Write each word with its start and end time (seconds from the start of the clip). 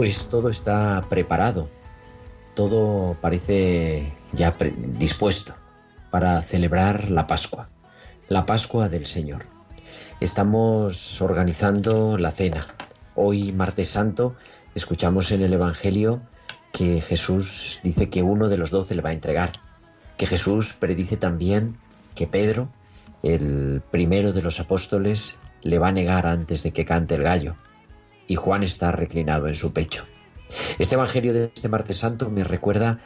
Pues 0.00 0.28
todo 0.28 0.48
está 0.48 1.04
preparado, 1.10 1.68
todo 2.54 3.18
parece 3.20 4.14
ya 4.32 4.56
dispuesto 4.98 5.54
para 6.10 6.40
celebrar 6.40 7.10
la 7.10 7.26
Pascua, 7.26 7.68
la 8.26 8.46
Pascua 8.46 8.88
del 8.88 9.04
Señor. 9.04 9.44
Estamos 10.18 11.20
organizando 11.20 12.16
la 12.16 12.30
cena. 12.30 12.66
Hoy, 13.14 13.52
martes 13.52 13.90
santo, 13.90 14.34
escuchamos 14.74 15.32
en 15.32 15.42
el 15.42 15.52
Evangelio 15.52 16.22
que 16.72 17.02
Jesús 17.02 17.80
dice 17.84 18.08
que 18.08 18.22
uno 18.22 18.48
de 18.48 18.56
los 18.56 18.70
doce 18.70 18.94
le 18.94 19.02
va 19.02 19.10
a 19.10 19.12
entregar, 19.12 19.52
que 20.16 20.24
Jesús 20.24 20.72
predice 20.72 21.18
también 21.18 21.76
que 22.14 22.26
Pedro, 22.26 22.70
el 23.22 23.82
primero 23.90 24.32
de 24.32 24.40
los 24.40 24.60
apóstoles, 24.60 25.36
le 25.60 25.78
va 25.78 25.88
a 25.88 25.92
negar 25.92 26.26
antes 26.26 26.62
de 26.62 26.72
que 26.72 26.86
cante 26.86 27.16
el 27.16 27.22
gallo 27.22 27.54
y 28.30 28.36
Juan 28.36 28.62
está 28.62 28.92
reclinado 28.92 29.48
en 29.48 29.56
su 29.56 29.72
pecho. 29.72 30.04
Este 30.78 30.94
Evangelio 30.94 31.32
de 31.32 31.50
este 31.52 31.68
martes 31.68 31.96
santo 31.96 32.30
me 32.30 32.44
recuerda 32.44 33.00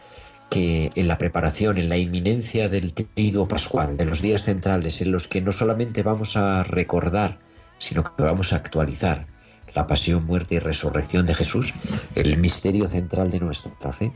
que 0.50 0.92
en 0.94 1.08
la 1.08 1.16
preparación, 1.16 1.78
en 1.78 1.88
la 1.88 1.96
inminencia 1.96 2.68
del 2.68 2.92
triduo 2.92 3.48
pascual, 3.48 3.96
de 3.96 4.04
los 4.04 4.20
días 4.20 4.42
centrales, 4.42 5.00
en 5.00 5.12
los 5.12 5.26
que 5.26 5.40
no 5.40 5.50
solamente 5.50 6.02
vamos 6.02 6.36
a 6.36 6.62
recordar, 6.62 7.38
sino 7.78 8.04
que 8.04 8.22
vamos 8.22 8.52
a 8.52 8.56
actualizar 8.56 9.26
la 9.74 9.86
pasión, 9.86 10.26
muerte 10.26 10.56
y 10.56 10.58
resurrección 10.58 11.24
de 11.24 11.34
Jesús, 11.34 11.72
el 12.14 12.38
misterio 12.38 12.86
central 12.86 13.30
de 13.30 13.40
nuestra 13.40 13.72
fe, 13.94 14.12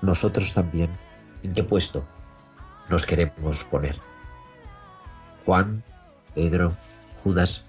nosotros 0.00 0.54
también, 0.54 0.88
¿en 1.42 1.52
qué 1.52 1.64
puesto 1.64 2.06
nos 2.88 3.04
queremos 3.04 3.64
poner? 3.64 3.98
Juan, 5.44 5.82
Pedro, 6.34 6.78
Judas, 7.22 7.62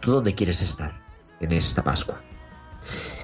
¿tú 0.00 0.12
dónde 0.12 0.36
quieres 0.36 0.62
estar 0.62 0.99
en 1.40 1.52
esta 1.52 1.82
Pascua? 1.82 2.20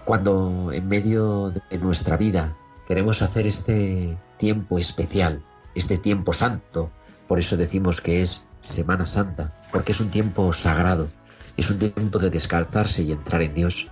Cuando 0.05 0.71
en 0.73 0.89
medio 0.89 1.51
de 1.51 1.79
nuestra 1.79 2.17
vida 2.17 2.57
queremos 2.87 3.23
hacer 3.23 3.47
este 3.47 4.17
tiempo 4.39 4.79
especial, 4.79 5.43
este 5.75 5.99
tiempo 5.99 6.33
santo, 6.33 6.91
por 7.27 7.39
eso 7.39 7.57
decimos 7.57 8.01
que 8.01 8.23
es 8.23 8.45
Semana 8.61 9.07
Santa, 9.07 9.53
porque 9.73 9.93
es 9.93 10.01
un 10.01 10.11
tiempo 10.11 10.53
sagrado, 10.53 11.09
es 11.57 11.71
un 11.71 11.79
tiempo 11.79 12.19
de 12.19 12.31
descalzarse 12.31 13.03
y 13.03 13.13
entrar 13.13 13.43
en 13.43 13.55
Dios. 13.55 13.89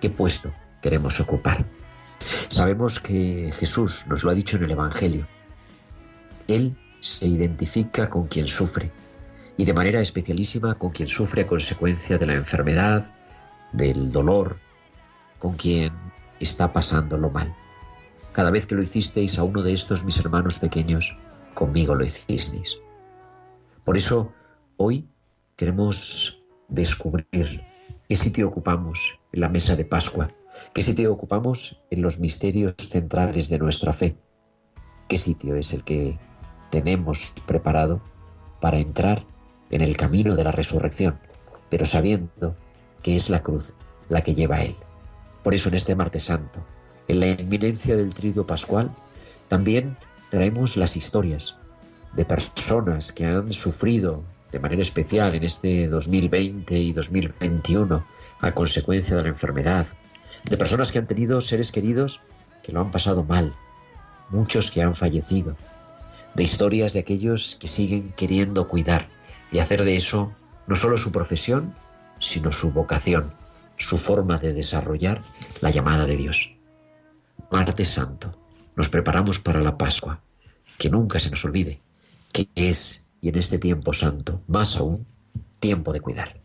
¿Qué 0.00 0.10
puesto 0.10 0.52
queremos 0.80 1.20
ocupar? 1.20 1.66
Sabemos 2.48 3.00
que 3.00 3.52
Jesús 3.58 4.04
nos 4.06 4.24
lo 4.24 4.30
ha 4.30 4.34
dicho 4.34 4.56
en 4.56 4.64
el 4.64 4.70
Evangelio. 4.70 5.26
Él 6.48 6.76
se 7.00 7.26
identifica 7.26 8.08
con 8.08 8.26
quien 8.28 8.46
sufre 8.46 8.90
y 9.56 9.64
de 9.64 9.74
manera 9.74 10.00
especialísima 10.00 10.74
con 10.76 10.90
quien 10.90 11.08
sufre 11.08 11.42
a 11.42 11.46
consecuencia 11.46 12.18
de 12.18 12.26
la 12.26 12.34
enfermedad, 12.34 13.12
del 13.72 14.12
dolor, 14.12 14.58
con 15.38 15.54
quien 15.54 15.92
está 16.40 16.72
pasándolo 16.72 17.30
mal. 17.30 17.54
Cada 18.32 18.50
vez 18.50 18.66
que 18.66 18.74
lo 18.74 18.82
hicisteis 18.82 19.38
a 19.38 19.44
uno 19.44 19.62
de 19.62 19.72
estos 19.72 20.04
mis 20.04 20.18
hermanos 20.18 20.58
pequeños, 20.58 21.16
conmigo 21.54 21.94
lo 21.94 22.04
hicisteis. 22.04 22.78
Por 23.84 23.96
eso, 23.96 24.32
hoy 24.76 25.08
queremos 25.56 26.40
descubrir 26.68 27.64
qué 28.08 28.16
sitio 28.16 28.48
ocupamos 28.48 29.18
en 29.32 29.40
la 29.40 29.48
mesa 29.48 29.76
de 29.76 29.84
Pascua, 29.84 30.30
qué 30.72 30.82
sitio 30.82 31.12
ocupamos 31.12 31.80
en 31.90 32.02
los 32.02 32.18
misterios 32.18 32.74
centrales 32.78 33.48
de 33.48 33.58
nuestra 33.58 33.92
fe, 33.92 34.16
qué 35.08 35.18
sitio 35.18 35.56
es 35.56 35.72
el 35.72 35.84
que 35.84 36.18
tenemos 36.70 37.34
preparado 37.46 38.00
para 38.60 38.78
entrar 38.78 39.26
en 39.70 39.82
el 39.82 39.96
camino 39.96 40.36
de 40.36 40.44
la 40.44 40.52
resurrección, 40.52 41.18
pero 41.68 41.84
sabiendo 41.84 42.56
que 43.02 43.16
es 43.16 43.30
la 43.30 43.42
cruz 43.42 43.72
la 44.08 44.22
que 44.22 44.34
lleva 44.34 44.62
Él. 44.62 44.76
Por 45.42 45.54
eso 45.54 45.68
en 45.68 45.74
este 45.74 45.96
martes 45.96 46.24
santo, 46.24 46.64
en 47.08 47.20
la 47.20 47.28
inminencia 47.28 47.96
del 47.96 48.14
triduo 48.14 48.46
pascual, 48.46 48.94
también 49.48 49.96
traemos 50.30 50.76
las 50.76 50.96
historias 50.96 51.56
de 52.14 52.24
personas 52.24 53.12
que 53.12 53.26
han 53.26 53.52
sufrido 53.52 54.22
de 54.50 54.60
manera 54.60 54.82
especial 54.82 55.34
en 55.34 55.44
este 55.44 55.88
2020 55.88 56.78
y 56.78 56.92
2021 56.92 58.04
a 58.40 58.52
consecuencia 58.52 59.16
de 59.16 59.22
la 59.22 59.28
enfermedad, 59.30 59.86
de 60.44 60.56
personas 60.56 60.92
que 60.92 60.98
han 60.98 61.06
tenido 61.06 61.40
seres 61.40 61.72
queridos 61.72 62.20
que 62.62 62.72
lo 62.72 62.80
han 62.80 62.90
pasado 62.90 63.24
mal, 63.24 63.54
muchos 64.28 64.70
que 64.70 64.82
han 64.82 64.94
fallecido, 64.94 65.56
de 66.34 66.44
historias 66.44 66.92
de 66.92 67.00
aquellos 67.00 67.56
que 67.58 67.66
siguen 67.66 68.12
queriendo 68.12 68.68
cuidar 68.68 69.08
y 69.50 69.58
hacer 69.58 69.84
de 69.84 69.96
eso 69.96 70.32
no 70.66 70.76
solo 70.76 70.96
su 70.96 71.12
profesión, 71.12 71.74
sino 72.22 72.52
su 72.52 72.70
vocación, 72.70 73.34
su 73.76 73.98
forma 73.98 74.38
de 74.38 74.54
desarrollar 74.54 75.20
la 75.60 75.70
llamada 75.70 76.06
de 76.06 76.16
Dios. 76.16 76.54
Martes 77.50 77.88
Santo, 77.88 78.38
nos 78.76 78.88
preparamos 78.88 79.38
para 79.38 79.60
la 79.60 79.76
Pascua, 79.76 80.22
que 80.78 80.88
nunca 80.88 81.18
se 81.20 81.28
nos 81.28 81.44
olvide 81.44 81.82
que 82.32 82.48
es, 82.54 83.04
y 83.20 83.28
en 83.28 83.36
este 83.36 83.58
tiempo 83.58 83.92
santo, 83.92 84.40
más 84.48 84.76
aún, 84.76 85.06
tiempo 85.60 85.92
de 85.92 86.00
cuidar. 86.00 86.40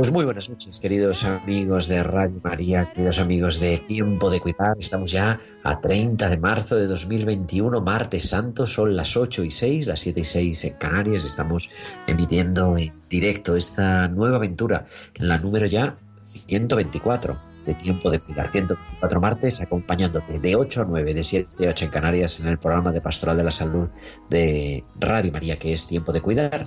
Pues 0.00 0.12
muy 0.12 0.24
buenas 0.24 0.48
noches, 0.48 0.80
queridos 0.80 1.24
amigos 1.24 1.86
de 1.86 2.02
Radio 2.02 2.40
María, 2.42 2.90
queridos 2.90 3.18
amigos 3.18 3.60
de 3.60 3.76
Tiempo 3.76 4.30
de 4.30 4.40
Cuidar. 4.40 4.78
Estamos 4.80 5.12
ya 5.12 5.38
a 5.62 5.78
30 5.82 6.30
de 6.30 6.38
marzo 6.38 6.76
de 6.76 6.86
2021, 6.86 7.82
martes 7.82 8.30
santo, 8.30 8.66
son 8.66 8.96
las 8.96 9.14
8 9.14 9.44
y 9.44 9.50
6, 9.50 9.88
las 9.88 10.00
7 10.00 10.20
y 10.22 10.24
6 10.24 10.64
en 10.64 10.72
Canarias. 10.78 11.26
Estamos 11.26 11.68
emitiendo 12.06 12.78
en 12.78 12.94
directo 13.10 13.56
esta 13.56 14.08
nueva 14.08 14.38
aventura, 14.38 14.86
la 15.16 15.36
número 15.36 15.66
ya 15.66 15.98
124 16.46 17.49
Tiempo 17.74 18.10
de 18.10 18.18
Cuidar, 18.18 18.48
124 18.48 19.20
martes, 19.20 19.60
acompañándote 19.60 20.38
de 20.38 20.56
8 20.56 20.82
a 20.82 20.84
9, 20.84 21.14
de 21.14 21.24
7 21.24 21.66
a 21.66 21.70
8 21.70 21.84
en 21.84 21.90
Canarias, 21.90 22.40
en 22.40 22.48
el 22.48 22.58
programa 22.58 22.92
de 22.92 23.00
Pastoral 23.00 23.36
de 23.36 23.44
la 23.44 23.50
Salud 23.50 23.88
de 24.28 24.84
Radio 24.98 25.32
María, 25.32 25.58
que 25.58 25.72
es 25.72 25.86
Tiempo 25.86 26.12
de 26.12 26.20
Cuidar, 26.20 26.66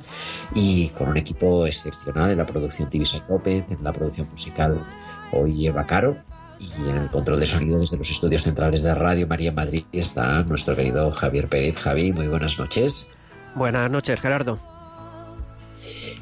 y 0.54 0.90
con 0.90 1.10
un 1.10 1.18
equipo 1.18 1.66
excepcional 1.66 2.32
en 2.32 2.38
la 2.38 2.46
producción 2.46 2.90
Tibisa 2.90 3.24
López, 3.30 3.64
en 3.70 3.84
la 3.84 3.94
producción 3.94 4.28
musical 4.30 4.84
hoy 5.32 5.68
Eva 5.68 5.86
Caro, 5.86 6.18
y 6.60 6.90
en 6.90 6.96
el 6.96 7.10
control 7.10 7.40
de 7.40 7.48
sonido 7.48 7.80
desde 7.80 7.98
los 7.98 8.10
estudios 8.10 8.44
centrales 8.44 8.84
de 8.84 8.94
Radio 8.96 9.28
María 9.28 9.52
Madrid 9.52 9.84
está 9.92 10.44
nuestro 10.44 10.76
querido 10.76 11.12
Javier 11.12 11.50
Pérez. 11.50 11.78
Javi, 11.78 12.14
muy 12.14 12.28
buenas 12.28 12.58
noches. 12.58 13.08
Buenas 13.56 13.90
noches, 13.92 14.20
Gerardo. 14.20 14.73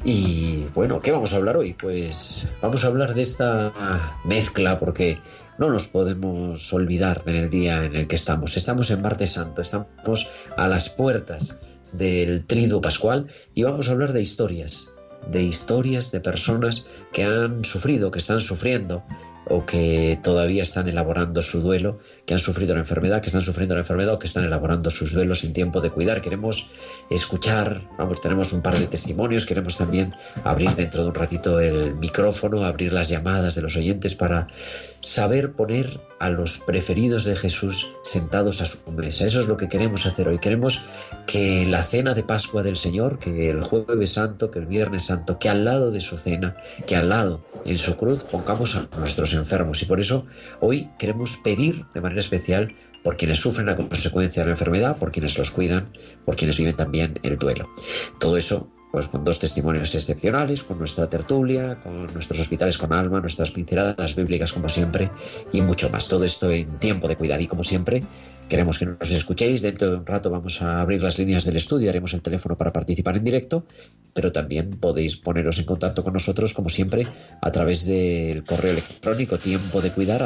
Y 0.04 0.64
bueno, 0.74 1.00
¿qué 1.00 1.12
vamos 1.12 1.32
a 1.32 1.36
hablar 1.36 1.56
hoy? 1.56 1.74
Pues 1.74 2.48
vamos 2.60 2.84
a 2.84 2.88
hablar 2.88 3.14
de 3.14 3.22
esta 3.22 4.18
mezcla 4.24 4.76
porque 4.78 5.20
no 5.58 5.70
nos 5.70 5.86
podemos 5.86 6.72
olvidar 6.72 7.22
en 7.26 7.36
el 7.36 7.50
día 7.50 7.84
en 7.84 7.94
el 7.94 8.08
que 8.08 8.16
estamos. 8.16 8.56
Estamos 8.56 8.90
en 8.90 9.00
Martes 9.00 9.34
Santo, 9.34 9.62
estamos 9.62 10.26
a 10.56 10.66
las 10.66 10.88
puertas 10.88 11.56
del 11.92 12.44
Triduo 12.46 12.80
Pascual 12.80 13.28
y 13.54 13.62
vamos 13.62 13.88
a 13.88 13.92
hablar 13.92 14.12
de 14.12 14.22
historias, 14.22 14.88
de 15.30 15.44
historias 15.44 16.10
de 16.10 16.18
personas 16.18 16.84
que 17.12 17.22
han 17.22 17.64
sufrido, 17.64 18.10
que 18.10 18.18
están 18.18 18.40
sufriendo 18.40 19.04
o 19.48 19.66
que 19.66 20.18
todavía 20.20 20.62
están 20.62 20.88
elaborando 20.88 21.42
su 21.42 21.60
duelo, 21.60 22.00
que 22.26 22.34
han 22.34 22.40
sufrido 22.40 22.74
la 22.74 22.80
enfermedad, 22.80 23.20
que 23.20 23.26
están 23.26 23.42
sufriendo 23.42 23.74
la 23.74 23.80
enfermedad 23.80 24.14
o 24.14 24.18
que 24.18 24.26
están 24.26 24.44
elaborando 24.44 24.90
sus 24.90 25.12
duelos 25.12 25.42
en 25.44 25.52
tiempo 25.52 25.80
de 25.80 25.90
cuidar. 25.90 26.20
Queremos 26.20 26.68
escuchar, 27.10 27.88
vamos, 27.98 28.20
tenemos 28.20 28.52
un 28.52 28.62
par 28.62 28.78
de 28.78 28.86
testimonios, 28.86 29.46
queremos 29.46 29.76
también 29.76 30.14
abrir 30.44 30.70
dentro 30.74 31.02
de 31.02 31.08
un 31.08 31.14
ratito 31.14 31.58
el 31.60 31.94
micrófono, 31.94 32.64
abrir 32.64 32.92
las 32.92 33.08
llamadas 33.08 33.54
de 33.54 33.62
los 33.62 33.76
oyentes 33.76 34.14
para 34.14 34.46
saber 35.00 35.52
poner 35.52 36.00
a 36.20 36.30
los 36.30 36.58
preferidos 36.58 37.24
de 37.24 37.34
Jesús 37.34 37.88
sentados 38.04 38.60
a 38.60 38.66
su 38.66 38.78
mesa. 38.92 39.26
Eso 39.26 39.40
es 39.40 39.48
lo 39.48 39.56
que 39.56 39.66
queremos 39.66 40.06
hacer 40.06 40.28
hoy. 40.28 40.38
Queremos 40.38 40.80
que 41.26 41.66
la 41.66 41.82
cena 41.82 42.14
de 42.14 42.22
Pascua 42.22 42.62
del 42.62 42.76
Señor, 42.76 43.18
que 43.18 43.50
el 43.50 43.62
jueves 43.62 44.12
santo, 44.12 44.52
que 44.52 44.60
el 44.60 44.66
viernes 44.66 45.06
santo, 45.06 45.40
que 45.40 45.48
al 45.48 45.64
lado 45.64 45.90
de 45.90 46.00
su 46.00 46.18
cena, 46.18 46.56
que 46.86 46.94
al 46.94 47.08
lado 47.08 47.44
en 47.64 47.78
su 47.78 47.96
cruz 47.96 48.22
pongamos 48.22 48.76
a 48.76 48.88
nuestros 48.96 49.34
enfermos. 49.34 49.82
Y 49.82 49.86
por 49.86 49.98
eso 49.98 50.24
hoy 50.60 50.88
queremos 50.96 51.36
pedir 51.38 51.84
de 51.92 52.00
manera 52.00 52.11
especial 52.18 52.74
por 53.02 53.16
quienes 53.16 53.40
sufren 53.40 53.66
la 53.66 53.76
consecuencia 53.76 54.42
de 54.42 54.46
la 54.46 54.52
enfermedad, 54.52 54.98
por 54.98 55.12
quienes 55.12 55.36
los 55.38 55.50
cuidan, 55.50 55.92
por 56.24 56.36
quienes 56.36 56.58
viven 56.58 56.76
también 56.76 57.18
el 57.22 57.36
duelo. 57.36 57.68
Todo 58.18 58.36
eso 58.36 58.70
pues 58.92 59.08
con 59.08 59.24
dos 59.24 59.38
testimonios 59.38 59.94
excepcionales, 59.94 60.62
con 60.62 60.78
nuestra 60.78 61.08
tertulia, 61.08 61.80
con 61.80 62.12
nuestros 62.12 62.38
hospitales 62.40 62.76
con 62.76 62.92
alma, 62.92 63.20
nuestras 63.20 63.50
pinceladas 63.50 64.14
bíblicas 64.14 64.52
como 64.52 64.68
siempre 64.68 65.10
y 65.50 65.62
mucho 65.62 65.88
más. 65.88 66.08
Todo 66.08 66.24
esto 66.24 66.50
en 66.50 66.78
tiempo 66.78 67.08
de 67.08 67.16
cuidar 67.16 67.40
y 67.40 67.46
como 67.46 67.64
siempre 67.64 68.04
queremos 68.50 68.78
que 68.78 68.84
nos 68.84 69.10
escuchéis. 69.10 69.62
Dentro 69.62 69.90
de 69.90 69.96
un 69.96 70.04
rato 70.04 70.28
vamos 70.28 70.60
a 70.60 70.82
abrir 70.82 71.02
las 71.02 71.18
líneas 71.18 71.46
del 71.46 71.56
estudio, 71.56 71.88
haremos 71.88 72.12
el 72.12 72.20
teléfono 72.20 72.54
para 72.58 72.70
participar 72.70 73.16
en 73.16 73.24
directo, 73.24 73.64
pero 74.12 74.30
también 74.30 74.68
podéis 74.68 75.16
poneros 75.16 75.58
en 75.58 75.64
contacto 75.64 76.04
con 76.04 76.12
nosotros 76.12 76.52
como 76.52 76.68
siempre 76.68 77.08
a 77.40 77.50
través 77.50 77.86
del 77.86 78.44
correo 78.44 78.72
electrónico 78.72 79.38
tiempo 79.38 79.80
de 79.80 79.92
cuidar 79.94 80.22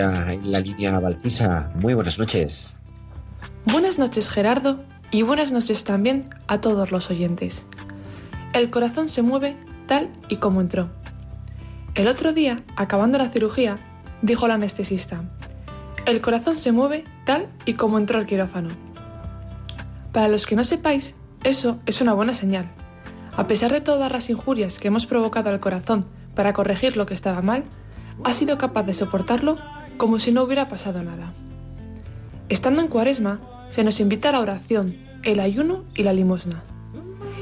En 0.00 0.50
la 0.50 0.60
línea 0.60 0.98
Valcisa. 0.98 1.70
Muy 1.74 1.94
buenas 1.94 2.18
noches. 2.18 2.74
Buenas 3.66 3.98
noches 3.98 4.30
Gerardo 4.30 4.80
y 5.10 5.22
buenas 5.22 5.52
noches 5.52 5.84
también 5.84 6.30
a 6.46 6.60
todos 6.60 6.90
los 6.90 7.10
oyentes. 7.10 7.66
El 8.54 8.70
corazón 8.70 9.08
se 9.08 9.22
mueve 9.22 9.56
tal 9.86 10.08
y 10.28 10.36
como 10.36 10.60
entró. 10.62 10.88
El 11.94 12.08
otro 12.08 12.32
día, 12.32 12.56
acabando 12.76 13.18
la 13.18 13.28
cirugía, 13.28 13.76
dijo 14.22 14.48
la 14.48 14.54
anestesista, 14.54 15.22
el 16.06 16.22
corazón 16.22 16.56
se 16.56 16.72
mueve 16.72 17.04
tal 17.26 17.48
y 17.66 17.74
como 17.74 17.98
entró 17.98 18.18
al 18.18 18.26
quirófano. 18.26 18.70
Para 20.12 20.28
los 20.28 20.46
que 20.46 20.56
no 20.56 20.64
sepáis, 20.64 21.14
eso 21.44 21.78
es 21.84 22.00
una 22.00 22.14
buena 22.14 22.32
señal. 22.32 22.70
A 23.36 23.46
pesar 23.46 23.70
de 23.72 23.80
todas 23.80 24.10
las 24.10 24.30
injurias 24.30 24.78
que 24.78 24.88
hemos 24.88 25.06
provocado 25.06 25.50
al 25.50 25.60
corazón 25.60 26.06
para 26.34 26.54
corregir 26.54 26.96
lo 26.96 27.04
que 27.04 27.14
estaba 27.14 27.42
mal, 27.42 27.64
ha 28.24 28.32
sido 28.32 28.56
capaz 28.56 28.84
de 28.84 28.94
soportarlo 28.94 29.58
como 30.00 30.18
si 30.18 30.32
no 30.32 30.44
hubiera 30.44 30.66
pasado 30.66 31.02
nada. 31.02 31.34
Estando 32.48 32.80
en 32.80 32.88
cuaresma, 32.88 33.38
se 33.68 33.84
nos 33.84 34.00
invita 34.00 34.30
a 34.30 34.32
la 34.32 34.40
oración, 34.40 34.96
el 35.24 35.40
ayuno 35.40 35.84
y 35.94 36.04
la 36.04 36.14
limosna. 36.14 36.62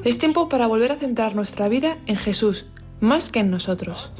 Es 0.03 0.19
tiempo 0.19 0.49
para 0.49 0.67
volver 0.67 0.91
a 0.91 0.97
centrar 0.97 1.37
nuestra 1.37 1.69
vida 1.69 1.99
en 2.07 2.17
Jesús, 2.17 2.67
más 2.99 3.31
que 3.31 3.38
en 3.38 3.53
nosotros. 3.53 4.11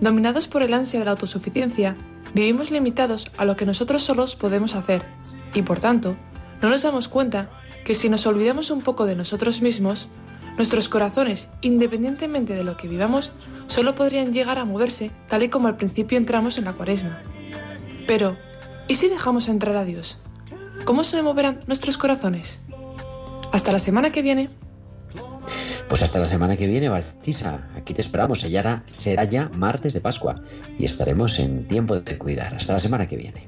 Dominados 0.00 0.48
por 0.48 0.62
el 0.62 0.74
ansia 0.74 0.98
de 0.98 1.04
la 1.04 1.12
autosuficiencia, 1.12 1.94
vivimos 2.34 2.72
limitados 2.72 3.30
a 3.36 3.44
lo 3.44 3.54
que 3.54 3.66
nosotros 3.66 4.02
solos 4.02 4.34
podemos 4.34 4.74
hacer, 4.74 5.04
y 5.54 5.62
por 5.62 5.78
tanto, 5.78 6.16
no 6.60 6.68
nos 6.68 6.82
damos 6.82 7.06
cuenta 7.06 7.50
que 7.84 7.94
si 7.94 8.08
nos 8.08 8.26
olvidamos 8.26 8.72
un 8.72 8.80
poco 8.80 9.06
de 9.06 9.14
nosotros 9.14 9.62
mismos, 9.62 10.08
nuestros 10.56 10.88
corazones, 10.88 11.50
independientemente 11.60 12.54
de 12.54 12.64
lo 12.64 12.76
que 12.76 12.88
vivamos, 12.88 13.30
solo 13.68 13.94
podrían 13.94 14.32
llegar 14.32 14.58
a 14.58 14.64
moverse 14.64 15.12
tal 15.28 15.44
y 15.44 15.50
como 15.50 15.68
al 15.68 15.76
principio 15.76 16.18
entramos 16.18 16.58
en 16.58 16.64
la 16.64 16.72
cuaresma. 16.72 17.22
Pero, 18.08 18.38
¿y 18.88 18.94
si 18.94 19.10
dejamos 19.10 19.48
entrar 19.48 19.76
a 19.76 19.84
Dios? 19.84 20.16
¿Cómo 20.86 21.04
se 21.04 21.22
moverán 21.22 21.60
nuestros 21.66 21.98
corazones? 21.98 22.58
Hasta 23.52 23.70
la 23.70 23.78
semana 23.78 24.10
que 24.10 24.22
viene. 24.22 24.48
Pues 25.90 26.02
hasta 26.02 26.18
la 26.18 26.24
semana 26.24 26.56
que 26.56 26.66
viene, 26.66 26.88
Valcisa. 26.88 27.68
Aquí 27.76 27.92
te 27.92 28.00
esperamos. 28.00 28.40
Será, 28.40 28.82
será 28.86 29.24
ya 29.24 29.50
martes 29.50 29.92
de 29.92 30.00
Pascua 30.00 30.40
y 30.78 30.86
estaremos 30.86 31.38
en 31.38 31.68
tiempo 31.68 32.00
de 32.00 32.16
cuidar. 32.16 32.54
Hasta 32.54 32.72
la 32.72 32.78
semana 32.78 33.06
que 33.06 33.18
viene. 33.18 33.46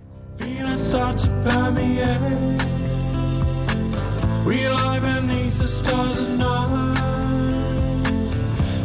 We 4.45 4.69
lie 4.69 5.01
beneath 5.01 5.59
the 5.59 5.69
stars 5.69 6.19
at 6.19 6.29
night, 6.29 6.97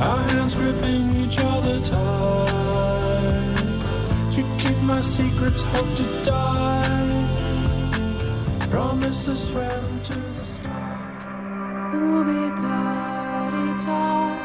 our 0.01 0.19
hands 0.29 0.53
gripping 0.53 1.25
each 1.25 1.39
other 1.39 1.81
tight. 1.81 2.74
You 4.35 4.43
keep 4.59 4.77
my 4.79 4.99
secrets, 4.99 5.61
hope 5.61 5.95
to 5.95 6.23
die. 6.23 7.25
Promises 8.69 9.47
swear 9.47 9.81
to 10.03 10.13
the 10.13 10.45
sky. 10.45 10.97
Ubi 11.93 12.43
caritas 12.61 14.35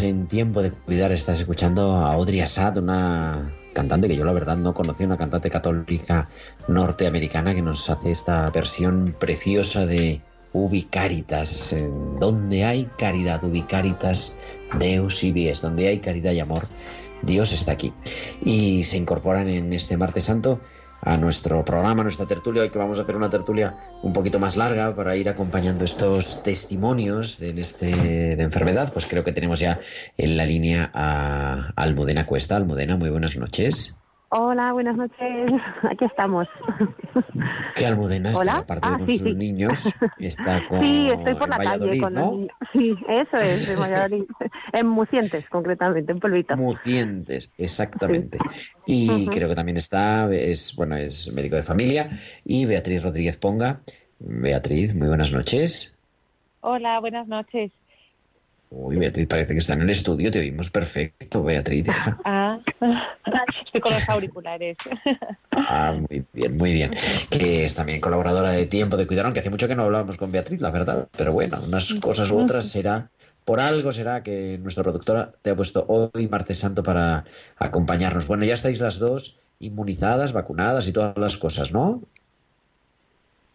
En 0.00 0.26
tiempo 0.26 0.62
de 0.62 0.72
cuidar. 0.72 1.12
Estás 1.12 1.40
escuchando 1.40 1.96
a 1.96 2.12
Audrey 2.12 2.40
Assad, 2.40 2.78
una 2.78 3.54
cantante 3.72 4.08
que 4.08 4.16
yo 4.16 4.24
la 4.24 4.32
verdad 4.32 4.56
no 4.56 4.74
conocía, 4.74 5.06
una 5.06 5.16
cantante 5.16 5.48
católica 5.48 6.28
norteamericana 6.68 7.54
que 7.54 7.62
nos 7.62 7.88
hace 7.88 8.10
esta 8.10 8.50
versión 8.50 9.14
preciosa 9.18 9.86
de 9.86 10.22
Ubicaritas. 10.52 11.74
Donde 12.18 12.64
hay 12.64 12.86
caridad, 12.98 13.44
Ubicaritas, 13.44 14.34
Deus 14.78 15.22
y 15.24 15.32
Vies. 15.32 15.62
Donde 15.62 15.88
hay 15.88 15.98
caridad 15.98 16.32
y 16.32 16.40
amor, 16.40 16.68
Dios 17.22 17.52
está 17.52 17.72
aquí. 17.72 17.92
Y 18.44 18.82
se 18.82 18.96
incorporan 18.96 19.48
en 19.48 19.72
este 19.72 19.96
martes 19.96 20.24
santo 20.24 20.60
a 21.06 21.16
nuestro 21.16 21.64
programa, 21.64 22.00
a 22.00 22.02
nuestra 22.02 22.26
tertulia, 22.26 22.62
hoy 22.62 22.70
que 22.70 22.78
vamos 22.78 22.98
a 22.98 23.02
hacer 23.02 23.16
una 23.16 23.30
tertulia 23.30 23.76
un 24.02 24.12
poquito 24.12 24.40
más 24.40 24.56
larga 24.56 24.94
para 24.94 25.16
ir 25.16 25.28
acompañando 25.28 25.84
estos 25.84 26.42
testimonios 26.42 27.38
de, 27.38 27.50
este, 27.60 28.36
de 28.36 28.42
enfermedad, 28.42 28.92
pues 28.92 29.06
creo 29.06 29.22
que 29.22 29.32
tenemos 29.32 29.60
ya 29.60 29.78
en 30.18 30.36
la 30.36 30.44
línea 30.44 30.90
a 30.92 31.72
Almudena 31.76 32.26
Cuesta. 32.26 32.56
Almudena, 32.56 32.96
muy 32.96 33.10
buenas 33.10 33.36
noches. 33.36 33.94
Hola, 34.30 34.72
buenas 34.72 34.96
noches. 34.96 35.16
Aquí 35.90 36.04
estamos. 36.04 36.48
¿Qué 37.76 37.86
Almudena 37.86 38.32
está 38.32 38.58
aparte 38.58 38.88
ah, 38.90 38.98
de 38.98 39.18
sus 39.18 39.36
niños? 39.36 39.88
Está 40.18 40.66
con 40.68 40.80
Sí, 40.80 41.08
estoy 41.08 41.34
por 41.34 41.48
la 41.48 41.58
calle 41.58 42.00
con 42.00 42.14
los 42.14 42.32
niños. 42.32 42.50
Sí, 42.72 42.94
eso 43.08 43.36
es, 43.36 43.68
en 43.68 43.78
Valladolid. 43.78 44.24
en 44.72 44.86
Mucientes, 44.88 45.48
concretamente, 45.48 46.10
en 46.10 46.18
Polvito. 46.18 46.56
Mucientes, 46.56 47.50
exactamente. 47.56 48.38
Y 48.84 49.26
creo 49.28 49.48
que 49.48 49.54
también 49.54 49.76
está, 49.76 50.28
es 50.32 50.74
bueno, 50.74 50.96
es 50.96 51.32
médico 51.32 51.54
de 51.54 51.62
familia. 51.62 52.10
Y 52.44 52.66
Beatriz 52.66 53.04
Rodríguez 53.04 53.36
Ponga. 53.36 53.80
Beatriz, 54.18 54.94
muy 54.96 55.06
buenas 55.06 55.30
noches. 55.32 55.94
Hola, 56.62 56.98
buenas 56.98 57.28
noches. 57.28 57.70
Uy, 58.70 58.96
Beatriz, 58.96 59.26
parece 59.26 59.52
que 59.52 59.58
está 59.60 59.74
en 59.74 59.82
el 59.82 59.90
estudio, 59.90 60.30
te 60.30 60.40
oímos 60.40 60.70
perfecto, 60.70 61.42
Beatriz. 61.42 61.86
Ah, 62.24 62.58
estoy 63.64 63.80
con 63.80 63.94
los 63.94 64.08
auriculares. 64.08 64.76
Ah, 65.52 65.94
muy 66.08 66.24
bien, 66.32 66.56
muy 66.56 66.72
bien. 66.72 66.94
Que 67.30 67.64
es 67.64 67.74
también 67.74 68.00
colaboradora 68.00 68.50
de 68.50 68.66
Tiempo 68.66 68.96
de 68.96 69.06
Cuidar, 69.06 69.24
aunque 69.24 69.40
hace 69.40 69.50
mucho 69.50 69.68
que 69.68 69.74
no 69.74 69.84
hablábamos 69.84 70.16
con 70.16 70.32
Beatriz, 70.32 70.60
la 70.60 70.70
verdad. 70.70 71.08
Pero 71.16 71.32
bueno, 71.32 71.60
unas 71.64 71.94
cosas 71.94 72.30
u 72.30 72.38
otras 72.38 72.68
será, 72.68 73.10
por 73.44 73.60
algo 73.60 73.92
será 73.92 74.22
que 74.22 74.58
nuestra 74.58 74.82
productora 74.82 75.32
te 75.42 75.50
ha 75.50 75.56
puesto 75.56 75.84
hoy, 75.88 76.28
martes 76.28 76.58
santo, 76.58 76.82
para 76.82 77.24
acompañarnos. 77.56 78.26
Bueno, 78.26 78.44
ya 78.44 78.54
estáis 78.54 78.80
las 78.80 78.98
dos 78.98 79.38
inmunizadas, 79.60 80.32
vacunadas 80.32 80.88
y 80.88 80.92
todas 80.92 81.16
las 81.16 81.36
cosas, 81.36 81.72
¿no? 81.72 82.02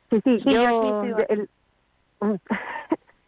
Sí, 0.10 0.20
sí, 0.24 0.40
yo... 0.46 1.04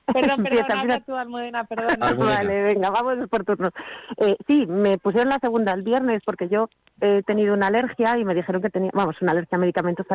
Perdón, 0.05 0.43
perdón, 0.43 1.03
tú, 1.05 1.15
Almudena, 1.15 1.63
perdón. 1.63 2.17
Vale, 2.17 2.63
venga, 2.63 2.89
vamos 2.89 3.29
por 3.29 3.43
turnos. 3.45 3.71
Eh, 4.17 4.35
sí, 4.47 4.65
me 4.65 4.97
pusieron 4.97 5.29
la 5.29 5.39
segunda 5.39 5.71
el 5.73 5.83
viernes 5.83 6.21
porque 6.25 6.49
yo 6.49 6.69
he 7.01 7.23
tenido 7.23 7.53
una 7.53 7.67
alergia 7.67 8.17
y 8.17 8.25
me 8.25 8.35
dijeron 8.35 8.61
que 8.61 8.69
tenía, 8.69 8.91
vamos, 8.93 9.21
una 9.21 9.31
alergia 9.31 9.57
a 9.57 9.59
medicamentos 9.59 10.05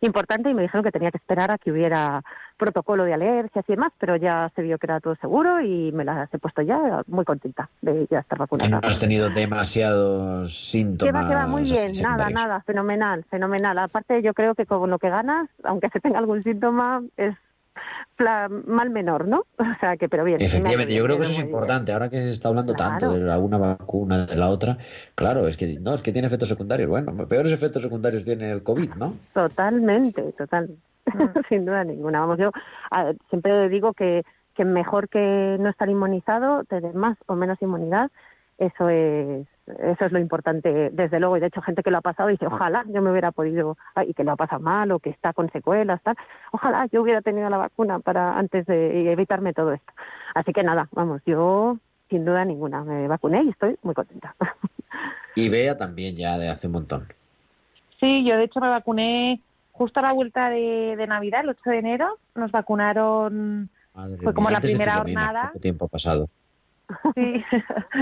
importante 0.00 0.50
y 0.50 0.54
me 0.54 0.62
dijeron 0.62 0.84
que 0.84 0.92
tenía 0.92 1.10
que 1.10 1.18
esperar 1.18 1.50
a 1.50 1.58
que 1.58 1.72
hubiera 1.72 2.22
protocolo 2.56 3.04
de 3.04 3.14
alergias 3.14 3.64
y 3.66 3.72
demás, 3.72 3.92
pero 3.98 4.16
ya 4.16 4.50
se 4.54 4.62
vio 4.62 4.78
que 4.78 4.86
era 4.86 5.00
todo 5.00 5.16
seguro 5.16 5.60
y 5.60 5.90
me 5.92 6.04
las 6.04 6.32
he 6.32 6.38
puesto 6.38 6.62
ya 6.62 7.02
muy 7.06 7.24
contenta 7.24 7.68
de 7.80 8.06
ya 8.10 8.20
estar 8.20 8.38
vacunada. 8.38 8.80
No 8.80 8.80
has 8.86 9.00
tenido 9.00 9.30
demasiados 9.30 10.54
síntomas. 10.54 11.26
Que 11.26 11.34
va, 11.34 11.46
muy 11.46 11.62
bien, 11.62 11.90
nada, 12.02 12.30
nada, 12.30 12.60
fenomenal, 12.60 13.24
fenomenal. 13.30 13.78
Aparte 13.78 14.22
yo 14.22 14.32
creo 14.32 14.54
que 14.54 14.66
con 14.66 14.90
lo 14.90 14.98
que 14.98 15.10
ganas, 15.10 15.48
aunque 15.64 15.88
se 15.88 16.00
tenga 16.00 16.18
algún 16.18 16.42
síntoma, 16.42 17.02
es 17.16 17.34
mal 18.66 18.90
menor, 18.90 19.26
¿no? 19.26 19.44
O 19.58 19.80
sea, 19.80 19.96
que 19.96 20.08
pero 20.08 20.24
bien. 20.24 20.40
Efectivamente, 20.40 20.94
yo 20.94 21.04
creo 21.04 21.16
que 21.16 21.22
eso 21.22 21.32
es 21.32 21.38
importante. 21.38 21.92
Ahora 21.92 22.08
que 22.08 22.18
se 22.18 22.30
está 22.30 22.48
hablando 22.48 22.74
tanto 22.74 23.12
de 23.12 23.20
la 23.20 23.38
una 23.38 23.58
vacuna 23.58 24.26
de 24.26 24.36
la 24.36 24.48
otra, 24.48 24.76
claro, 25.14 25.48
es 25.48 25.56
que 25.56 25.78
no, 25.80 25.94
es 25.94 26.02
que 26.02 26.12
tiene 26.12 26.28
efectos 26.28 26.48
secundarios. 26.48 26.88
Bueno, 26.88 27.12
peores 27.26 27.52
efectos 27.52 27.82
secundarios 27.82 28.24
tiene 28.24 28.50
el 28.50 28.62
COVID, 28.62 28.94
¿no? 28.94 29.14
Totalmente, 29.34 30.22
total. 30.32 30.70
Sin 31.48 31.64
duda 31.64 31.84
ninguna. 31.84 32.20
Vamos, 32.20 32.38
yo 32.38 32.50
siempre 33.28 33.68
digo 33.68 33.92
que, 33.92 34.22
que 34.54 34.64
mejor 34.64 35.08
que 35.08 35.56
no 35.58 35.68
estar 35.70 35.88
inmunizado, 35.88 36.64
tener 36.64 36.94
más 36.94 37.16
o 37.26 37.34
menos 37.34 37.60
inmunidad, 37.60 38.10
eso 38.58 38.88
es 38.88 39.46
eso 39.66 40.04
es 40.04 40.12
lo 40.12 40.18
importante, 40.18 40.90
desde 40.90 41.20
luego. 41.20 41.36
Y 41.36 41.40
de 41.40 41.46
hecho, 41.46 41.62
gente 41.62 41.82
que 41.82 41.90
lo 41.90 41.98
ha 41.98 42.02
pasado 42.02 42.28
dice, 42.28 42.46
ojalá 42.46 42.84
yo 42.88 43.00
me 43.00 43.10
hubiera 43.10 43.32
podido, 43.32 43.76
y 44.06 44.14
que 44.14 44.24
lo 44.24 44.32
ha 44.32 44.36
pasado 44.36 44.60
mal 44.60 44.90
o 44.92 44.98
que 44.98 45.10
está 45.10 45.32
con 45.32 45.50
secuelas, 45.50 46.02
tal, 46.02 46.16
ojalá 46.52 46.86
yo 46.86 47.02
hubiera 47.02 47.22
tenido 47.22 47.48
la 47.48 47.58
vacuna 47.58 48.00
para 48.00 48.38
antes 48.38 48.66
de 48.66 49.12
evitarme 49.12 49.52
todo 49.52 49.72
esto. 49.72 49.92
Así 50.34 50.52
que 50.52 50.62
nada, 50.62 50.88
vamos, 50.92 51.22
yo 51.26 51.78
sin 52.10 52.24
duda 52.24 52.44
ninguna 52.44 52.82
me 52.84 53.08
vacuné 53.08 53.44
y 53.44 53.50
estoy 53.50 53.76
muy 53.82 53.94
contenta. 53.94 54.34
Y 55.34 55.48
Bea 55.48 55.78
también 55.78 56.14
ya 56.14 56.36
de 56.36 56.50
hace 56.50 56.66
un 56.66 56.74
montón. 56.74 57.06
Sí, 57.98 58.22
yo 58.22 58.36
de 58.36 58.44
hecho 58.44 58.60
me 58.60 58.68
vacuné 58.68 59.40
justo 59.72 60.00
a 60.00 60.02
la 60.02 60.12
vuelta 60.12 60.50
de, 60.50 61.02
Navidad, 61.08 61.40
el 61.40 61.48
8 61.48 61.70
de 61.70 61.78
enero, 61.78 62.18
nos 62.34 62.52
vacunaron, 62.52 63.70
fue 64.22 64.34
como 64.34 64.50
la 64.50 64.60
primera 64.60 64.96
jornada. 64.96 65.52
tiempo 65.62 65.88
pasado? 65.88 66.28
Sí. 67.14 67.42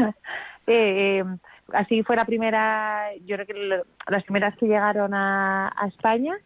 eh, 0.67 1.25
así 1.73 2.03
fue 2.03 2.17
la 2.17 2.25
primera, 2.25 3.09
yo 3.25 3.37
creo 3.37 3.47
que 3.47 3.83
las 4.09 4.25
primeras 4.25 4.57
que 4.57 4.67
llegaron 4.67 5.15
a, 5.15 5.73
España 5.89 6.37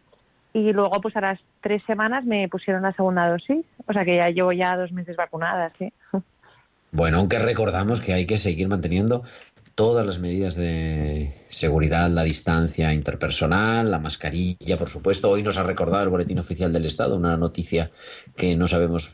y 0.53 0.71
luego 0.71 1.01
pues 1.01 1.15
a 1.17 1.21
las 1.21 1.39
tres 1.61 1.83
semanas 1.85 2.25
me 2.25 2.47
pusieron 2.47 2.83
la 2.83 2.93
segunda 2.93 3.29
dosis, 3.29 3.65
o 3.85 3.93
sea 3.93 4.05
que 4.05 4.17
ya 4.17 4.29
llevo 4.29 4.51
ya 4.51 4.75
dos 4.77 4.91
meses 4.91 5.15
vacunada, 5.15 5.71
sí. 5.77 5.91
Bueno, 6.91 7.17
aunque 7.17 7.39
recordamos 7.39 7.99
que 7.99 8.13
hay 8.13 8.25
que 8.25 8.37
seguir 8.37 8.69
manteniendo 8.69 9.23
todas 9.75 10.05
las 10.05 10.19
medidas 10.19 10.55
de 10.55 11.33
seguridad, 11.49 12.09
la 12.09 12.23
distancia 12.23 12.93
interpersonal, 12.93 13.91
la 13.91 13.99
mascarilla, 13.99 14.77
por 14.77 14.89
supuesto. 14.89 15.29
Hoy 15.29 15.43
nos 15.43 15.57
ha 15.57 15.63
recordado 15.63 16.03
el 16.03 16.09
Boletín 16.09 16.39
Oficial 16.39 16.71
del 16.71 16.85
Estado 16.85 17.17
una 17.17 17.35
noticia 17.35 17.91
que 18.37 18.55
no 18.55 18.69
sabemos 18.69 19.13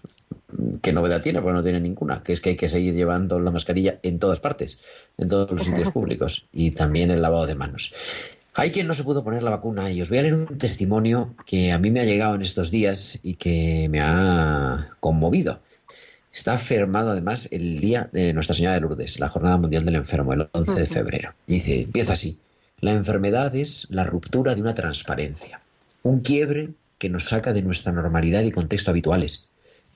qué 0.82 0.94
novedad 0.94 1.22
tiene, 1.22 1.42
porque 1.42 1.56
no 1.56 1.64
tiene 1.64 1.80
ninguna, 1.80 2.24
que 2.24 2.34
es 2.34 2.42
que 2.42 2.50
hay 2.50 2.56
que 2.56 2.68
seguir 2.68 2.94
llevando 2.94 3.40
la 3.40 3.52
mascarilla 3.52 4.00
en 4.04 4.20
todas 4.20 4.40
partes, 4.40 4.80
en 5.18 5.28
todos 5.28 5.50
los 5.52 5.64
sitios 5.64 5.90
públicos 5.94 6.46
y 6.52 6.72
también 6.72 7.12
el 7.12 7.22
lavado 7.22 7.48
de 7.48 7.56
manos. 7.56 7.94
Hay 8.54 8.72
quien 8.72 8.88
no 8.88 8.94
se 8.94 9.04
pudo 9.04 9.24
poner 9.24 9.44
la 9.44 9.52
vacuna 9.52 9.92
y 9.92 10.02
os 10.02 10.10
voy 10.10 10.18
a 10.18 10.22
leer 10.24 10.34
un 10.34 10.58
testimonio 10.58 11.34
que 11.46 11.72
a 11.72 11.80
mí 11.80 11.90
me 11.90 12.02
ha 12.02 12.06
llegado 12.06 12.36
en 12.36 12.42
estos 12.42 12.70
días 12.70 13.18
y 13.24 13.36
que 13.36 13.88
me 13.90 14.02
ha 14.02 14.90
conmovido. 15.00 15.62
Está 16.34 16.58
firmado 16.58 17.12
además 17.12 17.48
el 17.52 17.80
día 17.80 18.10
de 18.12 18.34
Nuestra 18.34 18.56
Señora 18.56 18.76
de 18.76 18.82
Lourdes, 18.82 19.20
la 19.20 19.30
Jornada 19.30 19.58
Mundial 19.58 19.86
del 19.86 19.96
Enfermo, 19.96 20.34
el 20.34 20.50
11 20.52 20.74
de 20.74 20.88
febrero. 20.88 21.34
Dice, 21.48 21.82
empieza 21.82 22.14
así. 22.14 22.40
La 22.80 22.94
enfermedad 22.94 23.56
es 23.56 23.88
la 23.90 24.06
ruptura 24.06 24.56
de 24.56 24.62
una 24.62 24.74
transparencia, 24.74 25.62
un 26.04 26.22
quiebre 26.22 26.70
que 26.98 27.10
nos 27.10 27.26
saca 27.26 27.54
de 27.54 27.62
nuestra 27.62 27.92
normalidad 27.92 28.44
y 28.44 28.52
contexto 28.52 28.92
habituales. 28.92 29.46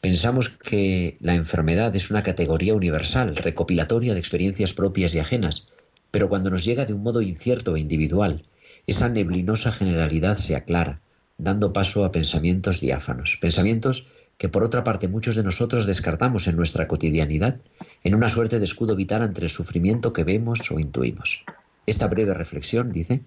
Pensamos 0.06 0.50
que 0.50 1.18
la 1.20 1.34
enfermedad 1.34 1.96
es 1.96 2.12
una 2.12 2.22
categoría 2.22 2.76
universal, 2.76 3.36
recopilatoria 3.36 4.14
de 4.14 4.20
experiencias 4.20 4.72
propias 4.76 5.16
y 5.16 5.20
ajenas, 5.20 5.70
pero 6.12 6.30
cuando 6.30 6.52
nos 6.52 6.64
llega 6.64 6.86
de 6.86 6.94
un 6.94 7.02
modo 7.02 7.24
incierto 7.24 7.76
e 7.76 7.80
individual, 7.80 8.46
esa 8.86 9.10
neblinosa 9.10 9.72
generalidad 9.72 10.38
se 10.38 10.56
aclara, 10.56 11.02
dando 11.40 11.74
paso 11.74 12.06
a 12.06 12.12
pensamientos 12.12 12.82
diáfanos, 12.82 13.40
pensamientos 13.42 14.06
que 14.38 14.48
por 14.48 14.64
otra 14.64 14.84
parte 14.84 15.08
muchos 15.08 15.34
de 15.34 15.42
nosotros 15.42 15.88
descartamos 15.88 16.48
en 16.48 16.56
nuestra 16.56 16.88
cotidianidad 16.88 17.58
en 18.04 18.14
una 18.14 18.30
suerte 18.30 18.60
de 18.60 18.66
escudo 18.66 18.96
vital 18.96 19.24
ante 19.24 19.42
el 19.42 19.50
sufrimiento 19.50 20.14
que 20.14 20.24
vemos 20.24 20.70
o 20.70 20.80
intuimos. 20.80 21.44
Esta 21.88 22.06
breve 22.06 22.36
reflexión, 22.36 22.92
dice, 22.92 23.24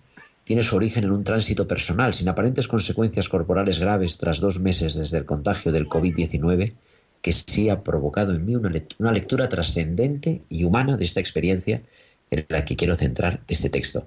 tiene 0.49 0.63
su 0.63 0.77
origen 0.77 1.05
en 1.05 1.11
un 1.11 1.25
tránsito 1.25 1.67
personal, 1.67 2.15
sin 2.15 2.27
aparentes 2.31 2.69
consecuencias 2.69 3.29
corporales 3.29 3.79
graves 3.79 4.17
tras 4.17 4.41
dos 4.41 4.61
meses 4.61 4.95
desde 4.95 5.19
el 5.19 5.27
contagio 5.27 5.73
del 5.73 5.91
COVID-19, 5.91 6.73
que 7.21 7.33
sí 7.33 7.69
ha 7.69 7.83
provocado 7.83 8.33
en 8.35 8.47
mí 8.47 8.55
una 8.57 9.13
lectura 9.13 9.51
trascendente 9.51 10.41
y 10.49 10.65
humana 10.65 10.97
de 10.97 11.05
esta 11.05 11.21
experiencia 11.21 11.83
en 12.31 12.47
la 12.49 12.65
que 12.65 12.77
quiero 12.77 12.97
centrar 12.97 13.43
este 13.47 13.69
texto 13.69 14.07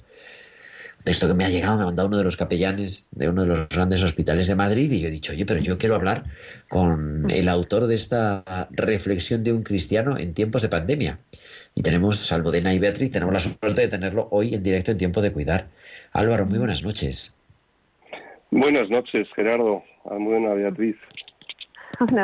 texto 1.03 1.27
que 1.27 1.33
me 1.33 1.45
ha 1.45 1.49
llegado, 1.49 1.77
me 1.77 1.83
ha 1.83 1.85
mandado 1.85 2.07
uno 2.07 2.17
de 2.17 2.23
los 2.23 2.37
capellanes 2.37 3.05
de 3.11 3.29
uno 3.29 3.41
de 3.41 3.47
los 3.47 3.69
grandes 3.69 4.03
hospitales 4.03 4.47
de 4.47 4.55
Madrid 4.55 4.91
y 4.91 4.99
yo 4.99 5.07
he 5.07 5.11
dicho, 5.11 5.31
oye, 5.31 5.45
pero 5.45 5.59
yo 5.59 5.77
quiero 5.77 5.95
hablar 5.95 6.25
con 6.69 7.29
el 7.31 7.49
autor 7.49 7.87
de 7.87 7.95
esta 7.95 8.67
reflexión 8.71 9.43
de 9.43 9.53
un 9.53 9.63
cristiano 9.63 10.17
en 10.17 10.33
tiempos 10.33 10.61
de 10.61 10.69
pandemia. 10.69 11.19
Y 11.73 11.81
tenemos 11.81 12.31
Almudena 12.31 12.73
y 12.73 12.79
Beatriz, 12.79 13.11
tenemos 13.11 13.33
la 13.33 13.39
suerte 13.39 13.81
de 13.81 13.87
tenerlo 13.87 14.27
hoy 14.31 14.53
en 14.53 14.63
directo 14.63 14.91
en 14.91 14.97
tiempo 14.97 15.21
de 15.21 15.31
cuidar. 15.31 15.67
Álvaro, 16.11 16.45
muy 16.45 16.57
buenas 16.57 16.83
noches. 16.83 17.33
Buenas 18.51 18.89
noches, 18.89 19.27
Gerardo, 19.35 19.83
Almudena, 20.09 20.53
Beatriz. 20.53 20.97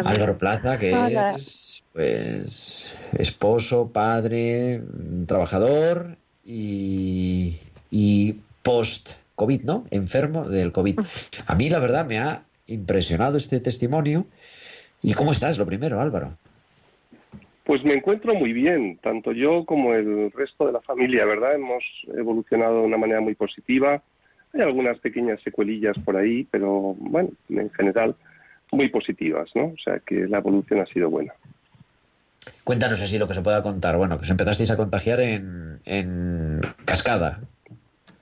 Álvaro 0.06 0.38
Plaza, 0.38 0.77
que 0.77 0.92
es 0.92 1.84
pues 1.94 2.98
esposo, 3.18 3.92
padre, 3.92 4.82
trabajador 5.27 6.18
y, 6.44 7.60
y 7.89 8.36
post-COVID, 8.63 9.63
¿no? 9.63 9.86
Enfermo 9.92 10.50
del 10.50 10.72
COVID. 10.72 11.00
A 11.46 11.56
mí, 11.56 11.70
la 11.70 11.80
verdad, 11.80 12.06
me 12.06 12.20
ha 12.20 12.44
impresionado 12.66 13.38
este 13.38 13.60
testimonio. 13.60 14.25
¿Y 15.01 15.13
cómo 15.13 15.32
estás? 15.32 15.58
Lo 15.58 15.66
primero, 15.66 16.01
Álvaro. 16.01 16.38
Pues 17.68 17.84
me 17.84 17.96
encuentro 17.96 18.34
muy 18.34 18.54
bien, 18.54 18.98
tanto 19.04 19.34
yo 19.34 19.66
como 19.66 19.94
el 19.94 20.32
resto 20.32 20.68
de 20.68 20.72
la 20.72 20.80
familia, 20.80 21.26
¿verdad? 21.26 21.54
Hemos 21.54 21.84
evolucionado 22.16 22.80
de 22.80 22.88
una 22.88 22.96
manera 22.96 23.20
muy 23.20 23.36
positiva. 23.36 24.02
Hay 24.54 24.62
algunas 24.62 24.98
pequeñas 25.00 25.42
secuelillas 25.44 25.98
por 26.06 26.16
ahí, 26.16 26.48
pero 26.50 26.96
bueno, 26.98 27.32
en 27.50 27.70
general 27.72 28.16
muy 28.72 28.88
positivas, 28.88 29.50
¿no? 29.54 29.66
O 29.66 29.78
sea 29.84 30.00
que 30.00 30.30
la 30.30 30.38
evolución 30.38 30.80
ha 30.80 30.86
sido 30.86 31.10
buena. 31.10 31.34
Cuéntanos 32.64 33.02
así 33.02 33.18
lo 33.18 33.28
que 33.28 33.34
se 33.34 33.42
pueda 33.42 33.62
contar. 33.62 33.98
Bueno, 33.98 34.16
que 34.18 34.24
os 34.24 34.30
empezasteis 34.30 34.72
a 34.72 34.78
contagiar 34.78 35.20
en, 35.20 35.80
en 35.84 36.62
cascada. 36.86 37.42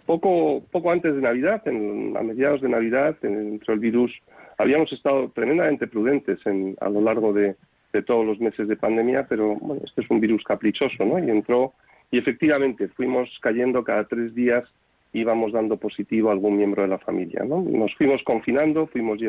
Poco, 0.08 0.64
poco 0.72 0.92
antes 0.92 1.14
de 1.14 1.22
Navidad, 1.22 1.62
en, 1.68 2.18
a 2.18 2.24
mediados 2.24 2.62
de 2.62 2.70
Navidad, 2.70 3.16
entró 3.22 3.76
el 3.76 3.80
virus. 3.80 4.12
Habíamos 4.58 4.92
estado 4.92 5.30
tremendamente 5.36 5.86
prudentes 5.86 6.40
en, 6.48 6.76
a 6.82 6.90
lo 6.90 7.02
largo 7.02 7.32
de, 7.32 7.56
de 7.96 8.04
todos 8.04 8.26
los 8.26 8.40
meses 8.40 8.68
de 8.68 8.76
pandemia, 8.76 9.26
pero 9.28 9.56
bueno, 9.56 9.82
este 9.86 10.02
es 10.02 10.10
un 10.10 10.20
virus 10.20 10.44
caprichoso, 10.44 11.06
¿no? 11.06 11.18
Y 11.18 11.30
entró, 11.30 11.74
y 12.12 12.18
efectivamente 12.18 12.90
fuimos 12.90 13.30
cayendo 13.42 13.84
cada 13.84 14.04
tres 14.06 14.36
días, 14.36 14.66
íbamos 15.14 15.54
dando 15.54 15.78
positivo 15.78 16.30
a 16.30 16.34
algún 16.34 16.58
miembro 16.58 16.82
de 16.82 16.90
la 16.90 16.98
familia, 16.98 17.44
¿no? 17.48 17.62
Nos 17.62 17.96
fuimos 17.96 18.22
confinando, 18.24 18.88
fuimos 18.88 19.20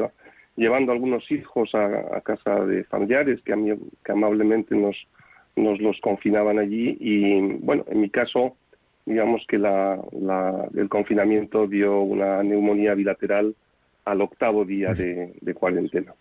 llevando 0.56 0.90
algunos 0.90 1.30
hijos 1.30 1.74
a, 1.74 2.20
casa 2.22 2.64
de 2.64 2.82
familiares 2.84 3.40
que, 3.42 3.78
que 4.04 4.12
amablemente 4.12 4.74
nos, 4.74 4.96
nos 5.54 5.80
los 5.80 6.00
confinaban 6.00 6.58
allí 6.58 6.96
y, 6.98 7.40
bueno, 7.40 7.84
en 7.88 8.00
mi 8.00 8.10
caso, 8.10 8.56
digamos 9.04 9.46
que 9.46 9.58
la, 9.58 10.00
el 10.74 10.88
confinamiento 10.88 11.68
dio 11.68 12.00
una 12.00 12.42
neumonía 12.42 12.94
bilateral 12.94 13.54
al 14.04 14.20
octavo 14.22 14.64
día 14.64 14.90
de 14.92 15.54
cuarentena. 15.54 16.14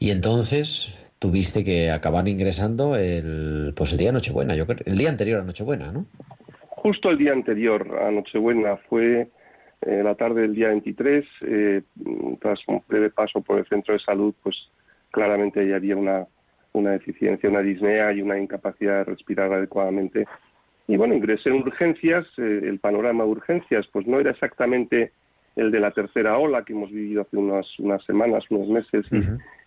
Y 0.00 0.10
entonces 0.10 0.96
tuviste 1.18 1.62
que 1.62 1.90
acabar 1.90 2.26
ingresando 2.26 2.96
el, 2.96 3.74
pues 3.76 3.92
el 3.92 3.98
día 3.98 4.08
de 4.08 4.14
Nochebuena, 4.14 4.56
yo 4.56 4.66
creo, 4.66 4.78
el 4.86 4.96
día 4.96 5.10
anterior 5.10 5.40
a 5.40 5.44
Nochebuena, 5.44 5.92
¿no? 5.92 6.06
Justo 6.70 7.10
el 7.10 7.18
día 7.18 7.32
anterior 7.32 7.98
a 8.02 8.10
Nochebuena 8.10 8.78
fue 8.88 9.28
eh, 9.82 10.00
la 10.02 10.14
tarde 10.14 10.40
del 10.40 10.54
día 10.54 10.68
23, 10.68 11.24
eh, 11.42 11.82
tras 12.40 12.60
un 12.66 12.82
breve 12.88 13.10
paso 13.10 13.42
por 13.42 13.58
el 13.58 13.66
centro 13.66 13.92
de 13.92 14.00
salud, 14.00 14.34
pues 14.42 14.56
claramente 15.10 15.60
ahí 15.60 15.72
había 15.72 15.96
una, 15.96 16.26
una 16.72 16.92
deficiencia, 16.92 17.50
una 17.50 17.60
disnea 17.60 18.10
y 18.14 18.22
una 18.22 18.38
incapacidad 18.38 18.98
de 18.98 19.04
respirar 19.04 19.52
adecuadamente. 19.52 20.26
Y 20.88 20.96
bueno, 20.96 21.14
ingresé 21.14 21.50
en 21.50 21.56
urgencias, 21.56 22.26
eh, 22.38 22.60
el 22.62 22.78
panorama 22.78 23.24
de 23.24 23.30
urgencias 23.30 23.86
pues 23.92 24.06
no 24.06 24.18
era 24.18 24.30
exactamente 24.30 25.12
el 25.56 25.70
de 25.70 25.80
la 25.80 25.90
tercera 25.90 26.38
ola 26.38 26.64
que 26.64 26.72
hemos 26.72 26.90
vivido 26.90 27.22
hace 27.22 27.36
unas, 27.36 27.66
unas 27.78 28.04
semanas, 28.04 28.44
unos 28.50 28.68
meses, 28.68 29.06
y 29.10 29.18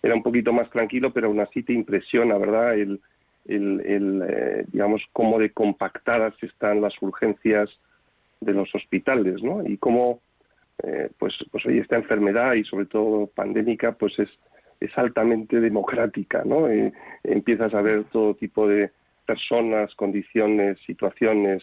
era 0.06 0.14
un 0.14 0.22
poquito 0.22 0.52
más 0.52 0.70
tranquilo, 0.70 1.12
pero 1.12 1.28
aún 1.28 1.40
así 1.40 1.62
te 1.62 1.72
impresiona, 1.72 2.38
¿verdad? 2.38 2.74
El, 2.74 3.00
el, 3.46 4.24
eh, 4.26 4.64
digamos, 4.72 5.02
cómo 5.12 5.38
de 5.38 5.50
compactadas 5.50 6.34
están 6.42 6.80
las 6.80 6.94
urgencias 7.02 7.68
de 8.40 8.52
los 8.52 8.74
hospitales, 8.74 9.42
¿no? 9.42 9.66
Y 9.66 9.76
cómo, 9.76 10.20
eh, 10.82 11.10
pues, 11.18 11.34
pues 11.50 11.64
hoy 11.66 11.78
esta 11.78 11.96
enfermedad 11.96 12.54
y 12.54 12.64
sobre 12.64 12.86
todo 12.86 13.26
pandémica, 13.26 13.92
pues 13.92 14.18
es, 14.18 14.30
es 14.80 14.90
altamente 14.96 15.60
democrática, 15.60 16.42
¿no? 16.44 16.68
Eh, 16.68 16.92
empiezas 17.22 17.74
a 17.74 17.82
ver 17.82 18.04
todo 18.04 18.34
tipo 18.34 18.66
de 18.66 18.90
personas, 19.26 19.94
condiciones, 19.94 20.78
situaciones, 20.86 21.62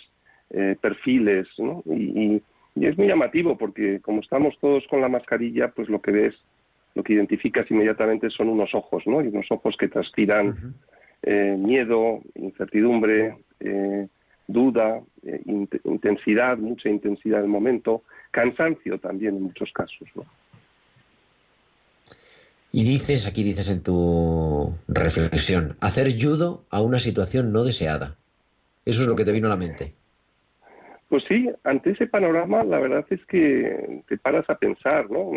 perfiles, 0.82 1.48
¿no? 1.60 1.82
y 1.86 2.42
y 2.42 2.44
es 2.76 2.98
muy 2.98 3.08
llamativo 3.08 3.58
porque 3.58 4.00
como 4.02 4.22
estamos 4.22 4.58
todos 4.60 4.86
con 4.90 5.02
la 5.02 5.10
mascarilla, 5.10 5.70
pues 5.70 5.90
lo 5.90 6.02
que 6.02 6.12
ves, 6.12 6.36
lo 6.96 7.04
que 7.04 7.14
identificas 7.14 7.70
inmediatamente 7.70 8.30
son 8.30 8.50
unos 8.50 8.74
ojos, 8.74 9.04
¿no? 9.06 9.22
Y 9.22 9.28
unos 9.28 9.48
ojos 9.50 9.76
que 9.78 9.88
transpiran 9.88 10.56
eh, 11.24 11.56
miedo, 11.58 12.22
incertidumbre, 12.36 13.38
eh, 13.60 14.08
duda, 14.48 15.02
eh, 15.24 15.42
intensidad, 15.84 16.58
mucha 16.58 16.90
intensidad 16.90 17.40
del 17.40 17.50
momento, 17.50 18.04
cansancio 18.32 19.00
también 19.00 19.36
en 19.36 19.44
muchos 19.44 19.72
casos, 19.74 20.08
¿no? 20.16 20.26
Y 22.74 22.86
dices, 22.86 23.28
aquí 23.28 23.44
dices 23.44 23.70
en 23.70 23.84
tu 23.84 24.74
reflexión, 24.88 25.76
hacer 25.82 26.08
judo 26.18 26.64
a 26.70 26.82
una 26.82 27.00
situación 27.00 27.52
no 27.52 27.66
deseada. 27.66 28.16
Eso 28.86 29.02
es 29.02 29.08
lo 29.10 29.16
que 29.18 29.26
te 29.26 29.34
vino 29.34 29.48
a 29.48 29.50
la 29.50 29.58
mente. 29.58 29.94
Pues 31.12 31.26
sí, 31.26 31.50
ante 31.66 31.90
ese 31.90 32.08
panorama 32.08 32.64
la 32.64 32.80
verdad 32.80 33.06
es 33.10 33.20
que 33.26 34.02
te 34.08 34.18
paras 34.18 34.50
a 34.50 34.56
pensar, 34.56 35.12
¿no? 35.12 35.34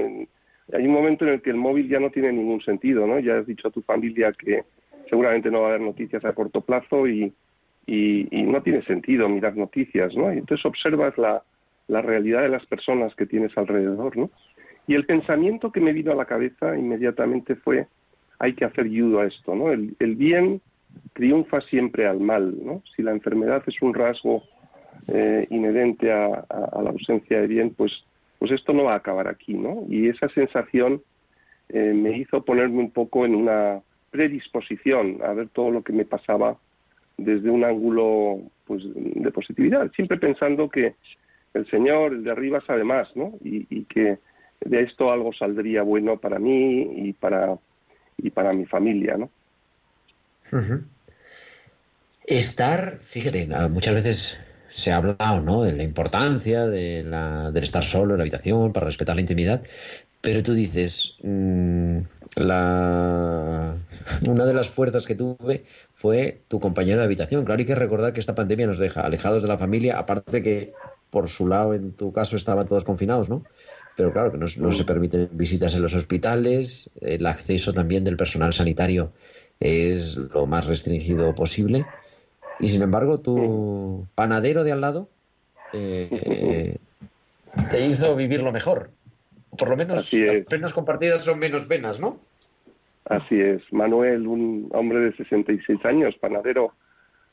Hay 0.72 0.86
un 0.86 0.92
momento 0.92 1.24
en 1.24 1.32
el 1.32 1.42
que 1.42 1.50
el 1.50 1.56
móvil 1.56 1.88
ya 1.88 1.98
no 1.98 2.10
tiene 2.10 2.30
ningún 2.30 2.60
sentido, 2.60 3.08
¿no? 3.08 3.18
Ya 3.18 3.38
has 3.38 3.46
dicho 3.48 3.66
a 3.66 3.72
tu 3.72 3.82
familia 3.82 4.32
que 4.38 4.62
seguramente 5.10 5.50
no 5.50 5.62
va 5.62 5.66
a 5.66 5.68
haber 5.70 5.80
noticias 5.80 6.24
a 6.24 6.32
corto 6.32 6.60
plazo 6.60 7.08
y, 7.08 7.34
no 7.88 8.62
tiene 8.62 8.84
sentido 8.84 9.28
mirar 9.28 9.56
noticias, 9.56 10.14
¿no? 10.14 10.32
Y 10.32 10.38
entonces 10.38 10.64
observas 10.64 11.18
la, 11.18 11.42
la 11.88 12.02
realidad 12.02 12.42
de 12.42 12.50
las 12.50 12.64
personas 12.66 13.12
que 13.16 13.26
tienes 13.26 13.50
alrededor, 13.58 14.16
¿no? 14.16 14.30
Y 14.86 14.94
el 14.94 15.06
pensamiento 15.06 15.72
que 15.72 15.80
me 15.80 15.92
vino 15.92 16.12
a 16.12 16.14
la 16.14 16.26
cabeza 16.26 16.78
inmediatamente 16.78 17.56
fue, 17.56 17.88
hay 18.38 18.54
que 18.54 18.64
hacer 18.64 18.84
ayuda 18.84 19.22
a 19.22 19.26
esto, 19.26 19.56
¿no? 19.56 19.72
El, 19.72 19.96
el 19.98 20.14
bien 20.14 20.60
triunfa 21.14 21.60
siempre 21.62 22.06
al 22.06 22.20
mal, 22.20 22.64
¿no? 22.64 22.80
Si 22.94 23.02
la 23.02 23.10
enfermedad 23.10 23.64
es 23.66 23.82
un 23.82 23.92
rasgo 23.92 24.44
eh, 25.08 25.46
inherente 25.50 26.12
a, 26.12 26.44
la 26.48 26.90
ausencia 26.90 27.40
de 27.40 27.46
bien, 27.46 27.74
pues, 27.74 27.92
pues 28.38 28.52
esto 28.52 28.72
no 28.72 28.84
va 28.84 28.92
a 28.92 28.96
acabar 28.96 29.28
aquí, 29.28 29.54
¿no? 29.54 29.84
Y 29.88 30.08
esa 30.08 30.28
sensación 30.30 31.02
eh, 31.68 31.92
me 31.94 32.16
hizo 32.16 32.44
ponerme 32.44 32.78
un 32.80 32.90
poco 32.90 33.24
en 33.24 33.34
una 33.34 33.80
predisposición 34.10 35.18
a 35.24 35.32
ver 35.32 35.48
todo 35.48 35.70
lo 35.70 35.82
que 35.82 35.92
me 35.92 36.04
pasaba 36.04 36.56
desde 37.16 37.50
un 37.50 37.64
ángulo 37.64 38.40
pues, 38.66 38.82
de 38.94 39.30
positividad, 39.30 39.90
siempre 39.92 40.18
pensando 40.18 40.68
que 40.68 40.94
el 41.54 41.68
Señor, 41.70 42.12
el 42.12 42.24
de 42.24 42.30
arriba, 42.30 42.62
sabe 42.66 42.84
más, 42.84 43.08
¿no? 43.14 43.34
Y, 43.42 43.84
que 43.84 44.18
de 44.64 44.82
esto 44.82 45.12
algo 45.12 45.32
saldría 45.32 45.82
bueno 45.82 46.16
para 46.16 46.38
mí 46.38 47.08
y 47.08 47.12
para, 47.12 47.56
y 48.18 48.30
para 48.30 48.52
mi 48.52 48.66
familia, 48.66 49.16
¿no? 49.16 49.30
Estar, 52.26 52.98
fíjate, 53.02 53.46
muchas 53.68 53.94
veces 53.94 54.38
se 54.74 54.90
ha 54.90 54.96
hablado 54.96 55.40
¿no? 55.40 55.62
de 55.62 55.72
la 55.72 55.84
importancia 55.84 56.66
de 56.66 57.04
la, 57.04 57.52
del 57.52 57.62
estar 57.62 57.84
solo 57.84 58.14
en 58.14 58.18
la 58.18 58.24
habitación 58.24 58.72
para 58.72 58.86
respetar 58.86 59.14
la 59.14 59.20
intimidad, 59.20 59.62
pero 60.20 60.42
tú 60.42 60.52
dices, 60.52 61.14
mm, 61.22 61.98
la... 62.34 63.76
una 64.28 64.44
de 64.44 64.52
las 64.52 64.68
fuerzas 64.68 65.06
que 65.06 65.14
tuve 65.14 65.62
fue 65.94 66.40
tu 66.48 66.58
compañero 66.58 66.98
de 66.98 67.04
habitación. 67.04 67.44
Claro, 67.44 67.60
hay 67.60 67.66
que 67.66 67.76
recordar 67.76 68.12
que 68.12 68.18
esta 68.18 68.34
pandemia 68.34 68.66
nos 68.66 68.78
deja 68.78 69.02
alejados 69.02 69.42
de 69.42 69.48
la 69.48 69.58
familia, 69.58 69.96
aparte 69.96 70.42
que 70.42 70.72
por 71.08 71.28
su 71.28 71.46
lado, 71.46 71.74
en 71.74 71.92
tu 71.92 72.12
caso, 72.12 72.34
estaban 72.34 72.66
todos 72.66 72.82
confinados, 72.82 73.30
¿no? 73.30 73.44
Pero 73.96 74.12
claro, 74.12 74.32
que 74.32 74.38
no, 74.38 74.46
no 74.58 74.72
se 74.72 74.84
permiten 74.84 75.28
visitas 75.30 75.76
en 75.76 75.82
los 75.82 75.94
hospitales, 75.94 76.90
el 77.00 77.24
acceso 77.26 77.72
también 77.72 78.02
del 78.02 78.16
personal 78.16 78.52
sanitario 78.52 79.12
es 79.60 80.16
lo 80.16 80.46
más 80.46 80.66
restringido 80.66 81.32
posible. 81.36 81.86
Y 82.58 82.68
sin 82.68 82.82
embargo, 82.82 83.18
tu 83.20 84.06
panadero 84.14 84.64
de 84.64 84.72
al 84.72 84.80
lado 84.80 85.08
eh, 85.72 86.76
te 87.70 87.86
hizo 87.86 88.14
vivirlo 88.16 88.52
mejor. 88.52 88.90
Por 89.56 89.68
lo 89.68 89.76
menos 89.76 90.12
las 90.12 90.44
penas 90.46 90.72
compartidas 90.72 91.22
son 91.22 91.38
menos 91.38 91.64
penas, 91.66 92.00
¿no? 92.00 92.18
Así 93.04 93.40
es. 93.40 93.60
Manuel, 93.72 94.26
un 94.26 94.68
hombre 94.72 95.00
de 95.00 95.16
66 95.16 95.84
años, 95.84 96.14
panadero, 96.18 96.72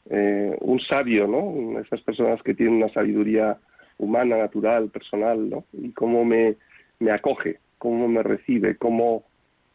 eh, 0.10 0.56
un 0.60 0.80
sabio, 0.80 1.28
¿no? 1.28 1.80
Esas 1.80 2.02
personas 2.02 2.42
que 2.44 2.54
tienen 2.54 2.76
una 2.76 2.94
sabiduría 2.94 3.58
humana, 3.98 4.38
natural, 4.38 4.90
personal, 4.90 5.50
¿no? 5.50 5.66
Y 5.74 5.92
cómo 5.92 6.26
me, 6.26 6.56
me 7.00 7.12
acoge, 7.12 7.60
cómo 7.78 8.08
me 8.08 8.22
recibe, 8.24 8.76
cómo 8.78 9.24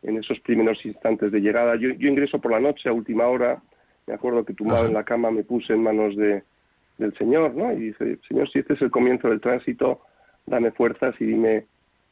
en 0.03 0.19
esos 0.19 0.39
primeros 0.41 0.85
instantes 0.85 1.33
de 1.33 1.41
llegada. 1.41 1.77
Yo, 1.77 1.91
yo 1.91 2.09
ingreso 2.09 2.41
por 2.41 2.53
la 2.53 2.61
noche 2.61 2.89
a 2.89 2.93
última 2.93 3.27
hora 3.27 3.63
me 4.07 4.15
acuerdo 4.15 4.45
que 4.45 4.55
tumbado 4.55 4.87
en 4.87 4.95
la 4.95 5.05
cama 5.05 5.31
me 5.31 5.43
puse 5.43 5.73
en 5.73 5.83
manos 5.83 6.17
de, 6.17 6.43
del 6.99 7.17
Señor, 7.17 7.55
¿no? 7.55 7.73
Y 7.73 7.87
dice, 7.93 8.19
Señor, 8.29 8.51
si 8.51 8.61
este 8.61 8.75
es 8.75 8.83
el 8.83 8.91
comienzo 8.91 9.29
del 9.29 9.41
tránsito, 9.41 10.01
dame 10.47 10.71
fuerzas 10.71 11.15
y 11.21 11.25
dime, 11.25 11.67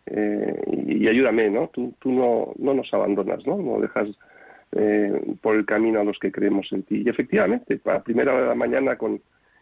eh, 0.07 0.61
y, 0.87 1.09
ayúdame, 1.09 1.51
¿no? 1.51 1.69
Tú, 1.69 1.95
tú 2.01 2.13
no, 2.13 2.53
no 2.59 2.75
nos 2.75 2.93
abandonas, 2.93 3.47
¿no? 3.47 3.57
No 3.57 3.81
dejas 3.81 4.09
eh, 4.73 5.37
por 5.41 5.57
el 5.57 5.65
camino 5.65 6.01
a 6.01 6.05
los 6.05 6.19
que 6.19 6.33
creemos 6.33 6.67
en 6.73 6.83
ti. 6.83 7.03
Y 7.05 7.09
efectivamente, 7.09 7.81
a 7.85 8.03
primera 8.03 8.33
hora 8.33 8.43
de 8.43 8.49
la 8.49 8.55
mañana, 8.55 8.97
con 8.97 9.21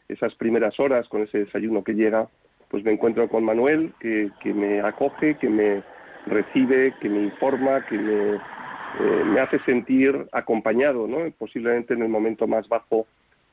esas 0.09 0.35
primeras 0.35 0.79
horas, 0.81 1.09
con 1.09 1.23
ese 1.23 1.39
desayuno 1.39 1.85
que 1.85 1.95
llega, 1.95 2.29
pues 2.71 2.83
me 2.85 2.93
encuentro 2.93 3.29
con 3.29 3.45
Manuel, 3.45 3.93
que, 4.01 4.31
que 4.41 4.55
me 4.55 4.81
acoge, 4.81 5.37
que 5.37 5.49
me 5.49 5.83
recibe, 6.27 6.95
que 7.01 7.09
me 7.09 7.25
informa, 7.25 7.85
que 7.87 7.99
me 7.99 8.41
eh, 9.01 9.25
me 9.25 9.41
hace 9.41 9.59
sentir 9.61 10.27
acompañado, 10.33 11.07
¿no? 11.07 11.31
posiblemente 11.39 11.95
en 11.95 12.03
el 12.03 12.09
momento 12.09 12.47
más 12.47 12.69
bajo 12.69 13.07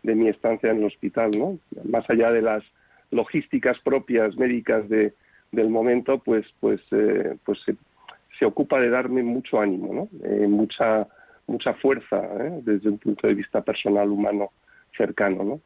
de 0.04 0.16
mi 0.16 0.30
estancia 0.30 0.72
en 0.72 0.80
el 0.80 0.86
hospital, 0.86 1.32
¿no? 1.38 1.60
más 1.84 2.10
allá 2.10 2.32
de 2.32 2.42
las 2.42 2.64
logísticas 3.12 3.78
propias 3.80 4.36
médicas 4.38 4.88
de, 4.90 5.14
del 5.52 5.70
momento, 5.70 6.20
pues, 6.20 6.46
pues, 6.60 6.82
eh, 6.92 7.38
pues 7.44 7.60
se, 7.66 8.46
ocupa 8.46 8.80
de 8.80 8.90
darme 8.90 9.22
mucho 9.22 9.60
ánimo, 9.60 9.94
¿no? 9.94 10.10
Eh, 10.24 10.48
mucha, 10.48 11.06
mucha 11.46 11.74
fuerza 11.74 12.22
desde 12.62 12.90
un 12.90 12.98
punto 12.98 13.28
de 13.28 13.34
vista 13.34 13.62
personal, 13.62 14.10
humano, 14.10 14.52
cercano, 14.96 15.44
¿no? 15.44 15.62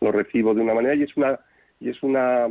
lo, 0.00 0.12
recibo 0.12 0.52
de 0.52 0.60
una 0.60 0.74
manera 0.74 0.94
y 0.94 1.04
es 1.04 1.16
una 1.16 1.38
y 1.80 1.88
es 1.88 2.02
una 2.02 2.46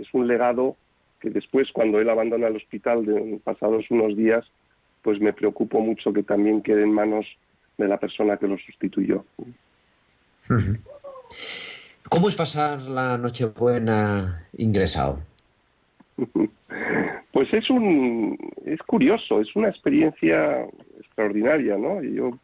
es 0.00 0.06
un 0.12 0.28
legado 0.28 0.76
que 1.20 1.30
después 1.30 1.72
cuando 1.72 1.98
él 1.98 2.08
abandona 2.08 2.46
el 2.46 2.56
hospital 2.56 3.04
de, 3.04 3.40
pasados 3.42 3.90
unos 3.90 4.16
días 4.16 4.44
pues 5.02 5.20
me 5.20 5.32
preocupo 5.32 5.80
mucho 5.80 6.12
que 6.12 6.22
también 6.22 6.62
quede 6.62 6.82
en 6.82 6.92
manos 6.92 7.26
de 7.78 7.88
la 7.88 7.98
persona 7.98 8.36
que 8.36 8.48
lo 8.48 8.56
sustituyó. 8.58 9.24
¿Cómo 12.08 12.28
es 12.28 12.34
pasar 12.34 12.80
la 12.80 13.18
Nochebuena 13.18 14.44
ingresado? 14.56 15.20
Pues 17.32 17.50
es 17.54 17.70
un 17.70 18.38
es 18.66 18.78
curioso, 18.82 19.40
es 19.40 19.56
una 19.56 19.70
experiencia 19.70 20.66
extraordinaria, 21.00 21.78
¿no? 21.78 22.02
Yo 22.02 22.38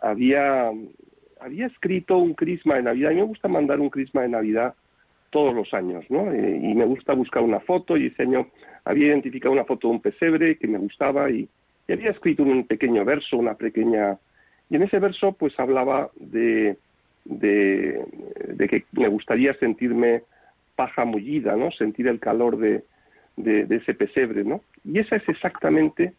había 0.00 0.70
había 1.40 1.66
escrito 1.66 2.18
un 2.18 2.34
crisma 2.34 2.76
de 2.76 2.82
Navidad, 2.82 3.10
y 3.10 3.16
me 3.16 3.24
gusta 3.24 3.48
mandar 3.48 3.80
un 3.80 3.90
crisma 3.90 4.22
de 4.22 4.28
Navidad 4.28 4.74
todos 5.30 5.52
los 5.52 5.74
años, 5.74 6.04
¿no? 6.08 6.32
Y 6.32 6.72
me 6.74 6.84
gusta 6.84 7.14
buscar 7.14 7.42
una 7.42 7.58
foto 7.58 7.96
y 7.96 8.06
ese 8.06 8.22
año 8.22 8.46
había 8.84 9.08
identificado 9.08 9.52
una 9.52 9.64
foto 9.64 9.88
de 9.88 9.94
un 9.94 10.00
pesebre 10.00 10.56
que 10.56 10.68
me 10.68 10.78
gustaba 10.78 11.28
y, 11.28 11.48
y 11.88 11.92
había 11.92 12.10
escrito 12.10 12.42
un 12.42 12.66
pequeño 12.66 13.04
verso, 13.04 13.36
una 13.36 13.54
pequeña... 13.54 14.18
Y 14.70 14.76
en 14.76 14.82
ese 14.82 14.98
verso 14.98 15.32
pues 15.32 15.58
hablaba 15.58 16.10
de, 16.16 16.76
de, 17.24 18.68
que 18.68 18.84
me 18.92 19.08
gustaría 19.08 19.54
sentirme 19.54 20.22
paja 20.76 21.04
mullida, 21.04 21.56
¿no? 21.56 21.70
Sentir 21.72 22.08
el 22.08 22.20
calor 22.20 22.56
de, 22.56 22.82
de, 23.36 23.76
ese 23.76 23.94
pesebre, 23.94 24.44
¿no? 24.44 24.62
Y 24.84 24.98
esa 24.98 25.16
es 25.16 25.28
exactamente 25.28 26.14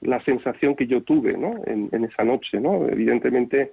la 0.00 0.22
sensación 0.24 0.74
que 0.74 0.86
yo 0.86 1.02
tuve, 1.02 1.36
¿no? 1.36 1.62
En, 1.66 2.04
esa 2.04 2.24
noche, 2.24 2.60
¿no? 2.60 2.88
Evidentemente 2.88 3.70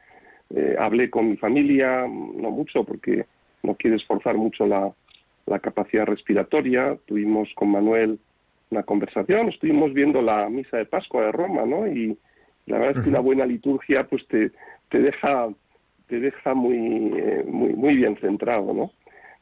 eh, 0.55 0.75
hablé 0.77 1.09
con 1.09 1.29
mi 1.29 1.37
familia, 1.37 2.01
no 2.07 2.51
mucho 2.51 2.83
porque 2.83 3.25
no 3.63 3.75
quiere 3.75 3.95
esforzar 3.95 4.35
mucho 4.35 4.67
la 4.67 5.59
capacidad 5.59 6.05
respiratoria. 6.05 6.97
Tuvimos 7.07 7.49
con 7.55 7.69
Manuel 7.69 8.19
una 8.73 8.83
conversación, 8.83 9.49
estuvimos 9.49 9.93
viendo 9.93 10.21
la 10.21 10.49
misa 10.49 10.77
de 10.77 10.85
Pascua 10.85 11.25
de 11.25 11.31
Roma, 11.31 11.65
¿no? 11.65 11.87
Y 11.87 12.17
la 12.65 12.79
verdad 12.79 12.97
es 12.97 13.03
que 13.03 13.09
una 13.11 13.19
buena 13.19 13.45
liturgia, 13.45 14.07
pues 14.07 14.27
te, 14.27 14.51
te 14.89 14.99
deja 14.99 15.49
te 16.07 16.19
deja 16.19 16.53
muy, 16.53 17.13
eh, 17.15 17.43
muy 17.47 17.73
muy 17.73 17.95
bien 17.95 18.17
centrado, 18.17 18.73
¿no? 18.73 18.91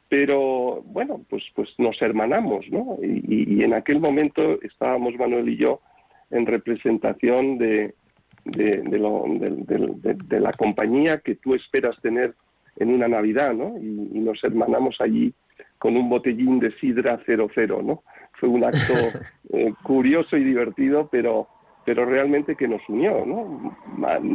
Pero 0.10 0.84
bueno, 0.86 1.22
pues 1.30 1.44
pues 1.56 1.70
nos 1.78 2.02
hermanamos, 2.02 2.70
¿no? 2.70 2.98
Y, 3.02 3.63
en 3.63 3.74
aquel 3.74 4.00
momento 4.00 4.62
estábamos 4.62 5.15
Manuel 5.15 5.48
y 5.50 5.58
yo 5.58 5.82
en 6.30 6.46
representación 6.46 7.58
de 7.58 7.96
de, 8.44 8.82
de, 8.84 10.15
de, 10.28 10.39
la 10.39 10.52
compañía 10.52 11.20
que 11.20 11.36
tú 11.36 11.54
esperas 11.54 11.96
tener 12.02 12.34
en 12.78 12.89
una 12.89 13.08
Navidad, 13.08 13.54
¿no? 13.54 13.78
Y, 13.78 14.20
nos 14.20 14.44
hermanamos 14.44 15.00
allí 15.00 15.34
con 15.78 15.96
un 15.96 16.10
botellín 16.10 16.60
de 16.60 16.72
sidra 16.80 17.20
00, 17.26 17.82
¿no? 17.82 18.04
Fue 18.41 18.49
un 18.49 18.65
acto 18.65 18.93
eh, 19.54 19.73
curioso 19.84 20.36
y 20.36 20.43
divertido, 20.43 21.08
pero, 21.12 21.47
pero 21.86 22.06
realmente 22.06 22.56
que 22.56 22.67
nos 22.67 22.82
unió, 22.89 23.23
¿no? 23.23 23.77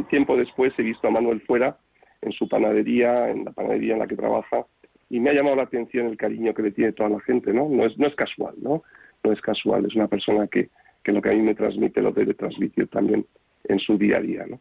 Tiempo 0.09 0.37
después 0.37 0.73
he 0.77 0.83
visto 0.83 1.07
a 1.07 1.11
Manuel 1.11 1.41
fuera 1.41 1.77
en 2.21 2.31
su 2.31 2.47
panadería, 2.47 3.29
en 3.29 3.45
la 3.45 3.51
panadería 3.51 3.93
en 3.93 3.99
la 3.99 4.07
que 4.07 4.15
trabaja, 4.15 4.65
y 5.09 5.19
me 5.19 5.29
ha 5.29 5.33
llamado 5.33 5.57
la 5.57 5.63
atención 5.63 6.07
el 6.07 6.17
cariño 6.17 6.53
que 6.53 6.63
le 6.63 6.71
tiene 6.71 6.93
toda 6.93 7.09
la 7.09 7.19
gente, 7.19 7.53
¿no? 7.53 7.67
No 7.69 7.85
es, 7.85 7.97
no 7.97 8.07
es 8.07 8.15
casual, 8.15 8.55
¿no? 8.61 8.83
No 9.23 9.31
es 9.33 9.41
casual, 9.41 9.85
es 9.85 9.95
una 9.95 10.07
persona 10.07 10.47
que, 10.47 10.69
que 11.03 11.11
lo 11.11 11.21
que 11.21 11.29
a 11.29 11.33
mí 11.33 11.41
me 11.41 11.53
transmite 11.53 12.01
lo 12.01 12.11
debe 12.11 12.33
transmitir 12.33 12.87
también 12.87 13.25
en 13.65 13.79
su 13.79 13.97
día 13.97 14.17
a 14.17 14.21
día, 14.21 14.45
¿no? 14.47 14.59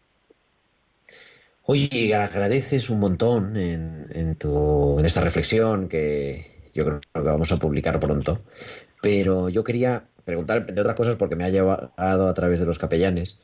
Oye, 1.68 2.14
agradeces 2.14 2.90
un 2.90 3.00
montón 3.00 3.56
en, 3.56 4.06
en, 4.12 4.36
tu, 4.36 4.98
en 4.98 5.06
esta 5.06 5.20
reflexión 5.20 5.88
que 5.88 6.56
yo 6.76 6.84
creo 6.84 7.00
que 7.00 7.20
vamos 7.20 7.50
a 7.50 7.58
publicar 7.58 7.98
pronto, 7.98 8.38
pero 9.06 9.48
yo 9.48 9.62
quería 9.62 10.08
preguntar, 10.24 10.66
de 10.66 10.80
otras 10.80 10.96
cosas, 10.96 11.14
porque 11.14 11.36
me 11.36 11.44
ha 11.44 11.48
llevado 11.48 11.92
a 11.96 12.34
través 12.34 12.58
de 12.58 12.66
los 12.66 12.76
capellanes, 12.76 13.38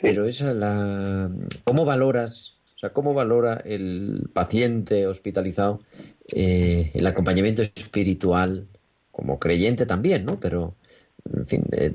pero 0.00 0.24
esa 0.24 0.54
la... 0.54 1.30
¿Cómo 1.64 1.84
valoras, 1.84 2.54
o 2.76 2.78
sea, 2.78 2.94
cómo 2.94 3.12
valora 3.12 3.60
el 3.66 4.30
paciente 4.32 5.06
hospitalizado 5.06 5.82
eh, 6.26 6.90
el 6.94 7.06
acompañamiento 7.06 7.60
espiritual 7.60 8.66
como 9.10 9.38
creyente 9.38 9.84
también, 9.84 10.24
¿no? 10.24 10.40
Pero, 10.40 10.74
en 11.30 11.44
fin, 11.44 11.64
de, 11.68 11.90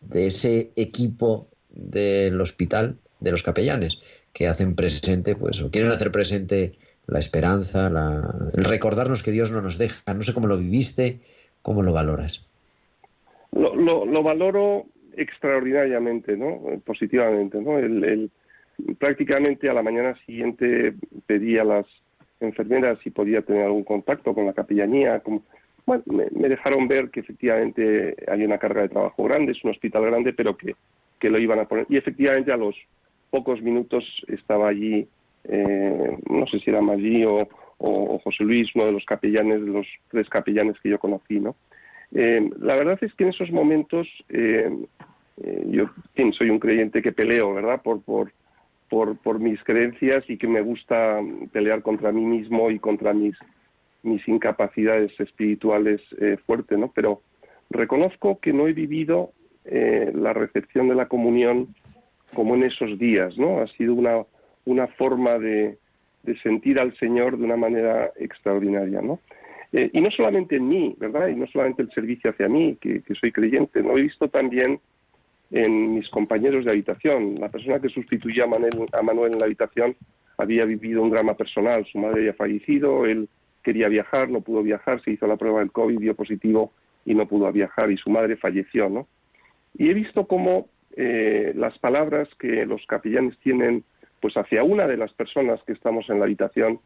de 0.00 0.26
ese 0.28 0.70
equipo 0.76 1.48
del 1.70 2.40
hospital, 2.40 2.98
de 3.18 3.32
los 3.32 3.42
capellanes, 3.42 3.98
que 4.32 4.46
hacen 4.46 4.76
presente, 4.76 5.34
pues, 5.34 5.60
o 5.60 5.72
quieren 5.72 5.90
hacer 5.90 6.12
presente 6.12 6.78
la 7.08 7.18
esperanza, 7.18 7.90
el 8.52 8.64
recordarnos 8.64 9.24
que 9.24 9.32
Dios 9.32 9.50
no 9.50 9.60
nos 9.60 9.76
deja. 9.76 10.14
No 10.14 10.22
sé 10.22 10.32
cómo 10.34 10.46
lo 10.46 10.56
viviste, 10.56 11.20
cómo 11.66 11.82
lo 11.82 11.92
valoras. 11.92 12.46
Lo, 13.50 13.74
lo, 13.74 14.22
valoro 14.22 14.84
extraordinariamente, 15.16 16.36
¿no? 16.36 16.60
Positivamente, 16.84 17.60
¿no? 17.60 17.76
El, 17.76 18.30
prácticamente 19.00 19.68
a 19.68 19.72
la 19.72 19.82
mañana 19.82 20.14
siguiente 20.24 20.94
pedí 21.26 21.58
a 21.58 21.64
las 21.64 21.84
enfermeras 22.38 23.00
si 23.02 23.10
podía 23.10 23.42
tener 23.42 23.64
algún 23.64 23.82
contacto 23.82 24.32
con 24.32 24.46
la 24.46 24.52
capellanía. 24.52 25.20
bueno, 25.84 26.04
me, 26.06 26.48
dejaron 26.48 26.86
ver 26.86 27.10
que 27.10 27.18
efectivamente 27.18 28.14
hay 28.28 28.44
una 28.44 28.58
carga 28.58 28.82
de 28.82 28.90
trabajo 28.90 29.24
grande, 29.24 29.50
es 29.50 29.64
un 29.64 29.72
hospital 29.72 30.06
grande, 30.06 30.32
pero 30.34 30.56
que, 30.56 30.76
que 31.18 31.30
lo 31.30 31.40
iban 31.40 31.58
a 31.58 31.64
poner. 31.64 31.86
Y 31.88 31.96
efectivamente 31.96 32.52
a 32.52 32.56
los 32.56 32.76
pocos 33.30 33.60
minutos 33.60 34.04
estaba 34.28 34.68
allí, 34.68 35.08
eh, 35.42 36.16
no 36.30 36.46
sé 36.46 36.60
si 36.60 36.70
era 36.70 36.80
Maggi 36.80 37.24
o, 37.24 37.48
José 37.78 38.44
Luis, 38.44 38.68
uno 38.74 38.86
de 38.86 38.92
los 38.92 39.04
capellanes, 39.04 39.60
de 39.60 39.70
los 39.70 39.86
tres 40.08 40.28
capellanes 40.28 40.80
que 40.80 40.90
yo 40.90 40.98
conocí, 40.98 41.38
¿no? 41.38 41.54
Eh, 42.12 42.50
la 42.60 42.76
verdad 42.76 42.98
es 43.00 43.14
que 43.14 43.24
en 43.24 43.30
esos 43.30 43.50
momentos 43.50 44.08
eh, 44.28 44.70
yo 45.66 45.90
soy 46.32 46.50
un 46.50 46.58
creyente 46.58 47.02
que 47.02 47.12
peleo, 47.12 47.54
¿verdad? 47.54 47.82
Por, 47.82 48.00
por, 48.02 48.32
por, 48.88 49.16
por, 49.18 49.38
mis 49.38 49.62
creencias 49.64 50.24
y 50.28 50.38
que 50.38 50.48
me 50.48 50.60
gusta 50.60 51.20
pelear 51.52 51.82
contra 51.82 52.12
mí 52.12 52.24
mismo 52.24 52.70
y 52.70 52.78
contra 52.78 53.12
mis, 53.12 53.36
mis 54.02 54.26
incapacidades 54.28 55.12
espirituales 55.20 56.00
fuertes, 56.46 56.78
¿no? 56.78 56.90
Pero 56.94 57.20
reconozco 57.70 58.38
que 58.40 58.52
no 58.52 58.66
he 58.66 58.72
vivido 58.72 59.32
la 59.64 60.32
recepción 60.32 60.88
de 60.88 60.94
la 60.94 61.06
comunión 61.06 61.74
como 62.34 62.54
en 62.54 62.62
esos 62.62 62.98
días, 62.98 63.36
¿no? 63.36 63.60
Ha 63.60 63.66
sido 63.66 63.94
una, 63.94 64.24
una 64.64 64.86
forma 64.86 65.38
de, 65.38 65.76
de 66.26 66.38
sentir 66.40 66.80
al 66.80 66.96
Señor 66.98 67.38
de 67.38 67.44
una 67.44 67.56
manera 67.56 68.12
extraordinaria, 68.16 69.00
¿no? 69.00 69.20
Eh, 69.72 69.90
y 69.92 70.00
no 70.00 70.10
solamente 70.10 70.56
en 70.56 70.68
mí, 70.68 70.94
¿verdad? 70.98 71.28
Y 71.28 71.34
no 71.34 71.46
solamente 71.46 71.82
el 71.82 71.90
servicio 71.90 72.30
hacia 72.30 72.48
mí, 72.48 72.76
que, 72.80 73.02
soy 73.20 73.32
creyente, 73.32 73.82
lo 73.82 73.96
he 73.96 74.02
visto 74.02 74.28
también 74.28 74.80
en 75.50 75.94
mis 75.94 76.08
compañeros 76.10 76.64
de 76.64 76.72
habitación. 76.72 77.36
La 77.40 77.48
persona 77.48 77.80
que 77.80 77.88
sustituía 77.88 78.44
a 78.44 78.46
Manuel, 78.46 78.86
a 78.92 79.02
Manuel 79.02 79.32
en 79.32 79.38
la 79.38 79.46
habitación 79.46 79.96
había 80.38 80.64
vivido 80.64 81.02
un 81.02 81.10
drama 81.10 81.34
personal. 81.34 81.86
Su 81.90 81.98
madre 81.98 82.20
había 82.20 82.34
fallecido, 82.34 83.06
él 83.06 83.28
quería 83.62 83.88
viajar, 83.88 84.28
no 84.28 84.40
pudo 84.40 84.62
viajar, 84.62 85.02
se 85.02 85.12
hizo 85.12 85.26
la 85.26 85.36
prueba 85.36 85.60
del 85.60 85.72
COVID, 85.72 85.98
dio 85.98 86.14
positivo 86.14 86.72
y 87.04 87.14
no 87.14 87.26
pudo 87.26 87.50
viajar 87.52 87.90
y 87.90 87.96
su 87.96 88.10
madre 88.10 88.36
falleció, 88.36 88.88
¿no? 88.88 89.06
Y 89.78 89.90
he 89.90 89.94
visto 89.94 90.26
cómo 90.26 90.68
eh, 90.96 91.52
las 91.54 91.78
palabras 91.78 92.28
que 92.38 92.64
los 92.64 92.84
capellanes 92.86 93.36
tienen 93.38 93.84
pues 94.20 94.34
hacia 94.36 94.64
una 94.64 94.86
de 94.86 94.96
las 94.96 95.12
personas 95.12 95.62
que 95.64 95.72
estamos 95.72 96.08
en 96.08 96.18
la 96.18 96.24
habitación 96.24 96.80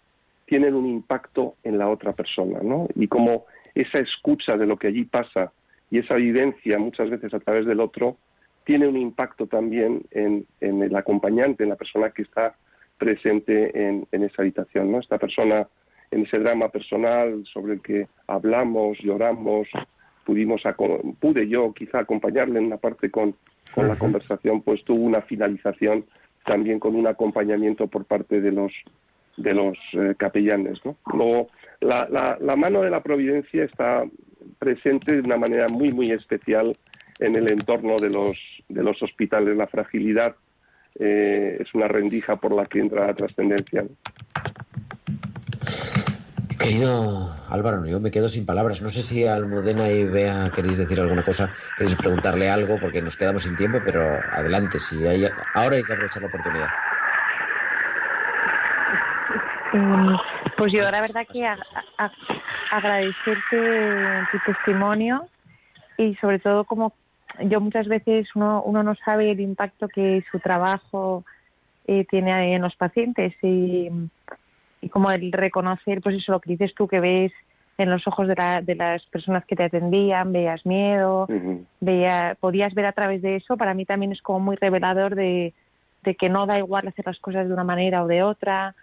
tienen 0.46 0.74
un 0.74 0.86
impacto 0.86 1.54
en 1.62 1.78
la 1.78 1.88
otra 1.88 2.12
persona, 2.12 2.60
¿no? 2.62 2.88
Y 2.94 3.06
como 3.08 3.46
esa 3.74 4.00
escucha 4.00 4.56
de 4.56 4.66
lo 4.66 4.76
que 4.76 4.88
allí 4.88 5.04
pasa 5.04 5.52
y 5.90 5.98
esa 5.98 6.16
vivencia 6.16 6.78
muchas 6.78 7.08
veces 7.08 7.32
a 7.34 7.40
través 7.40 7.66
del 7.66 7.80
otro 7.80 8.16
tiene 8.64 8.86
un 8.86 8.96
impacto 8.96 9.46
también 9.46 10.02
en, 10.10 10.46
el 10.60 10.94
acompañante, 10.96 11.62
en 11.62 11.70
la 11.70 11.76
persona 11.76 12.10
que 12.10 12.22
está 12.22 12.56
presente 12.98 13.88
en, 13.88 14.06
esa 14.10 14.42
habitación, 14.42 14.92
¿no? 14.92 14.98
Esta 15.00 15.18
persona 15.18 15.66
en 16.10 16.22
ese 16.22 16.38
drama 16.38 16.68
personal 16.68 17.44
sobre 17.52 17.74
el 17.74 17.80
que 17.80 18.08
hablamos, 18.26 18.98
lloramos, 18.98 19.68
pudimos 20.24 20.62
pude 21.20 21.48
yo 21.48 21.72
quizá 21.72 22.00
acompañarle 22.00 22.58
en 22.58 22.66
una 22.66 22.76
parte 22.76 23.10
con 23.10 23.34
con 23.74 23.88
la 23.88 23.96
conversación, 23.96 24.62
pues 24.62 24.84
tuvo 24.84 25.04
una 25.04 25.22
finalización 25.22 26.04
también 26.50 26.80
con 26.80 26.96
un 26.96 27.06
acompañamiento 27.06 27.86
por 27.86 28.04
parte 28.06 28.40
de 28.40 28.50
los 28.50 28.72
de 29.36 29.54
los 29.54 29.78
eh, 29.92 30.14
capellanes. 30.18 30.84
¿no? 30.84 30.96
Luego, 31.14 31.48
la, 31.80 32.08
la, 32.10 32.56
mano 32.56 32.82
de 32.82 32.90
la 32.90 33.04
providencia 33.04 33.62
está 33.62 34.04
presente 34.58 35.14
de 35.14 35.20
una 35.20 35.36
manera 35.36 35.68
muy, 35.68 35.92
muy 35.92 36.10
especial 36.10 36.76
en 37.20 37.36
el 37.36 37.52
entorno 37.52 37.96
de 37.98 38.10
los, 38.10 38.36
de 38.68 38.82
los 38.82 39.00
hospitales. 39.00 39.56
La 39.56 39.68
fragilidad 39.68 40.34
eh, 40.98 41.58
es 41.60 41.72
una 41.72 41.86
rendija 41.86 42.34
por 42.34 42.52
la 42.52 42.66
que 42.66 42.80
entra 42.80 43.06
la 43.06 43.14
trascendencia. 43.14 43.84
Querido 46.70 47.34
Álvaro, 47.48 47.84
yo 47.84 47.98
me 47.98 48.12
quedo 48.12 48.28
sin 48.28 48.46
palabras. 48.46 48.80
No 48.80 48.90
sé 48.90 49.02
si 49.02 49.26
Almudena 49.26 49.90
y 49.90 50.04
Bea 50.04 50.52
queréis 50.54 50.78
decir 50.78 51.00
alguna 51.00 51.24
cosa, 51.24 51.50
queréis 51.76 51.96
preguntarle 51.96 52.48
algo, 52.48 52.78
porque 52.78 53.02
nos 53.02 53.16
quedamos 53.16 53.42
sin 53.42 53.56
tiempo, 53.56 53.80
pero 53.84 54.20
adelante, 54.30 54.78
si 54.78 55.04
hay, 55.04 55.24
ahora 55.54 55.74
hay 55.74 55.82
que 55.82 55.92
aprovechar 55.92 56.22
la 56.22 56.28
oportunidad. 56.28 56.68
Mm, 59.72 60.14
pues 60.56 60.72
yo 60.72 60.88
la 60.88 61.00
verdad 61.00 61.26
que 61.32 61.44
agradecerte 62.70 64.28
tu 64.30 64.38
testimonio 64.46 65.26
y 65.98 66.14
sobre 66.20 66.38
todo 66.38 66.62
como 66.62 66.92
yo 67.40 67.60
muchas 67.60 67.88
veces 67.88 68.28
uno, 68.36 68.62
uno 68.64 68.84
no 68.84 68.94
sabe 69.04 69.32
el 69.32 69.40
impacto 69.40 69.88
que 69.88 70.22
su 70.30 70.38
trabajo 70.38 71.24
eh, 71.88 72.06
tiene 72.08 72.54
en 72.54 72.62
los 72.62 72.76
pacientes 72.76 73.34
y, 73.42 73.90
y 74.80 74.88
como 74.88 75.10
el 75.10 75.32
reconocer, 75.32 76.00
pues 76.00 76.16
eso, 76.16 76.32
lo 76.32 76.40
que 76.40 76.50
dices 76.50 76.74
tú, 76.74 76.88
que 76.88 77.00
ves 77.00 77.32
en 77.78 77.90
los 77.90 78.06
ojos 78.06 78.28
de, 78.28 78.34
la, 78.34 78.60
de 78.60 78.74
las 78.74 79.04
personas 79.06 79.44
que 79.46 79.56
te 79.56 79.64
atendían, 79.64 80.32
veías 80.32 80.66
miedo, 80.66 81.26
veía, 81.80 82.36
podías 82.38 82.74
ver 82.74 82.86
a 82.86 82.92
través 82.92 83.22
de 83.22 83.36
eso, 83.36 83.56
para 83.56 83.74
mí 83.74 83.86
también 83.86 84.12
es 84.12 84.20
como 84.20 84.40
muy 84.40 84.56
revelador 84.56 85.14
de, 85.14 85.54
de 86.04 86.14
que 86.14 86.28
no 86.28 86.46
da 86.46 86.58
igual 86.58 86.88
hacer 86.88 87.06
las 87.06 87.18
cosas 87.18 87.46
de 87.46 87.54
una 87.54 87.64
manera 87.64 88.04
o 88.04 88.06
de 88.06 88.22
otra. 88.22 88.74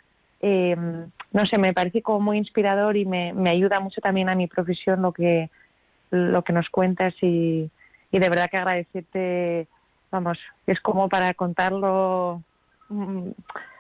Eh, 0.42 0.76
no 0.76 1.46
sé, 1.46 1.60
me 1.60 1.74
parece 1.74 2.02
como 2.02 2.20
muy 2.22 2.38
inspirador 2.38 2.98
y 2.98 3.06
me, 3.06 3.34
me 3.34 3.52
ayuda 3.52 3.80
mucho 3.80 4.02
también 4.02 4.30
a 4.30 4.36
mi 4.36 4.48
profesión 4.48 5.02
lo 5.02 5.12
que, 5.12 5.50
lo 6.10 6.44
que 6.44 6.54
nos 6.54 6.70
cuentas 6.70 7.14
y, 7.22 7.70
y 8.12 8.20
de 8.20 8.30
verdad 8.30 8.48
que 8.50 8.58
agradecerte, 8.58 9.68
vamos, 10.12 10.40
es 10.66 10.80
como 10.80 11.10
para 11.10 11.34
contarlo 11.34 12.42
mm, 12.90 13.30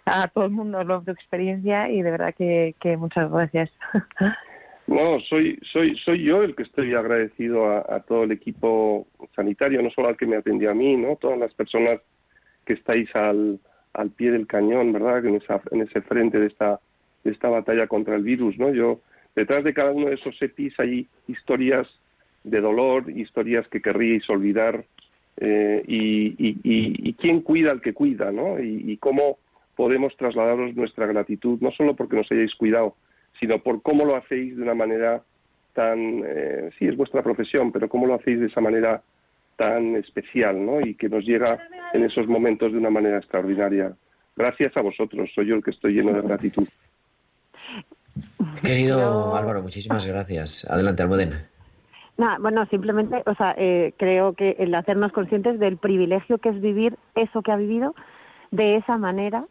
a 0.07 0.27
todo 0.27 0.45
el 0.45 0.51
mundo 0.51 0.83
lo, 0.83 1.01
tu 1.01 1.11
experiencia 1.11 1.89
y 1.89 2.01
de 2.01 2.11
verdad 2.11 2.33
que, 2.35 2.75
que 2.79 2.97
muchas 2.97 3.29
gracias. 3.31 3.69
No, 4.87 5.19
soy, 5.19 5.59
soy, 5.69 5.97
soy 5.97 6.23
yo 6.23 6.43
el 6.43 6.55
que 6.55 6.63
estoy 6.63 6.93
agradecido 6.93 7.69
a, 7.75 7.99
todo 8.03 8.23
el 8.23 8.31
equipo 8.31 9.05
sanitario, 9.35 9.81
no 9.81 9.89
solo 9.89 10.07
al 10.07 10.15
que 10.15 10.25
me 10.25 10.37
atendió 10.37 10.71
a 10.71 10.73
mí, 10.73 10.95
¿no? 10.95 11.17
Todas 11.17 11.37
las 11.37 11.53
personas 11.53 11.97
que 12.63 12.71
estáis 12.71 13.13
al, 13.13 13.59
al 13.91 14.11
pie 14.11 14.31
del 14.31 14.47
cañón, 14.47 14.93
¿verdad? 14.93 15.25
En, 15.25 15.35
esa, 15.35 15.61
en 15.71 15.81
ese 15.81 16.01
frente 16.01 16.39
de 16.39 16.47
esta, 16.47 16.79
de 17.25 17.31
esta 17.31 17.49
batalla 17.49 17.87
contra 17.87 18.15
el 18.15 18.23
virus, 18.23 18.57
¿no? 18.57 18.71
Yo, 18.71 19.01
detrás 19.35 19.65
de 19.65 19.73
cada 19.73 19.91
uno 19.91 20.07
de 20.07 20.15
esos 20.15 20.41
EPIs 20.41 20.79
hay 20.79 21.05
historias 21.27 21.85
de 22.45 22.61
dolor, 22.61 23.09
historias 23.09 23.67
que 23.67 23.81
querríais 23.81 24.29
olvidar, 24.29 24.85
eh, 25.39 25.83
y, 25.85 26.27
y, 26.37 26.57
y, 26.63 27.13
quién 27.13 27.41
cuida 27.41 27.71
al 27.71 27.81
que 27.81 27.93
cuida, 27.93 28.31
¿no? 28.31 28.59
Y, 28.59 28.97
cómo 28.97 29.37
podemos 29.77 30.17
trasladaros 30.17 30.75
nuestra 30.75 31.05
gratitud, 31.05 31.59
no 31.61 31.71
solo 31.71 31.95
porque 31.95 32.17
nos 32.17 32.31
hayáis 32.31 32.53
cuidado, 32.55 32.95
sino 33.39 33.59
por 33.59 33.81
cómo 33.81 34.03
lo 34.03 34.17
hacéis 34.17 34.57
de 34.57 34.63
una 34.63 34.73
manera 34.73 35.21
tan, 35.73 36.23
eh, 36.25 36.71
sí, 36.77 36.87
es 36.87 36.97
vuestra 36.97 37.21
profesión, 37.21 37.71
pero 37.71 37.87
cómo 37.87 38.07
lo 38.07 38.15
hacéis 38.15 38.39
de 38.39 38.47
esa 38.47 38.59
manera 38.59 39.03
tan 39.55 39.95
especial, 39.95 40.65
¿no? 40.65 40.81
Y 40.81 40.95
que 40.95 41.07
nos 41.07 41.23
llega 41.23 41.59
en 41.93 42.03
esos 42.03 42.27
momentos 42.27 42.71
de 42.71 42.79
una 42.79 42.89
manera 42.89 43.17
extraordinaria. 43.17 43.93
Gracias 44.35 44.75
a 44.75 44.81
vosotros, 44.81 45.29
soy 45.33 45.47
yo 45.47 45.55
el 45.55 45.63
que 45.63 45.71
estoy 45.71 45.93
lleno 45.93 46.13
de 46.13 46.21
gratitud. 46.21 46.67
Querido 48.63 49.35
Álvaro, 49.35 49.61
muchísimas 49.61 50.05
gracias. 50.05 50.65
Adelante, 50.69 51.03
Almudena. 51.03 51.47
Nada, 52.17 52.37
bueno, 52.39 52.65
simplemente, 52.67 53.21
o 53.27 53.35
sea, 53.35 53.53
eh, 53.57 53.93
creo 53.97 54.33
que 54.33 54.55
el 54.57 54.73
hacernos 54.73 55.11
conscientes 55.11 55.59
del 55.59 55.77
privilegio 55.77 56.39
que 56.39 56.49
es 56.49 56.59
vivir 56.59 56.97
eso 57.13 57.43
que 57.43 57.51
ha 57.51 57.57
vivido 57.57 57.93
de 58.49 58.77
esa 58.77 58.97
manera, 58.97 59.45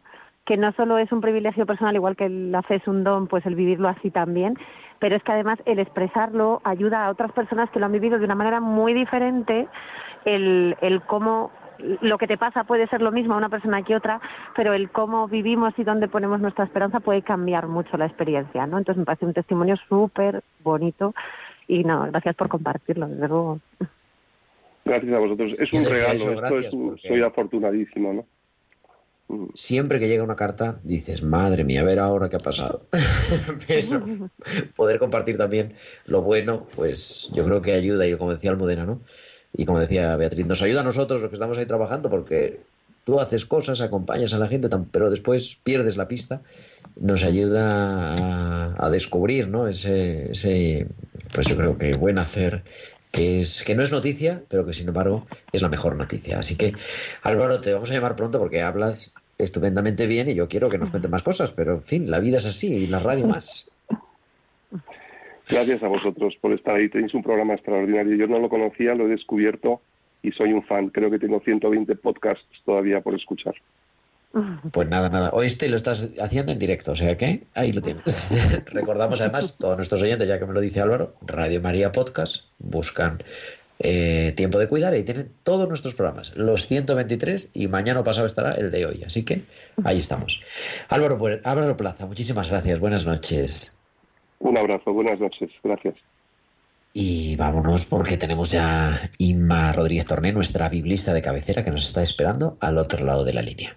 que 0.46 0.56
no 0.56 0.72
solo 0.72 0.96
es 0.98 1.10
un 1.12 1.20
privilegio 1.20 1.66
personal, 1.66 1.96
igual 1.96 2.16
que 2.16 2.28
la 2.28 2.62
fe 2.62 2.76
es 2.76 2.86
un 2.86 3.04
don, 3.04 3.26
pues 3.26 3.44
el 3.46 3.56
vivirlo 3.56 3.88
así 3.88 4.10
también, 4.10 4.56
pero 5.00 5.16
es 5.16 5.22
que 5.22 5.32
además 5.32 5.58
el 5.66 5.80
expresarlo 5.80 6.60
ayuda 6.64 7.04
a 7.04 7.10
otras 7.10 7.32
personas 7.32 7.68
que 7.70 7.80
lo 7.80 7.86
han 7.86 7.92
vivido 7.92 8.18
de 8.18 8.24
una 8.24 8.36
manera 8.36 8.60
muy 8.60 8.94
diferente, 8.94 9.68
el, 10.24 10.76
el 10.80 11.02
cómo 11.02 11.50
lo 12.00 12.16
que 12.16 12.26
te 12.26 12.38
pasa 12.38 12.64
puede 12.64 12.86
ser 12.86 13.02
lo 13.02 13.12
mismo 13.12 13.34
a 13.34 13.38
una 13.38 13.48
persona 13.48 13.82
que 13.82 13.96
otra, 13.96 14.20
pero 14.54 14.72
el 14.72 14.88
cómo 14.90 15.28
vivimos 15.28 15.74
y 15.76 15.84
dónde 15.84 16.08
ponemos 16.08 16.40
nuestra 16.40 16.64
esperanza 16.64 17.00
puede 17.00 17.22
cambiar 17.22 17.66
mucho 17.66 17.96
la 17.96 18.06
experiencia, 18.06 18.66
¿no? 18.66 18.78
Entonces 18.78 19.00
me 19.00 19.04
parece 19.04 19.26
un 19.26 19.34
testimonio 19.34 19.76
súper 19.88 20.42
bonito 20.62 21.12
y 21.68 21.84
no, 21.84 22.06
gracias 22.06 22.36
por 22.36 22.48
compartirlo, 22.48 23.08
desde 23.08 23.28
luego. 23.28 23.58
Gracias 24.84 25.12
a 25.12 25.18
vosotros. 25.18 25.52
Es 25.58 25.72
un 25.72 25.84
regalo, 25.84 26.60
esto 26.60 26.96
soy 26.98 27.20
afortunadísimo, 27.20 28.12
¿no? 28.12 28.24
Siempre 29.54 29.98
que 29.98 30.08
llega 30.08 30.22
una 30.22 30.36
carta 30.36 30.78
dices, 30.84 31.22
madre 31.22 31.64
mía, 31.64 31.80
a 31.80 31.84
ver 31.84 31.98
ahora 31.98 32.28
qué 32.28 32.36
ha 32.36 32.40
pasado. 32.40 32.86
Pero 33.66 34.30
poder 34.76 34.98
compartir 34.98 35.36
también 35.36 35.74
lo 36.04 36.22
bueno, 36.22 36.66
pues 36.76 37.28
yo 37.32 37.44
creo 37.44 37.60
que 37.60 37.72
ayuda, 37.72 38.06
y 38.06 38.16
como 38.16 38.32
decía 38.32 38.50
Almudena, 38.50 38.86
¿no? 38.86 39.00
Y 39.52 39.64
como 39.64 39.80
decía 39.80 40.16
Beatriz, 40.16 40.46
nos 40.46 40.62
ayuda 40.62 40.80
a 40.80 40.84
nosotros 40.84 41.20
los 41.20 41.30
que 41.30 41.34
estamos 41.34 41.58
ahí 41.58 41.66
trabajando 41.66 42.08
porque 42.08 42.60
tú 43.04 43.20
haces 43.20 43.46
cosas, 43.46 43.80
acompañas 43.80 44.34
a 44.34 44.38
la 44.38 44.48
gente, 44.48 44.68
pero 44.90 45.10
después 45.10 45.58
pierdes 45.62 45.96
la 45.96 46.08
pista, 46.08 46.42
nos 46.96 47.22
ayuda 47.24 48.74
a, 48.84 48.90
descubrir, 48.90 49.48
¿no? 49.48 49.68
Ese, 49.68 50.32
ese, 50.32 50.88
pues 51.32 51.46
yo 51.46 51.56
creo 51.56 51.78
que 51.78 51.94
buen 51.94 52.18
hacer 52.18 52.64
que 53.16 53.40
es 53.40 53.64
que 53.64 53.74
no 53.74 53.82
es 53.82 53.90
noticia, 53.90 54.42
pero 54.48 54.66
que 54.66 54.74
sin 54.74 54.88
embargo 54.88 55.26
es 55.52 55.62
la 55.62 55.70
mejor 55.70 55.96
noticia. 55.96 56.38
Así 56.38 56.56
que 56.56 56.74
Álvaro, 57.22 57.58
te 57.58 57.72
vamos 57.72 57.90
a 57.90 57.94
llamar 57.94 58.14
pronto 58.14 58.38
porque 58.38 58.60
hablas 58.60 59.14
estupendamente 59.38 60.06
bien 60.06 60.28
y 60.28 60.34
yo 60.34 60.48
quiero 60.48 60.68
que 60.68 60.78
nos 60.78 60.90
cuentes 60.90 61.10
más 61.10 61.22
cosas, 61.22 61.52
pero 61.52 61.74
en 61.74 61.82
fin, 61.82 62.10
la 62.10 62.20
vida 62.20 62.36
es 62.36 62.46
así 62.46 62.74
y 62.74 62.86
la 62.86 62.98
radio 62.98 63.26
más. 63.26 63.70
Gracias 65.48 65.82
a 65.82 65.88
vosotros 65.88 66.36
por 66.40 66.52
estar 66.52 66.74
ahí. 66.74 66.88
Tenéis 66.88 67.14
un 67.14 67.22
programa 67.22 67.54
extraordinario. 67.54 68.16
Yo 68.16 68.26
no 68.26 68.38
lo 68.38 68.48
conocía, 68.48 68.94
lo 68.94 69.06
he 69.06 69.10
descubierto 69.10 69.80
y 70.22 70.32
soy 70.32 70.52
un 70.52 70.64
fan. 70.64 70.88
Creo 70.90 71.10
que 71.10 71.18
tengo 71.18 71.40
120 71.40 71.94
podcasts 71.96 72.44
todavía 72.64 73.00
por 73.00 73.14
escuchar. 73.14 73.54
Pues 74.72 74.88
nada, 74.88 75.08
nada. 75.08 75.30
Hoy 75.32 75.46
este 75.46 75.68
lo 75.68 75.76
estás 75.76 76.08
haciendo 76.20 76.52
en 76.52 76.58
directo, 76.58 76.92
o 76.92 76.96
sea 76.96 77.16
que 77.16 77.44
ahí 77.54 77.72
lo 77.72 77.80
tienes. 77.82 78.28
Recordamos 78.66 79.20
además, 79.20 79.56
todos 79.58 79.76
nuestros 79.76 80.02
oyentes, 80.02 80.28
ya 80.28 80.38
que 80.38 80.46
me 80.46 80.52
lo 80.52 80.60
dice 80.60 80.80
Álvaro, 80.80 81.14
Radio 81.22 81.60
María 81.60 81.92
Podcast, 81.92 82.44
buscan 82.58 83.22
eh, 83.78 84.32
Tiempo 84.36 84.58
de 84.58 84.68
Cuidar 84.68 84.94
y 84.96 85.02
tienen 85.02 85.30
todos 85.42 85.68
nuestros 85.68 85.94
programas, 85.94 86.34
los 86.36 86.66
123 86.66 87.50
y 87.54 87.68
mañana 87.68 88.02
pasado 88.04 88.26
estará 88.26 88.52
el 88.52 88.70
de 88.70 88.86
hoy. 88.86 89.02
Así 89.04 89.24
que 89.24 89.42
ahí 89.84 89.98
estamos. 89.98 90.40
Álvaro, 90.88 91.18
pues, 91.18 91.40
Álvaro 91.44 91.76
Plaza, 91.76 92.06
muchísimas 92.06 92.50
gracias. 92.50 92.80
Buenas 92.80 93.06
noches. 93.06 93.76
Un 94.38 94.58
abrazo, 94.58 94.92
buenas 94.92 95.18
noches. 95.18 95.50
Gracias. 95.62 95.94
Y 96.92 97.36
vámonos 97.36 97.84
porque 97.84 98.16
tenemos 98.16 98.50
ya 98.52 99.10
Inma 99.18 99.72
Rodríguez 99.74 100.06
Torné, 100.06 100.32
nuestra 100.32 100.70
biblista 100.70 101.12
de 101.12 101.20
cabecera, 101.20 101.62
que 101.62 101.70
nos 101.70 101.84
está 101.84 102.02
esperando 102.02 102.56
al 102.60 102.78
otro 102.78 103.04
lado 103.04 103.22
de 103.22 103.34
la 103.34 103.42
línea. 103.42 103.76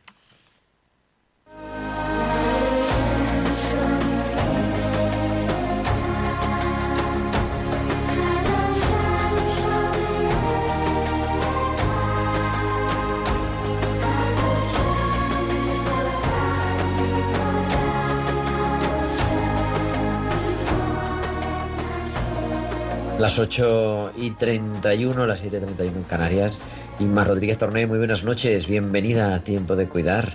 Las 23.19 23.37
8 23.37 24.13
y 24.15 24.31
31, 24.31 25.27
las 25.27 25.41
7 25.41 25.57
y 25.57 25.59
31 25.59 25.97
en 25.97 26.03
Canarias. 26.03 26.61
Inma 26.99 27.25
Rodríguez 27.25 27.57
Torné, 27.57 27.85
muy 27.85 27.97
buenas 27.97 28.23
noches. 28.23 28.65
Bienvenida 28.65 29.35
a 29.35 29.43
Tiempo 29.43 29.75
de 29.75 29.89
Cuidar. 29.89 30.29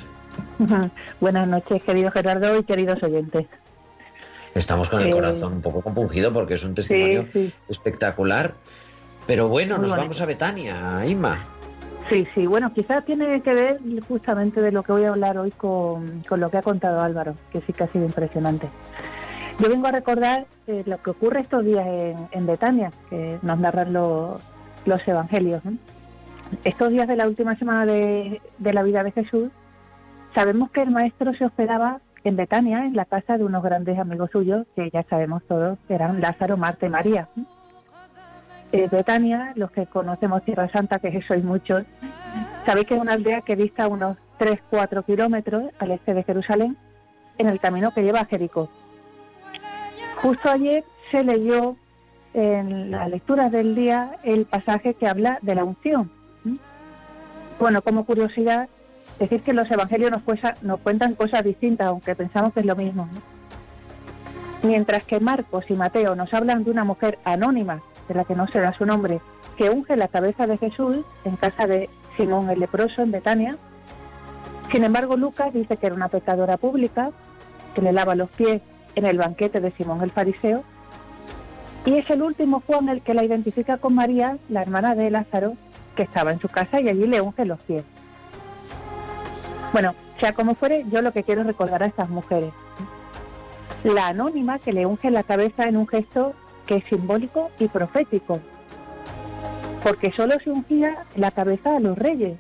buenas 1.19 1.49
noches, 1.49 1.83
querido 1.83 2.11
Gerardo 2.11 2.59
y 2.59 2.63
queridos 2.65 3.03
oyentes. 3.03 3.47
Estamos 4.55 4.91
con 4.91 5.01
el 5.01 5.09
eh, 5.09 5.13
corazón 5.13 5.55
un 5.55 5.63
poco 5.63 5.81
compungido 5.81 6.31
porque 6.31 6.55
es 6.55 6.65
un 6.65 6.75
testimonio 6.75 7.25
espectacular. 7.71 8.53
Pero 9.27 9.49
bueno, 9.49 9.79
nos 9.79 9.93
vamos 9.93 10.21
a 10.21 10.27
Betania, 10.27 11.07
Inma. 11.07 11.43
Sí, 12.11 12.29
sí, 12.35 12.47
bueno, 12.47 12.71
quizás 12.75 13.03
tiene 13.07 13.41
que 13.41 13.55
ver 13.55 13.81
justamente 14.07 14.61
de 14.61 14.73
lo 14.73 14.83
que 14.83 14.93
voy 14.93 15.05
a 15.05 15.09
hablar 15.09 15.39
hoy 15.39 15.53
con, 15.53 16.23
con 16.29 16.39
lo 16.39 16.51
que 16.51 16.59
ha 16.59 16.63
contado 16.63 17.01
Álvaro, 17.01 17.35
que 17.51 17.63
sí 17.63 17.73
que 17.73 17.85
ha 17.85 17.89
sido 17.93 18.05
impresionante. 18.05 18.69
Yo 19.61 19.69
vengo 19.69 19.87
a 19.87 19.93
recordar 19.93 20.47
eh, 20.67 20.83
lo 20.85 21.01
que 21.01 21.11
ocurre 21.11 21.41
estos 21.41 21.65
días 21.65 21.87
en, 22.33 22.47
Betania, 22.47 22.91
que 23.09 23.39
nos 23.43 23.59
narran 23.59 23.93
los 23.93 25.09
evangelios. 25.09 25.63
Estos 26.65 26.91
días 26.91 27.07
de 27.07 27.17
la 27.17 27.29
última 27.29 27.57
semana 27.57 27.87
de, 27.87 28.41
la 28.59 28.83
vida 28.83 29.05
de 29.05 29.13
Jesús, 29.13 29.51
sabemos 30.35 30.71
que 30.71 30.83
el 30.83 30.91
maestro 30.91 31.35
se 31.35 31.45
hospedaba 31.45 32.01
en 32.25 32.37
Betania, 32.37 32.85
en 32.87 32.97
la 32.97 33.05
casa 33.05 33.39
de 33.39 33.45
unos 33.45 33.63
grandes 33.63 33.99
amigos 33.99 34.31
suyos, 34.33 34.67
que 34.75 34.91
ya 34.91 35.05
sabemos 35.05 35.43
todos, 35.47 35.79
eran 35.89 36.21
Lázaro, 36.21 36.57
Marta 36.57 36.87
y 36.87 36.91
María. 36.91 37.29
Eh, 38.73 38.89
Betania, 38.91 39.53
los 39.55 39.71
que 39.71 39.87
conocemos 39.87 40.43
Tierra 40.45 40.69
Santa, 40.73 40.99
que 40.99 41.23
sois 41.23 41.45
muchos, 41.45 41.85
sabéis 42.67 42.87
que 42.89 42.95
es 42.95 43.01
una 43.01 43.13
aldea 43.13 43.43
que 43.43 43.55
dista 43.55 43.87
unos 43.87 44.17
3-4 44.41 45.05
kilómetros 45.05 45.65
al 45.79 45.93
este 45.93 46.13
de 46.13 46.25
Jerusalén, 46.25 46.77
en 47.39 47.49
el 47.49 47.61
camino 47.61 47.93
que 47.93 48.03
lleva 48.03 48.21
a 48.21 48.27
Jericó. 48.27 48.69
Justo 50.25 50.51
ayer 50.51 50.85
se 51.11 51.23
leyó 51.23 51.77
en 52.33 52.91
la 52.91 53.09
lectura 53.09 53.51
del 53.51 53.75
día 53.75 54.17
el 54.23 54.47
pasaje 54.47 54.95
que 54.95 55.07
habla 55.07 55.39
de 55.43 55.55
la 55.55 55.65
unción. 55.65 56.11
Bueno, 57.61 57.83
como 57.83 58.07
curiosidad, 58.07 58.71
decir 59.19 59.43
que 59.43 59.53
los 59.53 59.71
evangelios 59.71 60.11
nos, 60.11 60.23
nos 60.63 60.81
cuentan 60.81 61.15
cosas 61.15 61.45
distintas, 61.45 61.89
aunque 61.89 62.15
pensamos 62.15 62.55
que 62.55 62.61
es 62.61 62.67
lo 62.67 62.75
mismo. 62.75 63.07
Mientras 64.63 65.05
que 65.05 65.21
Marcos 65.21 65.67
y 65.69 65.75
Mateo 65.75 66.17
nos 66.17 66.33
hablan 66.33 66.65
de 66.65 66.71
una 66.71 66.85
mujer 66.85 67.19
anónima, 67.25 67.83
de 68.09 68.15
la 68.15 68.25
que 68.25 68.35
no 68.35 68.49
se 68.49 68.61
da 68.61 68.73
su 68.73 68.87
nombre, 68.87 69.21
que 69.59 69.69
unge 69.69 69.95
la 69.95 70.09
cabeza 70.09 70.47
de 70.47 70.57
Jesús 70.57 71.05
en 71.27 71.37
casa 71.37 71.67
de 71.67 71.91
Simón 72.17 72.49
el 72.49 72.61
leproso 72.61 73.03
en 73.03 73.11
Betania. 73.11 73.59
Sin 74.73 74.85
embargo, 74.85 75.19
Lucas 75.19 75.53
dice 75.53 75.77
que 75.77 75.85
era 75.85 75.95
una 75.95 76.09
pecadora 76.09 76.57
pública, 76.57 77.11
que 77.75 77.83
le 77.83 77.93
lava 77.93 78.15
los 78.15 78.31
pies 78.31 78.63
en 78.95 79.07
el 79.07 79.19
banquete 79.19 79.61
de 79.61 79.71
Simón 79.73 80.03
el 80.03 80.11
fariseo. 80.11 80.65
Y 81.85 81.95
es 81.95 82.09
el 82.11 82.23
último 82.23 82.63
Juan 82.67 82.89
el 82.89 83.03
que 83.03 83.15
la 83.15 83.25
identifica 83.25 83.77
con 83.77 83.95
María, 83.95 84.39
la 84.49 84.63
hermana 84.63 84.95
de 84.95 85.11
Lázaro, 85.11 85.55
que 85.95 86.03
estaba 86.03 86.33
en 86.33 86.41
su 86.41 86.49
casa 86.49 86.81
y 86.81 86.89
allí 86.89 87.07
le 87.07 87.21
unge 87.21 87.45
los 87.45 87.61
pies. 87.61 87.85
Bueno, 89.73 89.95
sea 90.19 90.33
como 90.33 90.55
fuere, 90.55 90.85
yo 90.91 91.03
lo 91.03 91.13
que 91.13 91.25
quiero 91.25 91.43
recordar 91.43 91.83
a 91.83 91.87
estas 91.87 92.09
mujeres. 92.09 92.53
La 93.83 94.09
anónima 94.09 94.59
que 94.59 94.73
le 94.73 94.87
unge 94.87 95.11
la 95.11 95.25
cabeza 95.25 95.65
en 95.65 95.77
un 95.77 95.87
gesto 95.87 96.35
que 96.67 96.77
es 96.77 96.85
simbólico 96.85 97.51
y 97.59 97.69
profético, 97.69 98.41
porque 99.83 100.13
solo 100.13 100.35
se 100.43 100.51
ungía 100.51 101.05
la 101.17 101.31
cabeza 101.31 101.77
a 101.77 101.81
los 101.81 101.99
reyes 101.99 102.39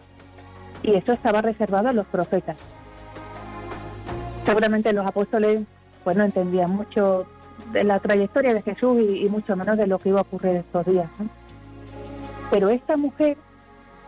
y 0.82 0.94
eso 0.94 1.12
estaba 1.12 1.42
reservado 1.42 1.88
a 1.88 1.92
los 1.92 2.06
profetas. 2.06 2.56
Seguramente 4.46 4.92
los 4.92 5.06
apóstoles 5.06 5.62
pues 6.04 6.16
no 6.16 6.24
entendían 6.24 6.70
mucho 6.70 7.26
de 7.72 7.84
la 7.84 7.98
trayectoria 7.98 8.54
de 8.54 8.62
Jesús 8.62 9.00
y, 9.00 9.28
mucho 9.28 9.56
menos 9.56 9.78
de 9.78 9.86
lo 9.86 9.98
que 9.98 10.10
iba 10.10 10.18
a 10.18 10.22
ocurrir 10.22 10.56
estos 10.56 10.86
días. 10.86 11.08
Pero 12.50 12.68
esta 12.68 12.96
mujer, 12.96 13.36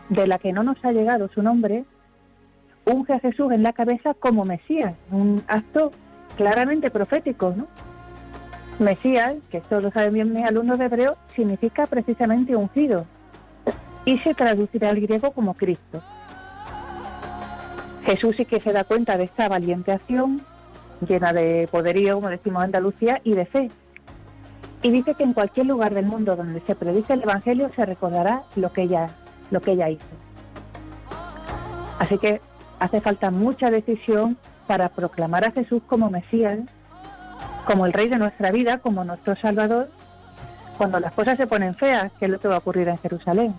de 0.09 0.27
la 0.27 0.39
que 0.39 0.53
no 0.53 0.63
nos 0.63 0.83
ha 0.85 0.93
llegado 0.93 1.29
su 1.29 1.43
nombre, 1.43 1.85
unge 2.85 3.15
a 3.15 3.21
Jesús 3.21 3.51
en 3.53 3.63
la 3.63 3.73
cabeza 3.73 4.15
como 4.15 4.45
Mesías, 4.45 4.95
un 5.11 5.43
acto 5.49 5.91
claramente 6.37 6.91
profético, 6.91 7.55
¿no? 7.57 7.67
Mesías, 8.79 9.35
que 9.51 9.59
esto 9.59 9.81
lo 9.81 9.91
saben 9.91 10.13
bien 10.13 10.33
mis 10.33 10.45
alumnos 10.45 10.79
de 10.79 10.85
hebreo, 10.85 11.17
significa 11.35 11.87
precisamente 11.87 12.55
ungido 12.55 13.07
y 14.05 14.19
se 14.19 14.35
traducirá 14.35 14.91
al 14.91 15.01
griego 15.01 15.33
como 15.33 15.55
Cristo. 15.55 16.03
Jesús 18.05 18.37
sí 18.37 18.45
que 18.45 18.61
se 18.61 18.73
da 18.73 18.85
cuenta 18.85 19.17
de 19.17 19.25
esta 19.25 19.49
valiente 19.49 19.93
acción, 19.93 20.41
llena 21.01 21.33
de 21.33 21.69
poderío, 21.71 22.17
como 22.17 22.29
decimos 22.29 22.63
en 22.63 22.67
Andalucía, 22.67 23.21
y 23.25 23.35
de 23.35 23.47
fe. 23.47 23.71
Y 24.83 24.91
dice 24.91 25.15
que 25.15 25.25
en 25.25 25.33
cualquier 25.33 25.67
lugar 25.67 25.95
del 25.95 26.07
mundo 26.07 26.37
donde 26.37 26.61
se 26.61 26.75
predice 26.75 27.15
el 27.15 27.23
Evangelio 27.23 27.71
se 27.75 27.85
recordará 27.85 28.43
lo 28.55 28.73
que 28.73 28.83
ella, 28.83 29.09
lo 29.51 29.61
que 29.61 29.73
ella 29.73 29.91
hizo. 29.91 30.07
Así 31.99 32.19
que 32.19 32.41
hace 32.79 33.01
falta 33.01 33.31
mucha 33.31 33.71
decisión 33.71 34.37
para 34.67 34.89
proclamar 34.91 35.47
a 35.47 35.53
Jesús 35.53 35.83
como 35.87 36.11
Mesías, 36.11 36.59
como 37.67 37.87
el 37.87 37.93
Rey 37.93 38.09
de 38.09 38.19
nuestra 38.19 38.51
vida, 38.51 38.79
como 38.79 39.05
nuestro 39.05 39.35
Salvador, 39.37 39.91
cuando 40.77 41.01
las 41.01 41.15
cosas 41.15 41.37
se 41.37 41.47
ponen 41.47 41.75
feas, 41.75 42.13
que 42.19 42.27
es 42.27 42.31
lo 42.31 42.39
que 42.39 42.49
va 42.49 42.57
a 42.57 42.59
ocurrir 42.59 42.89
en 42.89 42.99
Jerusalén. 42.99 43.55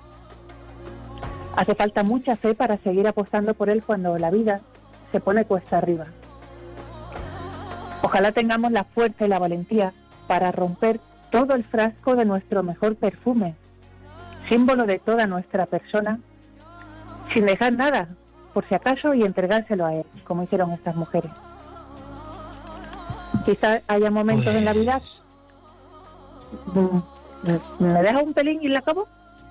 Hace 1.56 1.74
falta 1.74 2.04
mucha 2.04 2.36
fe 2.36 2.54
para 2.54 2.78
seguir 2.78 3.08
apostando 3.08 3.56
por 3.56 3.70
Él 3.70 3.84
cuando 3.84 4.18
la 4.18 4.30
vida 4.30 4.62
se 5.12 5.20
pone 5.20 5.46
cuesta 5.46 5.80
arriba. 5.80 6.06
Ojalá 8.08 8.32
tengamos 8.32 8.72
la 8.72 8.86
fuerza 8.86 9.26
y 9.26 9.28
la 9.28 9.38
valentía 9.38 9.92
para 10.28 10.54
romper 10.54 11.02
todo 11.30 11.56
el 11.56 11.66
frasco 11.66 12.16
de 12.16 12.24
nuestro 12.24 12.64
mejor 12.64 12.96
perfume, 12.96 13.54
símbolo 14.48 14.86
de 14.86 14.98
toda 14.98 15.28
nuestra 15.28 15.66
persona, 15.66 16.18
sin 17.34 17.46
dejar 17.46 17.74
nada, 17.74 18.08
por 18.54 18.66
si 18.70 18.76
acaso, 18.76 19.14
y 19.14 19.24
entregárselo 19.24 19.86
a 19.86 19.94
Él, 19.94 20.06
como 20.24 20.44
hicieron 20.44 20.72
estas 20.72 20.96
mujeres. 20.96 21.30
Quizá 23.44 23.82
haya 23.90 24.10
momentos 24.10 24.56
en 24.56 24.64
la 24.64 24.72
vida... 24.72 25.02
Pues 26.74 26.88
¿Me 27.80 28.02
deja 28.04 28.20
un 28.22 28.34
pelín 28.34 28.64
y 28.64 28.70
la 28.70 28.80
acabo? 28.80 29.06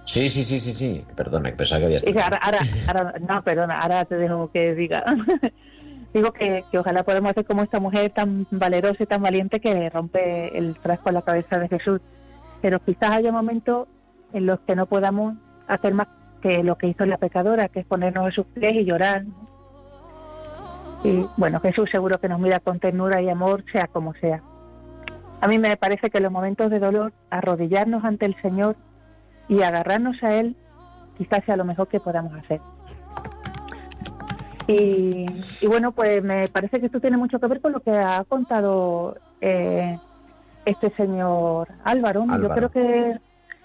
Sí, 0.07 0.31
sí, 0.31 0.43
sí, 0.43 0.59
sí, 0.59 0.73
sí. 0.73 1.05
Perdona, 1.15 1.53
pensaba 1.55 1.81
que 1.81 1.85
había 1.85 1.99
estado. 1.99 2.39
Ahora, 2.41 2.61
ahora, 2.89 3.15
no, 3.21 3.43
perdona, 3.43 3.79
ahora 3.81 4.07
te 4.07 4.17
dejo 4.17 4.51
que 4.51 4.75
diga. 4.75 5.05
Digo 6.17 6.33
que, 6.33 6.65
ojalá 6.79 7.03
podamos 7.03 7.33
hacer 7.33 7.45
como 7.45 7.61
esta 7.61 7.79
mujer 7.79 8.11
tan 8.11 8.47
valerosa 8.51 9.03
y 9.03 9.07
tan 9.07 9.21
valiente 9.21 9.61
que 9.61 9.91
rompe 9.91 10.57
el 10.57 10.75
frasco 10.77 11.11
en 11.11 11.17
la 11.17 11.21
cabeza 11.21 11.59
de 11.59 11.69
Jesús. 11.69 12.01
Pero 12.63 12.81
quizás 12.81 13.11
haya 13.11 13.31
momentos 13.31 13.87
en 14.33 14.47
los 14.47 14.59
que 14.61 14.75
no 14.75 14.87
podamos 14.87 15.37
hacer 15.69 15.93
más 15.93 16.09
que 16.41 16.65
lo 16.65 16.79
que 16.79 16.87
hizo 16.87 17.05
la 17.05 17.19
pecadora, 17.19 17.69
que 17.69 17.81
es 17.81 17.87
ponernos 17.87 18.25
en 18.25 18.33
sus 18.33 18.47
pies 18.47 18.77
y 18.77 18.87
llorar. 18.87 19.27
Y 21.05 21.27
bueno, 21.37 21.61
Jesús 21.61 21.91
seguro 21.93 22.19
que 22.19 22.31
nos 22.31 22.41
mira 22.41 22.61
con 22.61 22.81
ternura 22.81 23.21
y 23.21 23.29
amor, 23.29 23.63
sea 23.71 23.87
como 23.87 24.15
sea. 24.15 24.41
A 25.43 25.49
mí 25.49 25.59
me 25.59 25.77
parece 25.77 26.09
que 26.09 26.17
en 26.17 26.25
los 26.25 26.33
momentos 26.33 26.71
de 26.71 26.79
dolor, 26.79 27.13
arrodillarnos 27.29 28.05
ante 28.05 28.25
el 28.25 28.41
Señor 28.41 28.77
y 29.49 29.61
agarrarnos 29.61 30.17
a 30.23 30.35
Él 30.35 30.57
quizás 31.19 31.45
sea 31.45 31.57
lo 31.57 31.67
mejor 31.67 31.89
que 31.89 32.01
podamos 32.01 32.33
hacer. 32.33 32.63
Y, 34.69 35.27
bueno, 35.67 35.93
pues 35.93 36.23
me 36.23 36.49
parece 36.49 36.81
que 36.81 36.87
esto 36.87 37.01
tiene 37.01 37.17
mucho 37.17 37.39
que 37.39 37.47
ver 37.47 37.61
con 37.61 37.73
lo 37.73 37.81
que 37.81 37.93
ha 37.93 38.25
contado 38.25 39.17
eh, 39.41 39.97
este 40.65 40.91
señor 40.97 41.69
Álvaro. 41.85 42.25
Yo 42.41 42.49
creo 42.49 42.71
que 42.71 43.17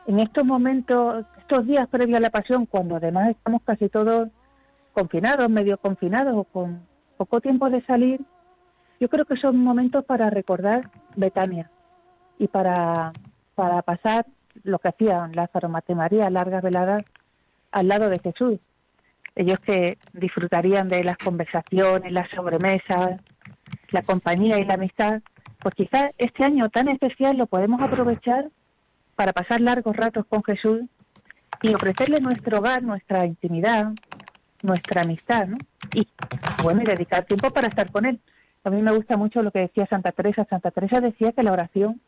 en 0.08 0.20
estos 0.20 0.46
momentos, 0.46 1.26
estos 1.40 1.66
días 1.66 1.88
previos 1.88 2.18
a 2.18 2.22
la 2.22 2.30
pasión, 2.30 2.66
cuando 2.66 2.98
además 2.98 3.30
estamos 3.30 3.62
casi 3.64 3.90
todos 3.90 4.30
confinados, 4.94 5.50
medio 5.50 5.78
confinados 5.78 6.36
o 6.36 6.44
con 6.44 6.82
poco 7.18 7.42
tiempo 7.42 7.70
de 7.70 7.84
salir, 7.86 8.22
yo 9.00 9.10
creo 9.10 9.26
que 9.26 9.38
son 9.38 9.58
momentos 9.58 10.06
para 10.06 10.30
recordar 10.30 10.90
Betania 11.16 11.72
y 12.38 12.48
para, 12.48 13.12
para 13.56 13.82
pasar 13.82 14.28
lo 14.64 14.78
que 14.80 14.90
hacían 14.90 15.36
Lázaro, 15.36 15.70
Mate 15.70 15.96
María, 15.96 16.30
largas 16.30 16.62
veladas 16.62 17.04
al 17.72 17.88
lado 17.88 18.10
de 18.10 18.20
Jesús. 18.20 18.60
Ellos 19.36 19.60
que 19.60 19.98
disfrutarían 20.14 20.88
de 20.88 21.04
las 21.04 21.18
conversaciones, 21.18 22.12
las 22.12 22.30
sobremesas, 22.32 23.22
la 23.92 24.02
compañía 24.02 24.60
y 24.60 24.66
la 24.66 24.76
amistad, 24.76 25.22
pues 25.60 25.76
quizás 25.76 26.14
este 26.18 26.44
año 26.44 26.70
tan 26.70 26.90
especial 26.90 27.38
lo 27.38 27.46
podemos 27.46 27.82
aprovechar 27.82 28.50
para 29.16 29.34
pasar 29.34 29.62
largos 29.62 29.96
ratos 29.96 30.26
con 30.28 30.44
Jesús 30.44 30.82
y 31.62 31.74
ofrecerle 31.74 32.20
nuestro 32.20 32.58
hogar, 32.58 32.82
nuestra 32.84 33.26
intimidad, 33.26 33.94
nuestra 34.64 35.02
amistad, 35.02 35.48
¿no? 35.48 35.58
Y 35.94 36.08
bueno, 36.64 36.82
y 36.82 36.86
dedicar 36.86 37.26
tiempo 37.26 37.52
para 37.52 37.68
estar 37.68 37.92
con 37.92 38.06
Él. 38.06 38.20
A 38.64 38.70
mí 38.70 38.82
me 38.82 38.92
gusta 38.92 39.18
mucho 39.18 39.44
lo 39.44 39.52
que 39.52 39.60
decía 39.60 39.88
Santa 39.88 40.12
Teresa. 40.12 40.46
Santa 40.50 40.72
Teresa 40.72 41.02
decía 41.02 41.32
que 41.32 41.44
la 41.44 41.52
oración 41.52 42.00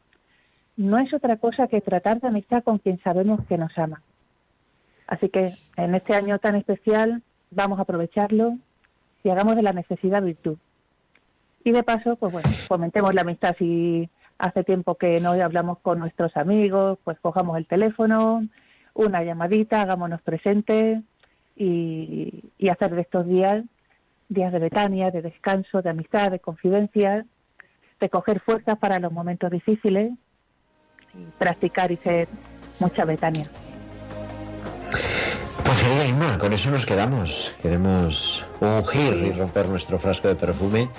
no 0.76 1.00
es 1.00 1.14
otra 1.14 1.38
cosa 1.38 1.68
que 1.68 1.82
tratar 1.82 2.20
de 2.20 2.28
amistad 2.28 2.64
con 2.64 2.80
quien 2.80 3.00
sabemos 3.04 3.41
que 3.48 3.58
nos 3.58 3.78
ama. 3.78 4.02
Así 5.08 5.30
que 5.30 5.51
en 5.78 5.95
este 5.95 6.16
año 6.16 6.39
tan 6.39 6.56
especial 6.56 7.22
vamos 7.51 7.80
a 7.80 7.84
aprovecharlo 7.84 8.58
y 9.24 9.30
hagamos 9.30 9.56
de 9.56 9.62
la 9.62 9.74
necesidad 9.74 10.22
virtud. 10.22 10.58
Y 11.64 11.72
de 11.72 11.84
paso, 11.84 12.16
pues 12.16 12.32
bueno, 12.32 12.49
fomentemos 12.68 13.14
la 13.14 13.22
amistad. 13.22 13.56
Si 13.58 14.10
hace 14.38 14.64
tiempo 14.64 14.95
que 14.95 15.20
no 15.20 15.32
hablamos 15.32 15.80
con 15.80 15.99
nuestros 15.99 16.36
amigos, 16.36 16.99
pues 17.04 17.18
cojamos 17.20 17.58
el 17.58 17.66
teléfono, 17.66 18.45
una 18.93 19.24
llamadita, 19.24 19.82
hagámonos 19.82 20.22
presentes 20.22 21.01
y, 21.56 22.43
y 22.58 22.70
hacer 22.70 22.95
de 22.95 23.01
estos 23.01 23.28
días 23.28 23.64
días 24.30 24.51
de 24.51 24.60
betania, 24.60 25.12
de 25.12 25.22
descanso, 25.22 25.82
de 25.82 25.91
amistad, 25.91 26.32
de 26.32 26.39
confidencia, 26.39 27.26
de 27.99 28.10
coger 28.10 28.39
fuerzas 28.39 28.78
para 28.80 28.99
los 28.99 29.12
momentos 29.12 29.51
difíciles 29.51 30.12
practicar 31.38 31.91
y 31.91 31.97
ser 31.97 32.28
mucha 32.80 33.06
Betania. 33.06 33.45
Con 36.40 36.52
eso 36.52 36.72
nos 36.72 36.86
quedamos. 36.86 37.56
Queremos 37.62 38.46
ungir 38.60 39.14
y 39.14 39.32
romper 39.32 39.68
nuestro 39.68 39.98
frasco 39.98 40.28
de 40.28 40.36
perfume 40.36 40.90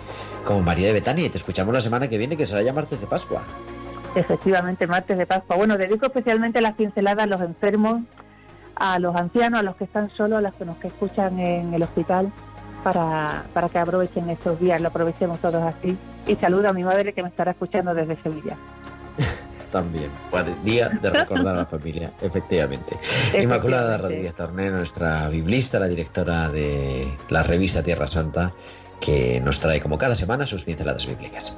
como 0.44 0.62
María 0.62 0.86
de 0.86 0.94
Betania 0.94 1.26
y 1.26 1.28
te 1.28 1.36
escuchamos 1.36 1.74
la 1.74 1.80
semana 1.80 2.08
que 2.08 2.16
viene 2.16 2.36
que 2.36 2.46
será 2.46 2.62
ya 2.62 2.72
martes 2.72 3.00
de 3.00 3.06
Pascua. 3.06 3.42
Efectivamente, 4.14 4.86
martes 4.86 5.18
de 5.18 5.26
Pascua. 5.26 5.56
Bueno, 5.56 5.76
dedico 5.76 6.06
especialmente 6.06 6.60
las 6.60 6.74
pinceladas 6.76 7.24
a 7.24 7.26
los 7.26 7.40
enfermos, 7.42 8.02
a 8.76 8.98
los 8.98 9.14
ancianos, 9.14 9.60
a 9.60 9.62
los 9.62 9.76
que 9.76 9.84
están 9.84 10.10
solos, 10.16 10.38
a 10.38 10.40
los 10.40 10.54
que 10.54 10.64
nos 10.64 10.76
que 10.78 10.88
escuchan 10.88 11.38
en 11.38 11.74
el 11.74 11.82
hospital, 11.82 12.32
para, 12.82 13.44
para 13.52 13.68
que 13.68 13.78
aprovechen 13.78 14.30
estos 14.30 14.58
días, 14.58 14.80
lo 14.80 14.88
aprovechemos 14.88 15.40
todos 15.40 15.62
así. 15.62 15.96
Y 16.26 16.36
saludo 16.36 16.70
a 16.70 16.72
mi 16.72 16.84
madre 16.84 17.12
que 17.12 17.22
me 17.22 17.28
estará 17.28 17.50
escuchando 17.50 17.92
desde 17.94 18.16
Sevilla 18.22 18.56
también. 19.74 20.08
día 20.62 20.88
de 20.88 21.10
recordar 21.10 21.56
a 21.56 21.58
la 21.58 21.66
familia, 21.66 22.12
efectivamente. 22.22 22.96
Inmaculada 23.42 23.98
Rodríguez 23.98 24.36
Torné, 24.36 24.70
nuestra 24.70 25.28
biblista, 25.28 25.80
la 25.80 25.88
directora 25.88 26.48
de 26.48 27.08
la 27.28 27.42
revista 27.42 27.82
Tierra 27.82 28.06
Santa, 28.06 28.54
que 29.00 29.40
nos 29.40 29.58
trae 29.58 29.80
como 29.80 29.98
cada 29.98 30.14
semana 30.14 30.46
sus 30.46 30.62
pinceladas 30.62 31.04
bíblicas. 31.06 31.56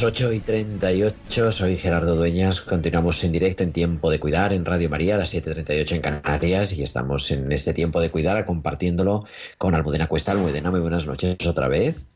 Las 0.00 0.06
8 0.06 0.32
y 0.32 0.40
38, 0.40 1.52
soy 1.52 1.76
Gerardo 1.76 2.16
Dueñas. 2.16 2.62
Continuamos 2.62 3.22
en 3.22 3.32
directo 3.32 3.64
en 3.64 3.72
Tiempo 3.74 4.10
de 4.10 4.18
Cuidar 4.18 4.54
en 4.54 4.64
Radio 4.64 4.88
María, 4.88 5.16
a 5.16 5.18
las 5.18 5.34
7.38 5.34 5.96
en 5.96 6.00
Canarias. 6.00 6.72
Y 6.72 6.82
estamos 6.82 7.30
en 7.30 7.52
este 7.52 7.74
Tiempo 7.74 8.00
de 8.00 8.10
Cuidar 8.10 8.46
compartiéndolo 8.46 9.26
con 9.58 9.74
Almudena 9.74 10.06
Cuesta. 10.06 10.32
Almudena, 10.32 10.70
muy 10.70 10.80
buenas 10.80 11.06
noches 11.06 11.46
otra 11.46 11.68
vez. 11.68 12.06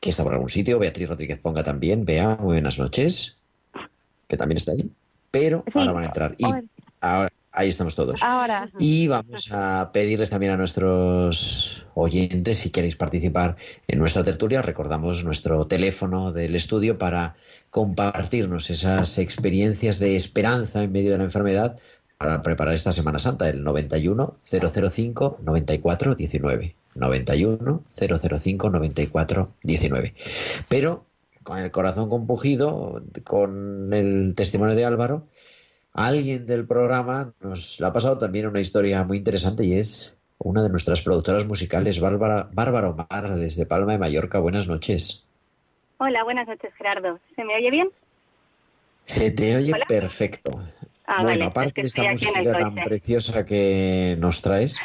Que 0.00 0.10
está 0.10 0.24
por 0.24 0.32
algún 0.32 0.48
sitio. 0.48 0.80
Beatriz 0.80 1.08
Rodríguez 1.08 1.38
Ponga 1.38 1.62
también. 1.62 2.04
Vea, 2.04 2.34
muy 2.34 2.54
buenas 2.54 2.80
noches. 2.80 3.36
Que 4.26 4.36
también 4.36 4.56
está 4.56 4.72
ahí. 4.72 4.90
Pero 5.30 5.62
ahora 5.72 5.92
van 5.92 6.02
a 6.02 6.06
entrar. 6.06 6.34
Y 6.36 6.46
ahora, 7.00 7.30
Ahí 7.56 7.70
estamos 7.70 7.94
todos. 7.94 8.22
Ahora. 8.22 8.70
Y 8.78 9.08
vamos 9.08 9.48
a 9.50 9.90
pedirles 9.90 10.28
también 10.28 10.52
a 10.52 10.58
nuestros 10.58 11.86
oyentes, 11.94 12.58
si 12.58 12.68
queréis 12.68 12.96
participar 12.96 13.56
en 13.88 13.98
nuestra 13.98 14.22
tertulia, 14.22 14.60
recordamos 14.60 15.24
nuestro 15.24 15.64
teléfono 15.64 16.32
del 16.32 16.54
estudio 16.54 16.98
para 16.98 17.34
compartirnos 17.70 18.68
esas 18.68 19.16
experiencias 19.16 19.98
de 19.98 20.16
esperanza 20.16 20.82
en 20.82 20.92
medio 20.92 21.12
de 21.12 21.18
la 21.18 21.24
enfermedad 21.24 21.78
para 22.18 22.42
preparar 22.42 22.74
esta 22.74 22.92
Semana 22.92 23.18
Santa, 23.18 23.48
el 23.48 23.64
91 23.64 24.34
005 24.38 25.38
94 25.42 26.14
19. 26.14 26.76
91 26.94 27.82
005 27.88 28.70
94 28.70 29.52
19. 29.62 30.14
Pero 30.68 31.06
con 31.42 31.58
el 31.58 31.70
corazón 31.70 32.10
compugido, 32.10 33.02
con 33.24 33.94
el 33.94 34.34
testimonio 34.34 34.74
de 34.74 34.84
Álvaro, 34.84 35.28
alguien 35.96 36.44
del 36.44 36.66
programa 36.66 37.32
nos 37.40 37.80
ha 37.80 37.92
pasado 37.92 38.18
también 38.18 38.46
una 38.46 38.60
historia 38.60 39.02
muy 39.02 39.16
interesante 39.16 39.64
y 39.64 39.74
es 39.74 40.14
una 40.38 40.62
de 40.62 40.68
nuestras 40.68 41.00
productoras 41.00 41.46
musicales, 41.46 41.98
Bárbara, 42.00 42.48
Bárbara 42.52 42.90
Omar, 42.90 43.34
desde 43.36 43.64
Palma 43.64 43.92
de 43.92 43.98
Mallorca. 43.98 44.38
Buenas 44.38 44.68
noches. 44.68 45.24
Hola, 45.96 46.22
buenas 46.24 46.46
noches, 46.46 46.72
Gerardo. 46.76 47.18
¿Se 47.34 47.44
me 47.44 47.56
oye 47.56 47.70
bien? 47.70 47.88
Se 49.06 49.30
te 49.30 49.56
oye 49.56 49.72
perfecto. 49.88 50.60
Ah, 51.06 51.22
bueno, 51.22 51.46
aparte 51.46 51.80
de 51.80 51.86
esta 51.86 52.02
música 52.10 52.42
tan 52.42 52.74
preciosa 52.74 53.46
que 53.46 54.16
nos 54.18 54.42
traes, 54.42 54.76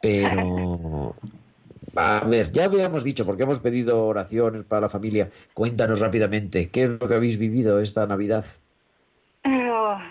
pero 0.00 1.14
a 1.94 2.24
ver, 2.26 2.50
ya 2.50 2.64
habíamos 2.64 3.04
dicho, 3.04 3.24
porque 3.24 3.44
hemos 3.44 3.60
pedido 3.60 4.06
oraciones 4.06 4.64
para 4.64 4.82
la 4.82 4.88
familia. 4.88 5.30
Cuéntanos 5.54 6.00
rápidamente, 6.00 6.70
¿qué 6.70 6.84
es 6.84 6.88
lo 6.88 7.06
que 7.06 7.14
habéis 7.14 7.38
vivido 7.38 7.78
esta 7.78 8.06
Navidad? 8.06 8.44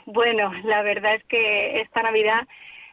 Bueno, 0.05 0.51
la 0.63 0.81
verdad 0.81 1.15
es 1.15 1.23
que 1.25 1.81
esta 1.81 2.01
Navidad, 2.01 2.47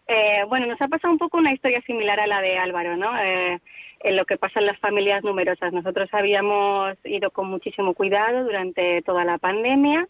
eh, 0.07 0.45
bueno, 0.49 0.66
nos 0.66 0.80
ha 0.80 0.89
pasado 0.89 1.12
un 1.12 1.18
poco 1.18 1.39
una 1.39 1.53
historia 1.53 1.80
similar 1.82 2.20
a 2.20 2.26
la 2.26 2.41
de 2.41 2.59
Álvaro, 2.59 2.97
¿no? 2.97 3.16
Eh, 3.18 3.61
en 4.01 4.16
lo 4.16 4.26
que 4.26 4.37
pasa 4.37 4.61
en 4.61 4.66
las 4.66 4.78
familias 4.78 5.24
numerosas. 5.24 5.72
Nosotros 5.72 6.09
habíamos 6.12 6.95
ido 7.05 7.30
con 7.30 7.49
muchísimo 7.49 7.95
cuidado 7.95 8.45
durante 8.45 9.01
toda 9.03 9.24
la 9.24 9.39
pandemia, 9.39 10.07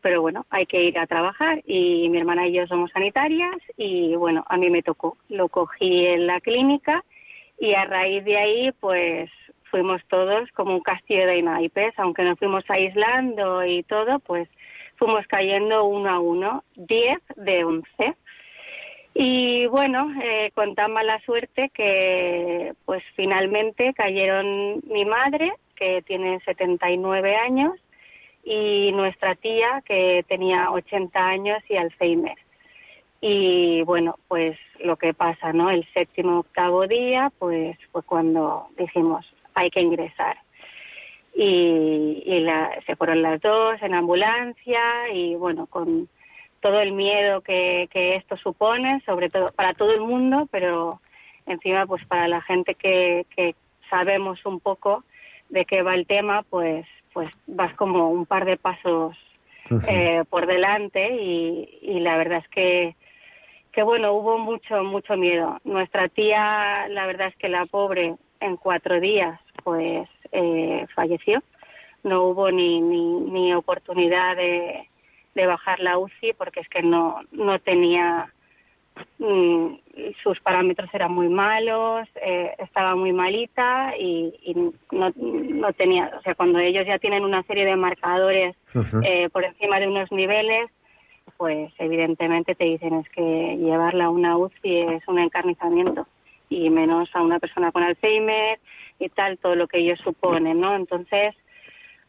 pero 0.00 0.22
bueno, 0.22 0.44
hay 0.50 0.66
que 0.66 0.82
ir 0.82 0.98
a 0.98 1.06
trabajar 1.06 1.62
y 1.64 2.08
mi 2.08 2.18
hermana 2.18 2.46
y 2.46 2.52
yo 2.52 2.66
somos 2.66 2.90
sanitarias 2.90 3.56
y 3.76 4.16
bueno, 4.16 4.44
a 4.48 4.56
mí 4.56 4.70
me 4.70 4.82
tocó. 4.82 5.16
Lo 5.28 5.48
cogí 5.48 6.06
en 6.06 6.26
la 6.26 6.40
clínica 6.40 7.04
y 7.60 7.74
a 7.74 7.84
raíz 7.84 8.24
de 8.24 8.36
ahí, 8.36 8.72
pues 8.80 9.30
fuimos 9.70 10.00
todos 10.08 10.50
como 10.52 10.74
un 10.74 10.80
castillo 10.80 11.26
de 11.26 11.42
naipes, 11.42 11.94
aunque 11.98 12.22
nos 12.22 12.38
fuimos 12.38 12.64
aislando 12.68 13.64
y 13.64 13.82
todo, 13.84 14.18
pues 14.20 14.48
fuimos 14.98 15.26
cayendo 15.26 15.84
uno 15.84 16.10
a 16.10 16.20
uno, 16.20 16.64
10 16.76 17.18
de 17.36 17.64
11. 17.64 17.88
Y 19.14 19.66
bueno, 19.66 20.12
eh, 20.22 20.50
con 20.54 20.74
tan 20.74 20.92
mala 20.92 21.20
suerte 21.20 21.70
que 21.72 22.74
pues 22.84 23.02
finalmente 23.16 23.94
cayeron 23.94 24.80
mi 24.86 25.04
madre, 25.04 25.52
que 25.76 26.02
tiene 26.02 26.40
79 26.40 27.36
años, 27.36 27.72
y 28.44 28.92
nuestra 28.92 29.34
tía, 29.34 29.82
que 29.84 30.24
tenía 30.28 30.70
80 30.70 31.18
años 31.18 31.62
y 31.68 31.76
Alzheimer. 31.76 32.36
Y 33.20 33.82
bueno, 33.82 34.16
pues 34.28 34.56
lo 34.78 34.96
que 34.96 35.12
pasa, 35.12 35.52
¿no? 35.52 35.70
El 35.70 35.86
séptimo 35.92 36.40
octavo 36.40 36.86
día, 36.86 37.32
pues 37.38 37.76
fue 37.90 38.02
cuando 38.02 38.68
dijimos, 38.76 39.26
hay 39.54 39.70
que 39.70 39.80
ingresar 39.80 40.38
y, 41.40 42.44
se 42.86 42.96
fueron 42.96 43.22
las 43.22 43.40
dos 43.40 43.80
en 43.82 43.94
ambulancia 43.94 44.80
y 45.12 45.36
bueno, 45.36 45.66
con 45.66 46.08
todo 46.60 46.80
el 46.80 46.92
miedo 46.92 47.42
que, 47.42 47.88
esto 47.92 48.36
supone, 48.36 49.00
sobre 49.06 49.30
todo 49.30 49.52
para 49.52 49.74
todo 49.74 49.92
el 49.92 50.00
mundo, 50.00 50.48
pero 50.50 51.00
encima 51.46 51.86
pues 51.86 52.04
para 52.06 52.26
la 52.26 52.40
gente 52.42 52.74
que, 52.74 53.54
sabemos 53.88 54.44
un 54.44 54.60
poco 54.60 55.04
de 55.48 55.64
qué 55.64 55.82
va 55.82 55.94
el 55.94 56.06
tema, 56.06 56.42
pues 56.42 56.86
pues 57.14 57.30
vas 57.46 57.74
como 57.74 58.10
un 58.10 58.26
par 58.26 58.44
de 58.44 58.58
pasos 58.58 59.16
eh, 59.88 60.24
por 60.28 60.46
delante 60.46 61.16
y, 61.16 61.78
y, 61.80 62.00
la 62.00 62.18
verdad 62.18 62.38
es 62.38 62.48
que 62.48 62.96
que 63.72 63.82
bueno 63.82 64.12
hubo 64.12 64.38
mucho 64.38 64.82
mucho 64.82 65.16
miedo. 65.16 65.58
Nuestra 65.64 66.08
tía, 66.08 66.86
la 66.88 67.06
verdad 67.06 67.28
es 67.28 67.36
que 67.36 67.48
la 67.48 67.64
pobre 67.64 68.16
en 68.40 68.56
cuatro 68.56 69.00
días 69.00 69.40
pues 69.62 70.08
eh, 70.32 70.86
falleció. 70.94 71.42
No 72.04 72.24
hubo 72.24 72.50
ni, 72.50 72.80
ni, 72.80 73.52
oportunidad 73.54 74.36
de, 74.36 74.88
de, 75.34 75.46
bajar 75.46 75.80
la 75.80 75.98
UCI 75.98 76.32
porque 76.34 76.60
es 76.60 76.68
que 76.68 76.82
no, 76.82 77.20
no 77.32 77.58
tenía, 77.58 78.32
mm, 79.18 79.66
sus 80.22 80.38
parámetros 80.40 80.88
eran 80.94 81.12
muy 81.12 81.28
malos, 81.28 82.08
eh, 82.22 82.54
estaba 82.58 82.94
muy 82.94 83.12
malita 83.12 83.94
y, 83.98 84.32
no, 84.92 85.12
no, 85.16 85.72
tenía, 85.72 86.12
o 86.16 86.22
sea, 86.22 86.34
cuando 86.34 86.60
ellos 86.60 86.86
ya 86.86 86.98
tienen 86.98 87.24
una 87.24 87.42
serie 87.42 87.64
de 87.64 87.76
marcadores 87.76 88.56
eh, 89.04 89.28
por 89.30 89.44
encima 89.44 89.80
de 89.80 89.88
unos 89.88 90.10
niveles, 90.12 90.70
pues 91.36 91.72
evidentemente 91.78 92.54
te 92.54 92.64
dicen 92.64 92.94
es 92.94 93.08
que 93.10 93.56
llevarla 93.56 94.06
a 94.06 94.10
una 94.10 94.36
UCI 94.36 94.80
es 94.80 95.08
un 95.08 95.18
encarnizamiento 95.18 96.06
y 96.48 96.70
menos 96.70 97.08
a 97.14 97.22
una 97.22 97.38
persona 97.38 97.70
con 97.72 97.82
Alzheimer 97.82 98.58
y 98.98 99.08
tal, 99.08 99.38
todo 99.38 99.54
lo 99.54 99.68
que 99.68 99.78
ello 99.78 99.96
supone, 99.96 100.54
¿no? 100.54 100.74
Entonces, 100.74 101.34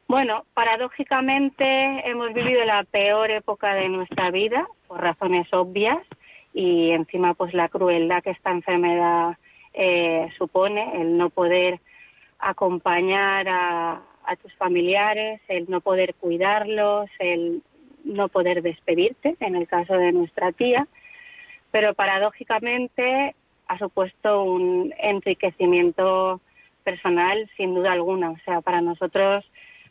bueno, 0.08 0.46
paradójicamente 0.54 1.64
hemos 2.10 2.34
vivido 2.34 2.66
la 2.66 2.84
peor 2.84 3.30
época 3.32 3.76
de 3.76 3.90
nuestra 3.90 4.32
vida, 4.32 4.68
por 4.88 5.02
razones 5.02 5.48
obvias, 5.54 6.00
y 6.54 6.90
encima 6.92 7.36
pues 7.36 7.54
la 7.54 7.70
crueldad 7.70 8.24
que 8.24 8.32
esta 8.32 8.52
enfermedad 8.52 9.38
eh, 9.74 10.28
supone, 10.38 11.02
el 11.02 11.16
no 11.18 11.30
poder 11.30 11.80
acompañar 12.40 13.48
a, 13.48 14.02
a 14.26 14.36
tus 14.36 14.54
familiares, 14.56 15.42
el 15.48 15.70
no 15.70 15.82
poder 15.82 16.16
cuidarlos, 16.16 17.10
el 17.20 17.62
no 18.04 18.30
poder 18.30 18.62
despedirte, 18.62 19.36
en 19.40 19.56
el 19.56 19.68
caso 19.68 19.94
de 19.94 20.12
nuestra 20.12 20.52
tía, 20.52 20.88
pero 21.72 21.94
paradójicamente 21.94 23.36
ha 23.68 23.78
supuesto 23.78 24.44
un 24.44 24.94
enriquecimiento 24.98 26.42
personal 26.84 27.50
sin 27.58 27.76
duda 27.76 27.94
alguna. 27.94 28.32
O 28.32 28.38
sea, 28.46 28.62
para 28.62 28.82
nosotros 28.82 29.46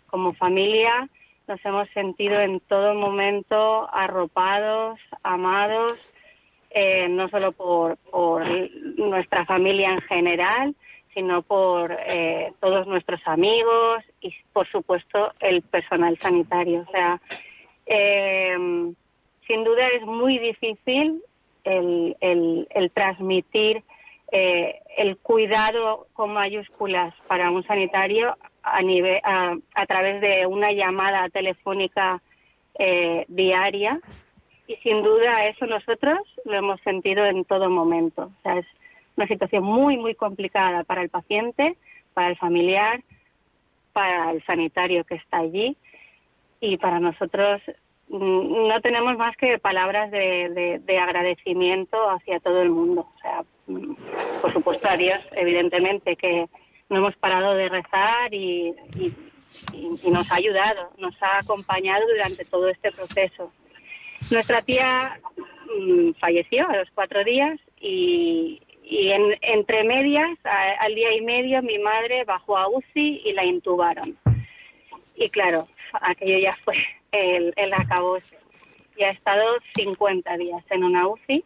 como 0.07 0.32
familia 0.34 1.09
nos 1.49 1.64
hemos 1.64 1.89
sentido 1.91 2.39
en 2.41 2.61
todo 2.61 2.95
momento 2.95 3.89
arropados, 3.93 5.01
amados, 5.22 5.93
eh, 6.70 7.09
no 7.09 7.28
solo 7.30 7.53
por, 7.53 7.97
por, 8.11 8.45
nuestra 8.99 9.47
familia 9.47 9.93
en 9.93 10.01
general, 10.03 10.74
sino 11.14 11.41
por 11.41 11.97
eh, 12.07 12.53
todos 12.61 12.86
nuestros 12.86 13.20
amigos 13.24 14.05
y, 14.20 14.34
por 14.53 14.68
supuesto, 14.68 15.32
el 15.41 15.62
personal 15.62 16.18
sanitario. 16.20 16.84
O 16.86 16.91
sea, 16.91 17.18
eh, 17.86 18.55
sin 19.47 19.64
duda 19.64 19.89
es 19.89 20.03
muy 20.03 20.39
difícil 20.39 21.22
el, 21.64 22.14
el, 22.20 22.68
el 22.70 22.91
transmitir 22.91 23.82
eh, 24.31 24.81
el 24.99 25.16
cuidado 25.16 26.07
con 26.12 26.35
mayúsculas 26.35 27.14
para 27.29 27.51
un 27.51 27.64
sanitario 27.64 28.37
a, 28.62 28.83
nivel, 28.83 29.20
a, 29.24 29.87
través 29.87 30.20
de 30.20 30.47
una 30.47 30.70
llamada 30.72 31.29
telefónica 31.31 32.20
eh, 32.79 33.24
diaria 33.29 34.01
y 34.66 34.76
sin 34.76 35.03
duda 35.03 35.33
eso 35.45 35.64
nosotros 35.64 36.18
lo 36.45 36.55
hemos 36.55 36.79
sentido 36.83 37.24
en 37.24 37.45
todo 37.47 37.70
momento. 37.70 38.31
O 38.39 38.43
sea, 38.43 38.59
es 38.59 38.66
una 39.16 39.26
situación 39.26 39.64
muy, 39.64 39.97
muy 39.97 40.14
complicada 40.14 40.85
para 40.85 41.01
el 41.01 41.09
paciente, 41.09 41.76
para 42.12 42.29
el 42.29 42.37
familiar, 42.37 43.03
para 43.95 44.33
el 44.33 44.45
sanitario 44.45 45.05
que 45.05 45.14
está 45.14 45.39
allí 45.39 45.74
y 46.61 46.76
para 46.76 47.01
nosotros 47.01 47.62
mm, 48.09 48.68
no 48.68 48.81
tenemos 48.83 49.16
más 49.16 49.35
que 49.39 49.59
palabras 49.59 50.11
de, 50.11 50.81
de 50.85 50.99
agradecimiento 50.99 52.11
hacia 52.11 52.41
todo 52.41 52.61
el 52.61 52.68
mundo. 52.68 53.09
O 53.16 53.20
sea, 53.20 53.43
Dios, 54.97 55.21
evidentemente, 55.33 56.16
que 56.16 56.49
no 56.89 56.97
hemos 56.99 57.16
parado 57.16 57.55
de 57.55 57.69
rezar 57.69 58.33
y, 58.33 58.75
nos 60.11 60.31
ha 60.31 60.37
ayudado, 60.37 60.93
nos 60.99 61.14
ha 61.23 61.39
acompañado 61.39 62.07
durante 62.07 62.45
todo 62.45 62.69
este 62.69 62.91
proceso. 62.91 63.51
Nuestra 64.31 64.61
tía 64.61 65.19
mm, 65.79 66.12
falleció 66.21 66.69
a 66.69 66.77
los 66.77 66.91
cuatro 66.95 67.25
días 67.25 67.59
y, 67.81 68.61
entre 69.43 69.85
medias, 69.85 70.39
al 70.45 70.95
día 70.95 71.14
y 71.14 71.21
medio, 71.21 71.62
mi 71.62 71.79
madre 71.79 72.25
bajó 72.25 72.59
a 72.59 72.69
UCI 72.69 73.23
y 73.25 73.33
la 73.33 73.45
intubaron. 73.45 74.16
Y 75.14 75.29
claro, 75.31 75.69
aquello 76.01 76.39
ya 76.39 76.57
fue 76.64 76.77
el, 77.12 77.53
el. 77.57 77.73
Y 78.97 79.03
ha 79.05 79.09
estado 79.09 79.45
50 79.75 80.37
días 80.39 80.64
en 80.71 80.85
una 80.85 81.07
UCI, 81.07 81.45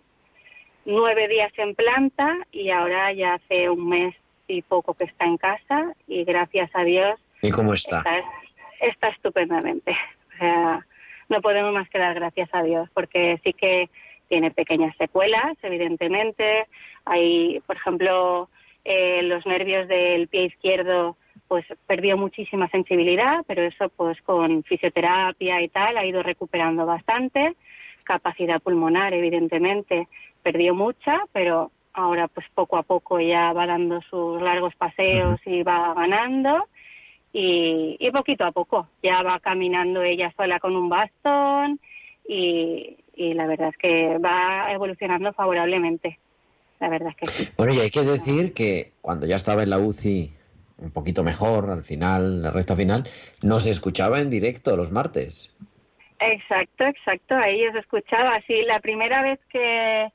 nueve 0.84 1.28
días 1.28 1.52
en 1.56 1.74
planta 1.74 2.38
y 2.50 2.70
ahora 2.70 3.12
ya 3.12 3.34
hace 3.34 3.68
un 3.70 3.88
mes 3.88 4.14
y 4.48 4.62
poco 4.62 4.94
que 4.94 5.04
está 5.04 5.24
en 5.24 5.36
casa 5.36 5.94
y 6.06 6.24
gracias 6.24 6.70
a 6.74 6.84
Dios. 6.84 7.20
¿Y 7.40 7.50
cómo 7.50 7.74
está? 7.74 7.98
Está, 7.98 8.22
está 8.80 9.08
estupendamente. 9.08 9.92
O 10.34 10.38
sea, 10.38 10.86
no 11.28 11.40
podemos 11.40 11.72
más 11.72 11.88
que 11.88 11.98
dar 11.98 12.14
gracias 12.14 12.48
a 12.52 12.62
Dios 12.62 12.88
porque 12.94 13.40
sí 13.44 13.52
que 13.52 13.88
tiene 14.28 14.50
pequeñas 14.50 14.96
secuelas, 14.96 15.56
evidentemente. 15.62 16.66
Hay, 17.04 17.60
por 17.66 17.76
ejemplo, 17.76 18.48
eh, 18.84 19.22
los 19.22 19.44
nervios 19.46 19.86
del 19.88 20.28
pie 20.28 20.44
izquierdo 20.44 21.16
pues 21.48 21.66
perdió 21.86 22.16
muchísima 22.16 22.66
sensibilidad, 22.68 23.44
pero 23.46 23.62
eso 23.62 23.90
pues 23.90 24.20
con 24.22 24.62
fisioterapia 24.64 25.60
y 25.60 25.68
tal 25.68 25.98
ha 25.98 26.06
ido 26.06 26.22
recuperando 26.22 26.86
bastante. 26.86 27.54
Capacidad 28.04 28.62
pulmonar, 28.62 29.12
evidentemente, 29.12 30.08
perdió 30.42 30.74
mucha, 30.74 31.20
pero 31.32 31.70
ahora 31.94 32.28
pues 32.28 32.46
poco 32.54 32.76
a 32.76 32.82
poco 32.82 33.20
ya 33.20 33.52
va 33.52 33.66
dando 33.66 34.00
sus 34.02 34.40
largos 34.40 34.74
paseos 34.74 35.40
y 35.44 35.62
va 35.62 35.94
ganando. 35.94 36.68
Y, 37.32 37.96
y 37.98 38.10
poquito 38.10 38.44
a 38.44 38.52
poco 38.52 38.88
ya 39.02 39.22
va 39.22 39.38
caminando 39.38 40.02
ella 40.02 40.32
sola 40.36 40.60
con 40.60 40.76
un 40.76 40.90
bastón 40.90 41.80
y, 42.28 42.98
y 43.14 43.34
la 43.34 43.46
verdad 43.46 43.68
es 43.68 43.76
que 43.78 44.18
va 44.18 44.70
evolucionando 44.72 45.32
favorablemente. 45.32 46.18
La 46.80 46.88
verdad 46.88 47.10
es 47.10 47.16
que 47.16 47.26
sí. 47.26 47.52
Bueno, 47.56 47.74
y 47.74 47.78
hay 47.78 47.90
que 47.90 48.02
decir 48.02 48.52
que 48.52 48.92
cuando 49.00 49.26
ya 49.26 49.36
estaba 49.36 49.62
en 49.62 49.70
la 49.70 49.78
UCI 49.78 50.30
un 50.78 50.90
poquito 50.90 51.22
mejor, 51.22 51.70
al 51.70 51.84
final, 51.84 52.42
la 52.42 52.50
recta 52.50 52.74
final, 52.74 53.04
no 53.42 53.60
se 53.60 53.70
escuchaba 53.70 54.20
en 54.20 54.30
directo 54.30 54.76
los 54.76 54.90
martes. 54.90 55.54
Exacto, 56.18 56.84
exacto. 56.84 57.36
Ahí 57.36 57.66
os 57.68 57.76
escuchaba. 57.76 58.32
Sí, 58.46 58.62
la 58.66 58.80
primera 58.80 59.22
vez 59.22 59.38
que, 59.48 60.12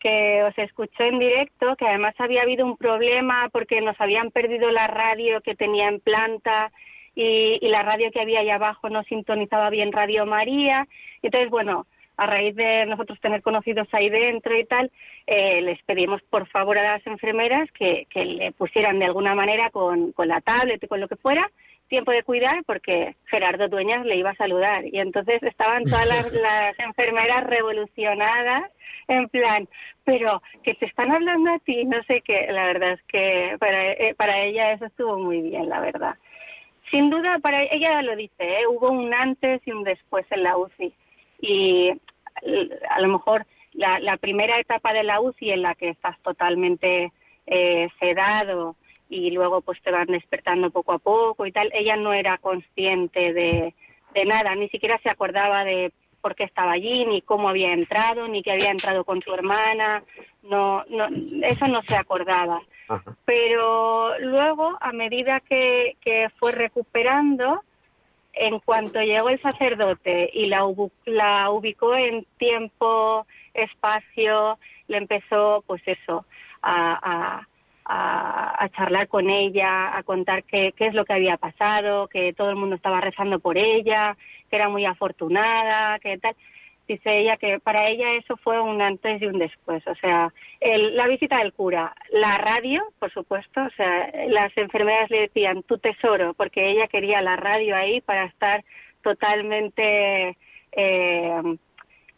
que 0.00 0.42
os 0.42 0.58
escuché 0.58 1.08
en 1.08 1.18
directo, 1.18 1.76
que 1.76 1.86
además 1.86 2.14
había 2.18 2.42
habido 2.42 2.66
un 2.66 2.76
problema 2.76 3.48
porque 3.52 3.80
nos 3.80 4.00
habían 4.00 4.30
perdido 4.30 4.70
la 4.70 4.86
radio 4.86 5.40
que 5.42 5.54
tenía 5.54 5.88
en 5.88 6.00
planta 6.00 6.72
y, 7.14 7.58
y 7.60 7.68
la 7.68 7.82
radio 7.82 8.10
que 8.10 8.20
había 8.20 8.40
ahí 8.40 8.50
abajo 8.50 8.88
no 8.88 9.02
sintonizaba 9.04 9.70
bien 9.70 9.92
Radio 9.92 10.26
María. 10.26 10.88
Entonces, 11.22 11.50
bueno, 11.50 11.86
a 12.16 12.26
raíz 12.26 12.54
de 12.54 12.84
nosotros 12.86 13.18
tener 13.20 13.40
conocidos 13.42 13.88
ahí 13.92 14.10
dentro 14.10 14.58
y 14.58 14.64
tal, 14.66 14.90
eh, 15.26 15.62
les 15.62 15.82
pedimos 15.84 16.20
por 16.22 16.46
favor 16.48 16.76
a 16.76 16.82
las 16.82 17.06
enfermeras 17.06 17.70
que, 17.72 18.06
que 18.10 18.24
le 18.24 18.52
pusieran 18.52 18.98
de 18.98 19.06
alguna 19.06 19.34
manera 19.34 19.70
con, 19.70 20.12
con 20.12 20.28
la 20.28 20.40
tablet 20.42 20.82
y 20.82 20.86
con 20.86 21.00
lo 21.00 21.08
que 21.08 21.16
fuera 21.16 21.50
tiempo 21.90 22.12
de 22.12 22.22
cuidar 22.22 22.64
porque 22.64 23.16
Gerardo 23.26 23.68
Dueñas 23.68 24.06
le 24.06 24.16
iba 24.16 24.30
a 24.30 24.36
saludar 24.36 24.86
y 24.86 24.98
entonces 24.98 25.42
estaban 25.42 25.84
todas 25.84 26.08
las, 26.08 26.32
las 26.48 26.78
enfermeras 26.78 27.42
revolucionadas 27.44 28.70
en 29.08 29.28
plan, 29.28 29.68
pero 30.04 30.40
que 30.62 30.74
te 30.74 30.86
están 30.86 31.10
hablando 31.10 31.52
a 31.52 31.58
ti, 31.58 31.84
no 31.84 32.02
sé 32.04 32.22
qué, 32.22 32.46
la 32.50 32.64
verdad 32.66 32.92
es 32.92 33.02
que 33.08 33.56
para, 33.58 33.92
eh, 33.92 34.14
para 34.16 34.40
ella 34.44 34.72
eso 34.72 34.86
estuvo 34.86 35.18
muy 35.18 35.42
bien, 35.42 35.68
la 35.68 35.80
verdad. 35.80 36.14
Sin 36.90 37.10
duda, 37.10 37.38
para 37.40 37.62
ella 37.64 38.02
lo 38.02 38.14
dice, 38.16 38.34
¿eh? 38.38 38.66
hubo 38.68 38.90
un 38.90 39.12
antes 39.12 39.60
y 39.66 39.72
un 39.72 39.82
después 39.82 40.24
en 40.30 40.44
la 40.44 40.56
UCI 40.56 40.94
y 41.40 41.90
a 42.88 43.00
lo 43.00 43.08
mejor 43.08 43.46
la, 43.72 43.98
la 43.98 44.16
primera 44.16 44.58
etapa 44.60 44.92
de 44.92 45.02
la 45.02 45.20
UCI 45.20 45.50
en 45.50 45.62
la 45.62 45.74
que 45.74 45.88
estás 45.88 46.16
totalmente 46.22 47.12
eh, 47.46 47.88
sedado 47.98 48.76
y 49.10 49.30
luego 49.32 49.60
pues 49.60 49.82
te 49.82 49.90
van 49.90 50.06
despertando 50.06 50.70
poco 50.70 50.92
a 50.92 50.98
poco 50.98 51.44
y 51.44 51.52
tal, 51.52 51.70
ella 51.74 51.96
no 51.96 52.12
era 52.12 52.38
consciente 52.38 53.32
de, 53.32 53.74
de 54.14 54.24
nada, 54.24 54.54
ni 54.54 54.68
siquiera 54.68 54.98
se 55.02 55.10
acordaba 55.10 55.64
de 55.64 55.92
por 56.20 56.36
qué 56.36 56.44
estaba 56.44 56.72
allí, 56.72 57.04
ni 57.06 57.20
cómo 57.22 57.48
había 57.48 57.72
entrado, 57.72 58.28
ni 58.28 58.42
que 58.42 58.52
había 58.52 58.70
entrado 58.70 59.04
con 59.04 59.20
su 59.20 59.34
hermana, 59.34 60.04
no, 60.42 60.84
no, 60.88 61.08
eso 61.42 61.66
no 61.66 61.82
se 61.82 61.96
acordaba. 61.96 62.62
Pero 63.24 64.18
luego, 64.18 64.76
a 64.80 64.92
medida 64.92 65.40
que, 65.40 65.96
que 66.00 66.28
fue 66.38 66.52
recuperando, 66.52 67.62
en 68.32 68.58
cuanto 68.60 69.00
llegó 69.00 69.28
el 69.28 69.40
sacerdote 69.40 70.30
y 70.32 70.46
la, 70.46 70.64
la 71.06 71.50
ubicó 71.50 71.94
en 71.94 72.26
tiempo, 72.36 73.26
espacio, 73.54 74.58
le 74.88 74.98
empezó, 74.98 75.62
pues 75.66 75.82
eso, 75.86 76.24
a, 76.62 76.98
a, 77.02 77.48
a, 77.84 78.62
a 78.64 78.68
charlar 78.70 79.08
con 79.08 79.28
ella, 79.30 79.96
a 79.96 80.02
contar 80.02 80.44
qué, 80.44 80.72
qué 80.76 80.86
es 80.86 80.94
lo 80.94 81.04
que 81.04 81.12
había 81.14 81.36
pasado, 81.36 82.08
que 82.08 82.32
todo 82.34 82.50
el 82.50 82.56
mundo 82.56 82.76
estaba 82.76 83.00
rezando 83.00 83.38
por 83.40 83.56
ella, 83.58 84.16
que 84.48 84.56
era 84.56 84.68
muy 84.68 84.84
afortunada, 84.84 85.98
que 85.98 86.18
tal. 86.18 86.34
Dice 86.88 87.18
ella 87.20 87.36
que 87.36 87.60
para 87.60 87.86
ella 87.88 88.14
eso 88.14 88.36
fue 88.38 88.60
un 88.60 88.82
antes 88.82 89.22
y 89.22 89.26
un 89.26 89.38
después. 89.38 89.86
O 89.86 89.94
sea, 89.94 90.32
el- 90.58 90.96
la 90.96 91.06
visita 91.06 91.38
del 91.38 91.52
cura, 91.52 91.94
la 92.10 92.36
radio, 92.36 92.82
por 92.98 93.12
supuesto, 93.12 93.60
o 93.62 93.70
sea, 93.76 94.10
las 94.28 94.56
enfermeras 94.56 95.08
le 95.08 95.20
decían 95.20 95.62
tu 95.62 95.78
tesoro, 95.78 96.34
porque 96.34 96.68
ella 96.70 96.88
quería 96.88 97.22
la 97.22 97.36
radio 97.36 97.76
ahí 97.76 98.00
para 98.00 98.24
estar 98.24 98.64
totalmente 99.02 100.36
eh, 100.72 101.42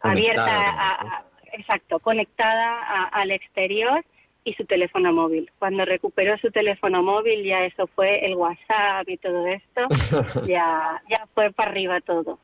abierta, 0.01 0.45
a- 0.71 0.89
a- 1.19 1.25
exacto, 1.53 1.99
conectada 2.01 2.79
a- 2.83 3.09
al 3.09 3.31
exterior 3.31 4.05
y 4.45 4.55
su 4.55 4.65
teléfono 4.65 5.13
móvil. 5.13 5.51
Cuando 5.59 5.85
recuperó 5.85 6.37
su 6.39 6.51
teléfono 6.51 7.03
móvil, 7.03 7.45
ya 7.45 7.65
eso 7.65 7.87
fue 7.89 8.25
el 8.27 8.35
WhatsApp 8.35 9.09
y 9.09 9.17
todo 9.19 9.47
esto, 9.47 9.87
ya, 10.47 11.03
ya 11.09 11.27
fue 11.35 11.51
para 11.53 11.71
arriba 11.71 12.01
todo. 12.01 12.39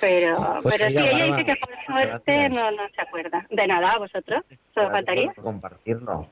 Pero, 0.00 0.60
Pues 0.62 0.76
pero 0.76 0.90
sí, 0.90 0.98
ella 0.98 1.24
dice 1.24 1.44
que 1.44 1.54
por 1.56 1.74
suerte 1.84 2.48
no, 2.50 2.70
no 2.70 2.88
se 2.94 3.00
acuerda. 3.00 3.46
De 3.50 3.66
nada, 3.66 3.92
¿a 3.92 3.98
vosotros? 3.98 4.44
¿Solo 4.72 4.88
Gracias 4.88 4.92
faltaría? 4.92 5.32
por 5.32 5.44
compartirlo. 5.44 6.28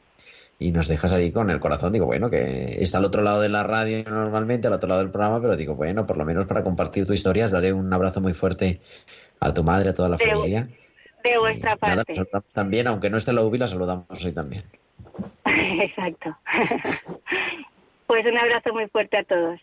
Y 0.61 0.71
nos 0.71 0.87
dejas 0.89 1.13
ahí 1.13 1.33
con 1.33 1.51
el 1.51 1.59
corazón. 1.61 1.93
Digo, 1.93 2.07
bueno, 2.07 2.31
que 2.31 2.77
está 2.83 2.99
al 2.99 3.05
otro 3.05 3.23
lado 3.23 3.41
de 3.41 3.49
la 3.49 3.65
radio 3.65 4.05
normalmente, 4.09 4.67
al 4.69 4.75
otro 4.75 4.89
lado 4.89 5.01
del 5.01 5.11
programa, 5.11 5.41
pero 5.41 5.57
digo, 5.57 5.75
bueno, 5.75 6.07
por 6.07 6.17
lo 6.17 6.25
menos 6.25 6.47
para 6.47 6.63
compartir 6.63 7.07
tu 7.07 7.13
historia, 7.13 7.49
daré 7.49 7.73
un 7.73 7.93
abrazo 7.93 8.21
muy 8.21 8.33
fuerte 8.33 8.81
a 9.41 9.53
tu 9.53 9.65
madre, 9.65 9.91
a 9.91 9.95
toda 9.95 10.09
la 10.09 10.19
familia. 10.19 10.69
De 11.25 11.39
vuestra 11.39 11.77
Nada, 11.81 11.97
la 11.97 11.97
parte. 11.97 12.13
saludamos 12.13 12.53
también, 12.53 12.87
aunque 12.87 13.11
no 13.11 13.17
esté 13.17 13.33
la 13.33 13.43
UBI, 13.43 13.59
la 13.59 13.67
saludamos 13.67 14.25
hoy 14.25 14.33
también. 14.33 14.65
Exacto. 15.45 16.37
pues 18.07 18.27
un 18.27 18.39
abrazo 18.39 18.73
muy 18.73 18.87
fuerte 18.89 19.19
a 19.19 19.25
todos. 19.25 19.61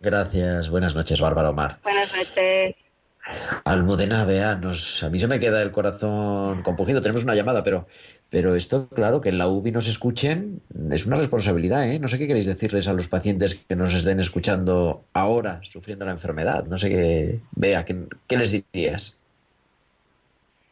Gracias, 0.00 0.68
buenas 0.68 0.94
noches, 0.94 1.20
Bárbara 1.20 1.50
Omar. 1.50 1.78
Buenas 1.82 2.14
noches. 2.16 2.76
Almudena, 3.64 4.24
vea, 4.24 4.54
nos, 4.54 5.02
a 5.02 5.10
mí 5.10 5.18
se 5.18 5.26
me 5.26 5.38
queda 5.38 5.60
el 5.60 5.70
corazón 5.70 6.62
compungido. 6.62 7.02
Tenemos 7.02 7.24
una 7.24 7.34
llamada, 7.34 7.62
pero, 7.62 7.86
pero 8.30 8.54
esto, 8.54 8.88
claro, 8.88 9.20
que 9.20 9.28
en 9.28 9.38
la 9.38 9.48
UBI 9.48 9.72
nos 9.72 9.86
escuchen 9.86 10.62
es 10.90 11.04
una 11.04 11.16
responsabilidad, 11.16 11.90
¿eh? 11.90 11.98
No 11.98 12.08
sé 12.08 12.18
qué 12.18 12.26
queréis 12.26 12.46
decirles 12.46 12.88
a 12.88 12.94
los 12.94 13.08
pacientes 13.08 13.54
que 13.54 13.76
nos 13.76 13.92
estén 13.94 14.20
escuchando 14.20 15.04
ahora, 15.12 15.60
sufriendo 15.62 16.06
la 16.06 16.12
enfermedad. 16.12 16.64
No 16.66 16.78
sé 16.78 16.88
qué, 16.88 17.40
vea, 17.52 17.84
¿qué, 17.84 18.04
qué 18.26 18.36
les 18.38 18.50
dirías? 18.50 19.17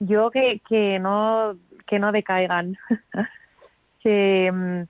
Yo 0.01 0.30
que, 0.30 0.61
que 0.68 0.99
no 0.99 1.57
que 1.86 1.99
no 1.99 2.12
decaigan. 2.12 2.76
Que, 4.03 4.53
mm, 4.53 4.82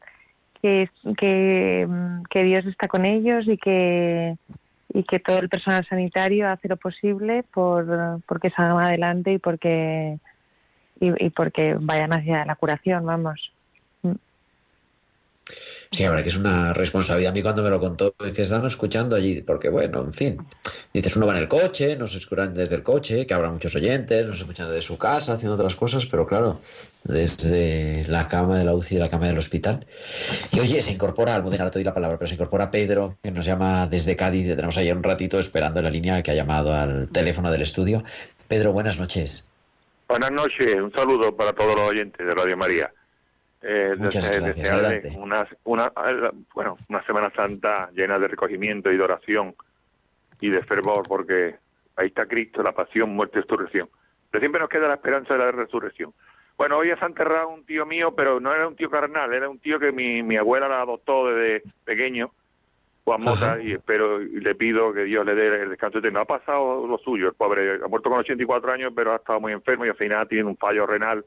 que 0.60 0.90
que 1.16 1.86
mm, 1.88 2.24
que 2.24 2.42
Dios 2.44 2.66
está 2.66 2.86
con 2.86 3.06
ellos 3.06 3.48
y 3.48 3.56
que 3.56 4.36
y 4.92 5.04
que 5.04 5.20
todo 5.20 5.38
el 5.38 5.48
personal 5.48 5.86
sanitario 5.86 6.50
hace 6.50 6.68
lo 6.68 6.76
posible 6.76 7.42
por 7.44 8.20
porque 8.26 8.50
salgan 8.50 8.84
adelante 8.84 9.32
y 9.32 9.38
porque 9.38 10.18
y, 11.00 11.24
y 11.24 11.30
porque 11.30 11.76
vayan 11.80 12.12
hacia 12.12 12.44
la 12.44 12.56
curación 12.56 13.06
vamos 13.06 13.52
Sí, 15.90 16.04
ahora 16.04 16.22
que 16.22 16.30
es 16.30 16.36
una 16.36 16.72
responsabilidad. 16.72 17.30
A 17.30 17.34
mí 17.34 17.42
cuando 17.42 17.62
me 17.62 17.70
lo 17.70 17.80
contó, 17.80 18.14
es 18.24 18.32
que 18.32 18.42
están 18.42 18.66
escuchando 18.66 19.16
allí, 19.16 19.40
porque 19.42 19.68
bueno, 19.68 20.00
en 20.00 20.12
fin. 20.12 20.38
Dices, 20.92 21.16
uno 21.16 21.26
va 21.26 21.32
en 21.32 21.38
el 21.38 21.48
coche, 21.48 21.96
nos 21.96 22.14
escuchan 22.14 22.54
desde 22.54 22.74
el 22.74 22.82
coche, 22.82 23.26
que 23.26 23.34
habrá 23.34 23.50
muchos 23.50 23.74
oyentes, 23.74 24.26
nos 24.26 24.38
escuchan 24.40 24.68
desde 24.68 24.82
su 24.82 24.98
casa, 24.98 25.34
haciendo 25.34 25.54
otras 25.54 25.76
cosas, 25.76 26.06
pero 26.06 26.26
claro, 26.26 26.60
desde 27.04 28.04
la 28.08 28.28
cama 28.28 28.58
de 28.58 28.64
la 28.64 28.74
UCI 28.74 28.96
y 28.96 28.98
la 28.98 29.08
cama 29.08 29.28
del 29.28 29.38
hospital. 29.38 29.86
Y 30.52 30.60
oye, 30.60 30.82
se 30.82 30.92
incorpora, 30.92 31.34
Almudena, 31.34 31.64
ahora 31.64 31.70
te 31.70 31.78
doy 31.78 31.84
la 31.84 31.94
palabra, 31.94 32.18
pero 32.18 32.28
se 32.28 32.34
incorpora 32.34 32.70
Pedro, 32.70 33.16
que 33.22 33.30
nos 33.30 33.44
llama 33.44 33.86
desde 33.86 34.16
Cádiz, 34.16 34.46
tenemos 34.48 34.76
ahí 34.76 34.90
un 34.90 35.02
ratito 35.02 35.38
esperando 35.38 35.80
en 35.80 35.84
la 35.84 35.90
línea 35.90 36.22
que 36.22 36.32
ha 36.32 36.34
llamado 36.34 36.74
al 36.74 37.08
teléfono 37.08 37.50
del 37.50 37.62
estudio. 37.62 38.02
Pedro, 38.48 38.72
buenas 38.72 38.98
noches. 38.98 39.48
Buenas 40.08 40.30
noches, 40.30 40.74
un 40.76 40.92
saludo 40.92 41.34
para 41.36 41.52
todos 41.52 41.74
los 41.74 41.90
oyentes 41.90 42.24
de 42.24 42.32
Radio 42.32 42.56
María. 42.56 42.92
Eh, 43.62 43.94
gracias, 43.96 44.42
desearle. 44.42 45.02
Una, 45.18 45.46
una, 45.64 45.92
bueno, 46.54 46.76
una 46.88 47.04
Semana 47.04 47.30
Santa 47.30 47.90
llena 47.92 48.18
de 48.18 48.28
recogimiento 48.28 48.90
y 48.90 48.96
de 48.96 49.02
oración 49.02 49.54
y 50.40 50.50
de 50.50 50.62
fervor, 50.62 51.06
porque 51.08 51.56
ahí 51.96 52.08
está 52.08 52.26
Cristo, 52.26 52.62
la 52.62 52.72
pasión, 52.72 53.10
muerte 53.10 53.38
y 53.38 53.42
resurrección. 53.42 53.88
Pero 54.30 54.40
siempre 54.40 54.60
nos 54.60 54.68
queda 54.68 54.88
la 54.88 54.94
esperanza 54.94 55.34
de 55.34 55.40
la 55.40 55.52
resurrección. 55.52 56.12
Bueno, 56.56 56.78
hoy 56.78 56.88
se 56.88 57.04
ha 57.04 57.08
enterrado 57.08 57.48
un 57.48 57.64
tío 57.64 57.84
mío, 57.84 58.14
pero 58.14 58.40
no 58.40 58.54
era 58.54 58.66
un 58.66 58.76
tío 58.76 58.90
carnal, 58.90 59.32
era 59.32 59.48
un 59.48 59.58
tío 59.58 59.78
que 59.78 59.92
mi, 59.92 60.22
mi 60.22 60.36
abuela 60.36 60.68
la 60.68 60.82
adoptó 60.82 61.28
desde 61.28 61.62
pequeño 61.84 62.30
Juan 63.04 63.22
Mota, 63.22 63.60
y 63.62 63.72
espero 63.72 64.20
y 64.20 64.40
le 64.40 64.56
pido 64.56 64.92
que 64.92 65.04
Dios 65.04 65.24
le 65.24 65.36
dé 65.36 65.62
el 65.62 65.70
descanso 65.70 65.98
eterno. 65.98 66.20
Ha 66.20 66.24
pasado 66.24 66.86
lo 66.86 66.98
suyo, 66.98 67.28
el 67.28 67.34
pobre, 67.34 67.76
ha 67.76 67.88
muerto 67.88 68.10
con 68.10 68.18
84 68.18 68.72
años, 68.72 68.92
pero 68.96 69.12
ha 69.12 69.16
estado 69.16 69.38
muy 69.38 69.52
enfermo 69.52 69.86
y 69.86 69.90
al 69.90 69.96
final 69.96 70.26
tiene 70.26 70.44
un 70.44 70.56
fallo 70.56 70.86
renal 70.86 71.24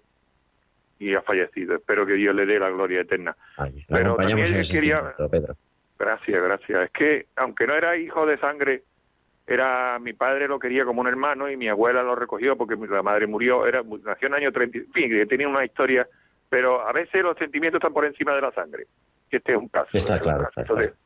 y 1.00 1.16
ha 1.16 1.22
fallecido. 1.22 1.76
Espero 1.76 2.06
que 2.06 2.14
Dios 2.14 2.36
le 2.36 2.46
dé 2.46 2.60
la 2.60 2.70
gloria 2.70 3.02
eterna. 3.02 3.36
Ay, 3.58 3.86
Pero 3.88 4.16
también 4.16 4.62
quería- 4.70 5.16
Pedro. 5.32 5.56
Gracias, 5.98 6.44
gracias. 6.44 6.86
Es 6.86 6.92
que, 6.92 7.26
aunque 7.36 7.66
no 7.68 7.74
era 7.76 7.98
hijo 7.98 8.26
de 8.26 8.38
sangre, 8.38 8.84
era 9.48 9.98
mi 10.00 10.14
padre 10.14 10.48
lo 10.48 10.60
quería 10.60 10.86
como 10.86 11.02
un 11.02 11.08
hermano 11.08 11.50
y 11.50 11.58
mi 11.58 11.68
abuela 11.68 12.04
lo 12.04 12.16
recogió 12.16 12.56
porque 12.56 12.76
la 12.76 13.02
madre 13.02 13.28
murió, 13.28 13.66
era 13.66 13.82
nació 13.82 14.28
en 14.28 14.34
el 14.34 14.40
año 14.44 14.52
30, 14.52 14.78
en 14.78 14.92
fin, 14.92 15.28
tenía 15.28 15.48
una 15.48 15.66
historia, 15.66 16.08
pero 16.50 16.88
a 16.88 16.92
veces 16.94 17.22
los 17.24 17.38
sentimientos 17.38 17.80
están 17.80 17.94
por 17.94 18.06
encima 18.06 18.36
de 18.36 18.42
la 18.42 18.52
sangre. 18.52 18.86
Este 19.32 19.54
es 19.54 19.58
un 19.58 19.68
caso. 19.68 19.90
Está 19.94 20.20
claro, 20.20 20.44
caso. 20.46 20.62
está 20.62 20.74
claro. 20.74 20.82
Entonces, 20.82 21.00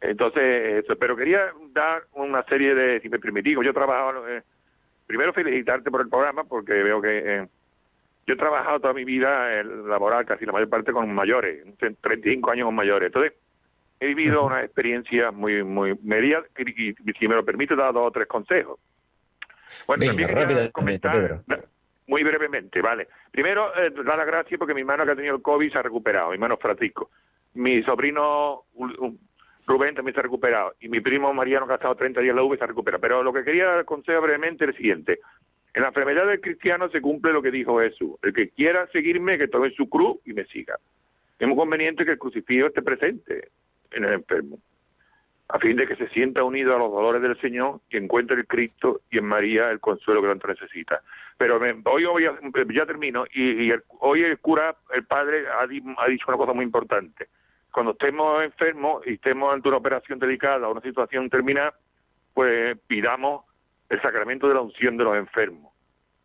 entonces, 0.00 0.84
eso, 0.84 0.96
pero 0.96 1.16
quería 1.16 1.52
dar 1.72 2.04
una 2.12 2.42
serie 2.44 2.74
de, 2.74 3.00
si 3.00 3.08
me 3.08 3.18
permitís, 3.18 3.54
yo 3.54 3.62
he 3.62 3.72
trabajado, 3.74 4.28
eh, 4.28 4.42
primero 5.06 5.32
felicitarte 5.32 5.90
por 5.90 6.00
el 6.02 6.08
programa 6.08 6.44
porque 6.44 6.72
veo 6.74 7.02
que 7.02 7.18
eh, 7.18 7.48
yo 8.28 8.34
he 8.34 8.36
trabajado 8.36 8.78
toda 8.78 8.92
mi 8.92 9.06
vida 9.06 9.54
eh, 9.54 9.64
laboral, 9.64 10.26
casi 10.26 10.44
la 10.44 10.52
mayor 10.52 10.68
parte 10.68 10.92
con 10.92 11.10
mayores, 11.14 11.64
35 11.78 12.50
años 12.50 12.66
con 12.66 12.74
mayores. 12.74 13.06
Entonces, 13.06 13.32
he 13.98 14.08
vivido 14.08 14.44
una 14.44 14.62
experiencia 14.62 15.30
muy, 15.30 15.64
muy 15.64 15.98
media 16.02 16.44
y, 16.58 16.92
si 16.94 17.26
me 17.26 17.36
lo 17.36 17.42
permite, 17.42 17.74
dar 17.74 17.94
dos 17.94 18.06
o 18.06 18.10
tres 18.10 18.28
consejos. 18.28 18.78
Bueno, 19.86 20.00
Venga, 20.00 20.26
también 20.34 20.70
comentar, 20.72 21.40
muy 22.06 22.22
brevemente, 22.22 22.82
vale. 22.82 23.08
Primero, 23.30 23.74
eh, 23.74 23.90
dar 24.04 24.18
las 24.18 24.26
gracias 24.26 24.58
porque 24.58 24.74
mi 24.74 24.82
hermano 24.82 25.06
que 25.06 25.12
ha 25.12 25.16
tenido 25.16 25.34
el 25.34 25.42
COVID 25.42 25.72
se 25.72 25.78
ha 25.78 25.82
recuperado, 25.82 26.28
mi 26.28 26.34
hermano 26.34 26.58
Francisco. 26.58 27.10
Mi 27.54 27.82
sobrino 27.82 28.64
Rubén 29.66 29.94
también 29.94 30.14
se 30.14 30.20
ha 30.20 30.22
recuperado. 30.22 30.74
Y 30.80 30.90
mi 30.90 31.00
primo 31.00 31.32
Mariano, 31.32 31.66
que 31.66 31.72
ha 31.72 31.76
estado 31.76 31.94
30 31.94 32.20
días 32.20 32.32
en 32.32 32.36
la 32.36 32.42
UV, 32.42 32.58
se 32.58 32.64
ha 32.64 32.66
recuperado. 32.66 33.00
Pero 33.00 33.22
lo 33.22 33.32
que 33.32 33.42
quería 33.42 33.66
dar 33.66 33.84
consejo 33.86 34.20
brevemente 34.20 34.64
es 34.64 34.70
el 34.70 34.76
siguiente. 34.76 35.20
En 35.74 35.82
la 35.82 35.88
enfermedad 35.88 36.26
del 36.26 36.40
cristiano 36.40 36.88
se 36.88 37.00
cumple 37.00 37.32
lo 37.32 37.42
que 37.42 37.50
dijo 37.50 37.80
Jesús. 37.80 38.16
El 38.22 38.32
que 38.32 38.48
quiera 38.50 38.86
seguirme, 38.88 39.38
que 39.38 39.48
tome 39.48 39.70
su 39.72 39.88
cruz 39.88 40.18
y 40.24 40.32
me 40.32 40.44
siga. 40.46 40.76
Es 41.38 41.46
muy 41.46 41.56
conveniente 41.56 42.04
que 42.04 42.12
el 42.12 42.18
crucifijo 42.18 42.66
esté 42.66 42.82
presente 42.82 43.48
en 43.92 44.04
el 44.04 44.14
enfermo, 44.14 44.58
a 45.48 45.58
fin 45.58 45.76
de 45.76 45.86
que 45.86 45.96
se 45.96 46.08
sienta 46.08 46.42
unido 46.42 46.74
a 46.74 46.78
los 46.78 46.90
dolores 46.90 47.22
del 47.22 47.40
Señor 47.40 47.80
y 47.90 47.96
encuentre 47.96 48.36
en 48.36 48.42
Cristo 48.46 49.00
y 49.10 49.18
en 49.18 49.24
María 49.24 49.70
el 49.70 49.78
consuelo 49.80 50.20
que 50.20 50.28
tanto 50.28 50.48
necesita. 50.48 51.00
Pero 51.36 51.60
me- 51.60 51.76
hoy, 51.84 52.04
ya, 52.74 52.86
termino 52.86 53.24
y, 53.32 53.66
y 53.66 53.70
el- 53.70 53.82
hoy 54.00 54.24
el 54.24 54.38
cura, 54.38 54.74
el 54.92 55.04
padre, 55.04 55.44
ha, 55.48 55.66
di- 55.66 55.82
ha 55.96 56.08
dicho 56.08 56.24
una 56.28 56.36
cosa 56.36 56.52
muy 56.52 56.64
importante. 56.64 57.28
Cuando 57.72 57.92
estemos 57.92 58.42
enfermos 58.42 59.06
y 59.06 59.14
estemos 59.14 59.52
ante 59.54 59.68
una 59.68 59.76
operación 59.76 60.18
delicada 60.18 60.68
una 60.68 60.80
situación 60.80 61.30
terminal, 61.30 61.72
pues 62.34 62.76
pidamos 62.88 63.44
el 63.88 64.00
sacramento 64.02 64.48
de 64.48 64.54
la 64.54 64.60
unción 64.60 64.96
de 64.96 65.04
los 65.04 65.16
enfermos. 65.16 65.72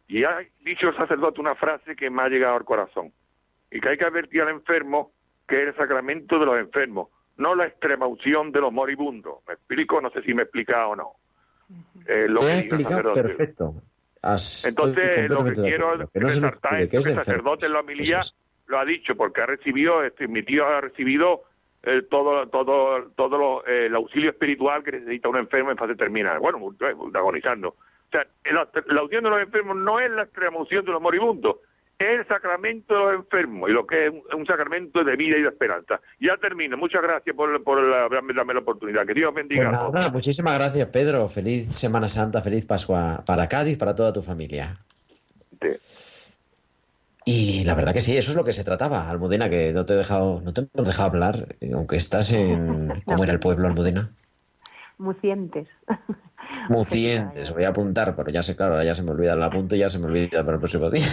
Y 0.07 0.23
ha 0.25 0.39
dicho 0.63 0.89
el 0.89 0.95
sacerdote 0.97 1.39
una 1.41 1.55
frase 1.55 1.95
que 1.95 2.09
me 2.09 2.21
ha 2.21 2.29
llegado 2.29 2.55
al 2.55 2.65
corazón 2.65 3.11
y 3.71 3.79
que 3.79 3.89
hay 3.89 3.97
que 3.97 4.05
advertir 4.05 4.41
al 4.41 4.49
enfermo 4.49 5.11
que 5.47 5.61
es 5.63 5.67
el 5.69 5.75
sacramento 5.75 6.39
de 6.39 6.45
los 6.45 6.57
enfermos, 6.59 7.09
no 7.37 7.55
la 7.55 7.65
extrema 7.67 8.05
unción 8.07 8.51
de 8.51 8.61
los 8.61 8.71
moribundos. 8.71 9.39
¿Me 9.47 9.53
explico? 9.55 9.99
No 10.01 10.09
sé 10.11 10.21
si 10.23 10.33
me 10.33 10.41
he 10.41 10.45
explicado 10.45 10.89
o 10.91 10.95
no. 10.95 11.11
Eh, 12.07 12.27
lo 12.29 12.39
que 12.39 12.45
diga 12.45 12.53
el 12.55 12.59
explicado 12.65 12.95
sacerdote. 13.13 13.23
perfecto. 13.23 13.73
Has- 14.21 14.65
Entonces, 14.65 15.29
lo 15.29 15.43
que 15.43 15.53
quiero 15.53 15.89
acuerdo. 15.89 16.11
Que 16.13 16.19
no 16.19 16.29
se 16.29 16.41
nos 16.41 16.55
resaltar 16.55 16.81
es 16.81 16.87
que 16.89 16.97
el 16.97 17.03
sacerdote 17.03 17.65
en 17.65 17.73
la 17.73 17.79
homilía 17.79 18.19
lo 18.67 18.79
ha 18.79 18.85
dicho, 18.85 19.15
porque 19.15 19.41
ha 19.41 19.45
recibido, 19.45 20.03
este, 20.03 20.27
mi 20.27 20.43
tío 20.43 20.65
ha 20.67 20.79
recibido 20.81 21.43
eh, 21.83 22.01
todo, 22.09 22.47
todo, 22.47 23.11
todo 23.15 23.37
lo- 23.37 23.67
eh, 23.67 23.85
el 23.87 23.95
auxilio 23.95 24.29
espiritual 24.31 24.83
que 24.83 24.93
necesita 24.93 25.29
un 25.29 25.37
enfermo 25.37 25.71
en 25.71 25.77
fase 25.77 25.95
terminal. 25.95 26.39
Bueno, 26.39 26.59
eh, 26.79 26.95
agonizando. 27.13 27.69
O 27.69 28.11
sea, 28.11 28.25
la, 28.51 28.67
la 28.87 29.03
unción 29.03 29.23
de 29.23 29.29
los 29.29 29.41
enfermos 29.41 29.75
no 29.77 29.99
es 29.99 30.09
la 30.11 30.23
extrema 30.23 30.57
unción 30.57 30.85
de 30.85 30.91
los 30.91 31.01
moribundos, 31.01 31.57
es 31.97 32.19
el 32.19 32.27
sacramento 32.27 32.93
de 32.93 32.99
los 33.13 33.15
enfermos 33.21 33.69
y 33.69 33.73
lo 33.73 33.85
que 33.87 34.05
es 34.07 34.11
un, 34.13 34.21
un 34.39 34.45
sacramento 34.45 35.03
de 35.03 35.15
vida 35.15 35.37
y 35.37 35.41
de 35.41 35.47
esperanza. 35.49 35.99
Ya 36.19 36.37
termino. 36.37 36.77
Muchas 36.77 37.01
gracias 37.01 37.35
por, 37.35 37.63
por 37.63 37.81
la, 37.81 38.07
darme 38.09 38.53
la 38.53 38.59
oportunidad. 38.59 39.05
Que 39.05 39.13
Dios 39.13 39.33
bendiga 39.33 39.71
nada, 39.71 40.09
muchísimas 40.11 40.55
gracias, 40.55 40.87
Pedro. 40.89 41.27
Feliz 41.27 41.75
Semana 41.75 42.07
Santa, 42.07 42.41
feliz 42.41 42.65
Pascua 42.65 43.23
para 43.25 43.47
Cádiz, 43.47 43.77
para 43.77 43.95
toda 43.95 44.11
tu 44.13 44.21
familia. 44.21 44.77
Y 47.25 47.63
la 47.63 47.75
verdad 47.75 47.93
que 47.93 48.01
sí, 48.01 48.17
eso 48.17 48.31
es 48.31 48.37
lo 48.37 48.43
que 48.43 48.51
se 48.51 48.63
trataba, 48.63 49.09
Almudena, 49.09 49.49
que 49.49 49.71
no 49.73 49.85
te 49.85 49.93
he 49.93 49.97
dejado, 49.97 50.41
no 50.41 50.53
te 50.53 50.67
hemos 50.73 50.87
dejado 50.87 51.09
hablar, 51.09 51.55
eh, 51.61 51.71
aunque 51.73 51.95
estás 51.95 52.31
en, 52.31 53.01
¿cómo 53.05 53.23
era 53.23 53.33
el 53.33 53.39
pueblo, 53.39 53.67
Almudena? 53.67 54.11
Mucientes. 54.97 55.67
Mucientes, 56.69 57.51
voy 57.51 57.63
a 57.63 57.69
apuntar, 57.69 58.15
pero 58.15 58.29
ya 58.29 58.43
sé, 58.43 58.55
claro, 58.55 58.73
ahora 58.73 58.85
ya 58.85 58.95
se 58.95 59.03
me 59.03 59.11
olvida 59.11 59.33
el 59.33 59.43
apunto 59.43 59.75
y 59.75 59.79
ya 59.79 59.89
se 59.89 59.99
me 59.99 60.05
olvida 60.05 60.43
para 60.43 60.53
el 60.53 60.59
próximo 60.59 60.89
día. 60.89 61.07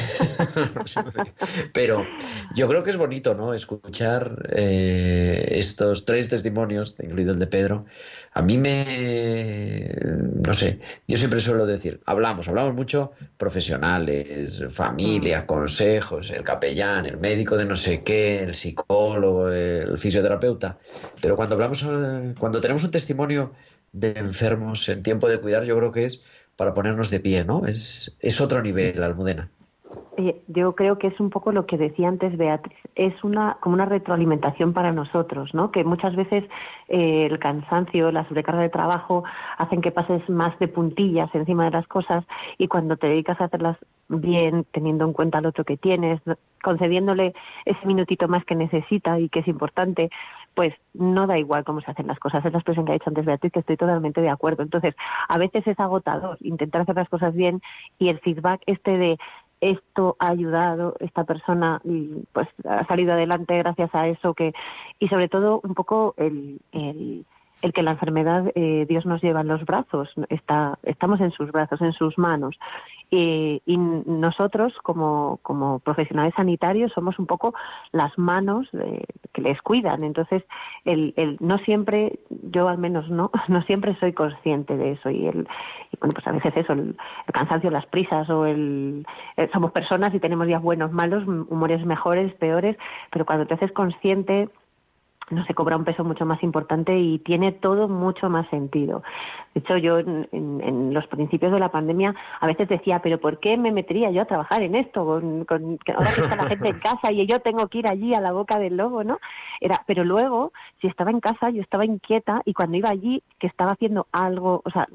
El 0.57 0.70
próximo 0.70 1.11
día. 1.11 1.32
Pero 1.72 2.07
yo 2.55 2.68
creo 2.68 2.82
que 2.82 2.90
es 2.90 2.96
bonito, 2.96 3.34
¿no? 3.34 3.55
Escuchar 3.55 4.48
eh, 4.51 5.46
estos 5.53 6.05
tres 6.05 6.28
testimonios, 6.28 6.96
incluido 7.03 7.32
el 7.32 7.38
de 7.38 7.46
Pedro. 7.46 7.86
A 8.32 8.42
mí 8.42 8.59
me, 8.59 8.84
no 10.05 10.55
sé, 10.55 10.78
yo 11.09 11.16
siempre 11.16 11.40
suelo 11.40 11.66
decir, 11.66 12.01
hablamos, 12.07 12.48
hablamos 12.48 12.74
mucho, 12.74 13.12
profesionales, 13.36 14.62
familia, 14.70 15.46
consejos, 15.46 16.30
el 16.30 16.44
capellán, 16.44 17.07
el 17.07 17.18
médico 17.18 17.57
de 17.57 17.64
no 17.64 17.74
sé 17.74 18.03
qué, 18.03 18.42
el 18.42 18.55
psicólogo, 18.55 19.51
el 19.51 19.98
fisioterapeuta. 19.98 20.78
Pero 21.20 21.34
cuando 21.34 21.57
hablamos, 21.57 21.82
eh, 21.82 22.34
cuando 22.38 22.61
tenemos 22.61 22.84
un 22.84 22.92
testimonio 22.92 23.53
de 23.93 24.12
enfermos 24.18 24.88
en 24.88 25.03
tiempo 25.03 25.28
de 25.28 25.41
cuidar, 25.41 25.64
yo 25.64 25.76
creo 25.76 25.93
que 25.93 26.05
es 26.05 26.22
para 26.57 26.74
ponernos 26.74 27.11
de 27.11 27.20
pie, 27.20 27.45
¿no? 27.45 27.66
Es, 27.66 28.16
es 28.20 28.41
otro 28.41 28.62
nivel, 28.62 29.03
Almudena. 29.03 29.51
Eh, 30.16 30.43
Yo 30.49 30.74
creo 30.74 30.99
que 30.99 31.07
es 31.07 31.18
un 31.20 31.30
poco 31.30 31.53
lo 31.53 31.66
que 31.66 31.78
decía 31.78 32.09
antes 32.09 32.36
Beatriz, 32.36 32.76
es 32.95 33.14
una 33.24 33.57
como 33.61 33.74
una 33.74 33.86
retroalimentación 33.86 34.72
para 34.72 34.93
nosotros, 34.93 35.55
¿no? 35.55 35.70
Que 35.70 35.84
muchas 35.84 36.14
veces 36.14 36.45
eh, 36.88 37.26
el 37.30 37.38
cansancio, 37.38 38.12
la 38.12 38.26
sobrecarga 38.28 38.62
de 38.62 38.68
trabajo 38.68 39.24
hacen 39.57 39.80
que 39.80 39.91
pases 39.91 40.28
más 40.28 40.59
de 40.59 40.68
puntillas 40.68 41.34
encima 41.34 41.64
de 41.64 41.70
las 41.70 41.86
cosas 41.86 42.24
y 42.59 42.68
cuando 42.68 42.97
te 42.97 43.07
dedicas 43.07 43.41
a 43.41 43.45
hacerlas 43.45 43.78
bien, 44.09 44.66
teniendo 44.72 45.05
en 45.05 45.12
cuenta 45.12 45.38
al 45.38 45.47
otro 45.47 45.64
que 45.64 45.76
tienes, 45.76 46.20
concediéndole 46.62 47.32
ese 47.64 47.86
minutito 47.86 48.28
más 48.28 48.45
que 48.45 48.57
necesita 48.57 49.18
y 49.18 49.28
que 49.28 49.41
es 49.41 49.49
importante, 49.49 50.11
pues 50.61 50.74
no 50.92 51.26
da 51.26 51.38
igual 51.38 51.64
cómo 51.64 51.80
se 51.80 51.90
hacen 51.90 52.06
las 52.06 52.18
cosas. 52.18 52.44
Es 52.44 52.52
la 52.52 52.58
expresión 52.58 52.84
que 52.84 52.92
ha 52.92 52.98
dicho 52.98 53.08
antes 53.08 53.24
Beatriz, 53.24 53.50
que 53.50 53.61
estoy 53.61 53.78
totalmente 53.78 54.20
de 54.20 54.28
acuerdo. 54.28 54.62
Entonces, 54.62 54.94
a 55.26 55.38
veces 55.38 55.66
es 55.66 55.80
agotador 55.80 56.36
intentar 56.40 56.82
hacer 56.82 56.96
las 56.96 57.08
cosas 57.08 57.34
bien 57.34 57.62
y 57.98 58.11
el 58.11 58.18
feedback 58.18 58.61
este 58.66 58.98
de 58.98 59.18
esto 59.62 60.16
ha 60.18 60.32
ayudado, 60.32 60.96
esta 61.00 61.24
persona 61.24 61.80
mm, 61.82 62.24
pues 62.34 62.46
ha 62.68 62.84
salido 62.84 63.14
adelante 63.14 63.56
gracias 63.56 63.88
a 63.94 64.06
eso 64.08 64.34
que 64.34 64.52
y 64.98 65.08
sobre 65.08 65.30
todo 65.30 65.62
un 65.64 65.72
poco 65.72 66.12
el, 66.18 66.61
el, 66.72 67.24
el 67.62 67.72
que 67.72 67.82
la 67.82 67.92
enfermedad 67.92 68.50
eh, 68.54 68.86
Dios 68.88 69.06
nos 69.06 69.22
lleva 69.22 69.40
en 69.42 69.48
los 69.48 69.64
brazos, 69.64 70.08
está, 70.28 70.78
estamos 70.82 71.20
en 71.20 71.30
sus 71.32 71.50
brazos, 71.52 71.80
en 71.82 71.92
sus 71.92 72.16
manos. 72.18 72.58
Y, 73.11 73.61
y 73.66 73.76
nosotros, 73.76 74.72
como, 74.82 75.40
como 75.42 75.80
profesionales 75.80 76.32
sanitarios, 76.36 76.92
somos 76.92 77.18
un 77.18 77.26
poco 77.26 77.54
las 77.92 78.16
manos 78.18 78.68
de- 78.72 79.04
que 79.32 79.42
les 79.42 79.61
cuidan. 79.62 80.04
Entonces, 80.04 80.42
el, 80.84 81.12
el, 81.16 81.36
no 81.40 81.58
siempre, 81.58 82.20
yo 82.30 82.68
al 82.68 82.78
menos 82.78 83.11
no, 83.11 83.30
no 83.48 83.62
siempre 83.62 83.96
soy 83.98 84.12
consciente 84.12 84.76
de 84.76 84.92
eso. 84.92 85.11
Y, 85.11 85.26
el, 85.26 85.48
y 85.92 85.96
bueno, 85.98 86.14
pues 86.14 86.26
a 86.26 86.32
veces 86.32 86.56
eso, 86.56 86.72
el, 86.72 86.96
el 87.26 87.32
cansancio, 87.32 87.70
las 87.70 87.86
prisas 87.86 88.30
o 88.30 88.46
el, 88.46 89.04
eh, 89.36 89.48
somos 89.52 89.72
personas 89.72 90.14
y 90.14 90.20
tenemos 90.20 90.46
días 90.46 90.62
buenos, 90.62 90.92
malos, 90.92 91.26
humores 91.26 91.84
mejores, 91.84 92.32
peores, 92.34 92.76
pero 93.11 93.26
cuando 93.26 93.46
te 93.46 93.54
haces 93.54 93.72
consciente 93.72 94.48
no 95.31 95.45
se 95.45 95.55
cobra 95.55 95.76
un 95.76 95.85
peso 95.85 96.05
mucho 96.05 96.26
más 96.26 96.43
importante 96.43 96.99
y 96.99 97.18
tiene 97.20 97.53
todo 97.53 97.89
mucho 97.89 98.28
más 98.28 98.49
sentido. 98.51 99.03
De 99.55 99.61
hecho, 99.61 99.76
yo 99.76 99.99
en, 99.99 100.28
en- 100.33 100.95
los 100.95 101.07
principios 101.07 101.53
de 101.53 101.59
la 101.61 101.70
pandemia 101.70 102.14
a 102.41 102.47
veces 102.47 102.68
decía, 102.68 103.01
pero 103.01 103.18
¿por 103.18 103.39
qué 103.39 103.57
me 103.57 103.70
metería 103.72 104.11
yo 104.11 104.22
a 104.22 104.24
trabajar 104.24 104.62
en 104.62 104.74
esto? 104.74 105.05
Con, 105.05 105.45
con- 105.45 105.78
ahora 105.95 106.11
que 106.14 106.20
está 106.22 106.37
la 106.37 106.49
gente 106.49 106.68
en 106.68 106.78
casa 106.81 107.12
y 107.12 107.26
yo 107.26 107.41
tengo 107.41 107.66
que 107.68 107.78
ir 107.78 107.89
allí 107.89 108.14
a 108.14 108.20
la 108.20 108.33
boca 108.33 108.59
del 108.59 108.76
lobo, 108.76 109.05
¿no? 109.05 109.18
Era, 109.61 109.83
pero 109.87 110.05
luego, 110.05 110.53
si 110.81 110.87
estaba 110.87 111.11
en 111.11 111.20
casa, 111.20 111.51
yo 111.51 111.62
estaba 111.62 111.85
inquieta 111.85 112.43
y 112.45 112.53
cuando 112.55 112.76
iba 112.76 112.89
allí, 112.91 113.22
que 113.39 113.47
estaba 113.47 113.72
haciendo 113.72 114.07
algo, 114.12 114.62
o 114.64 114.70
sea, 114.70 114.87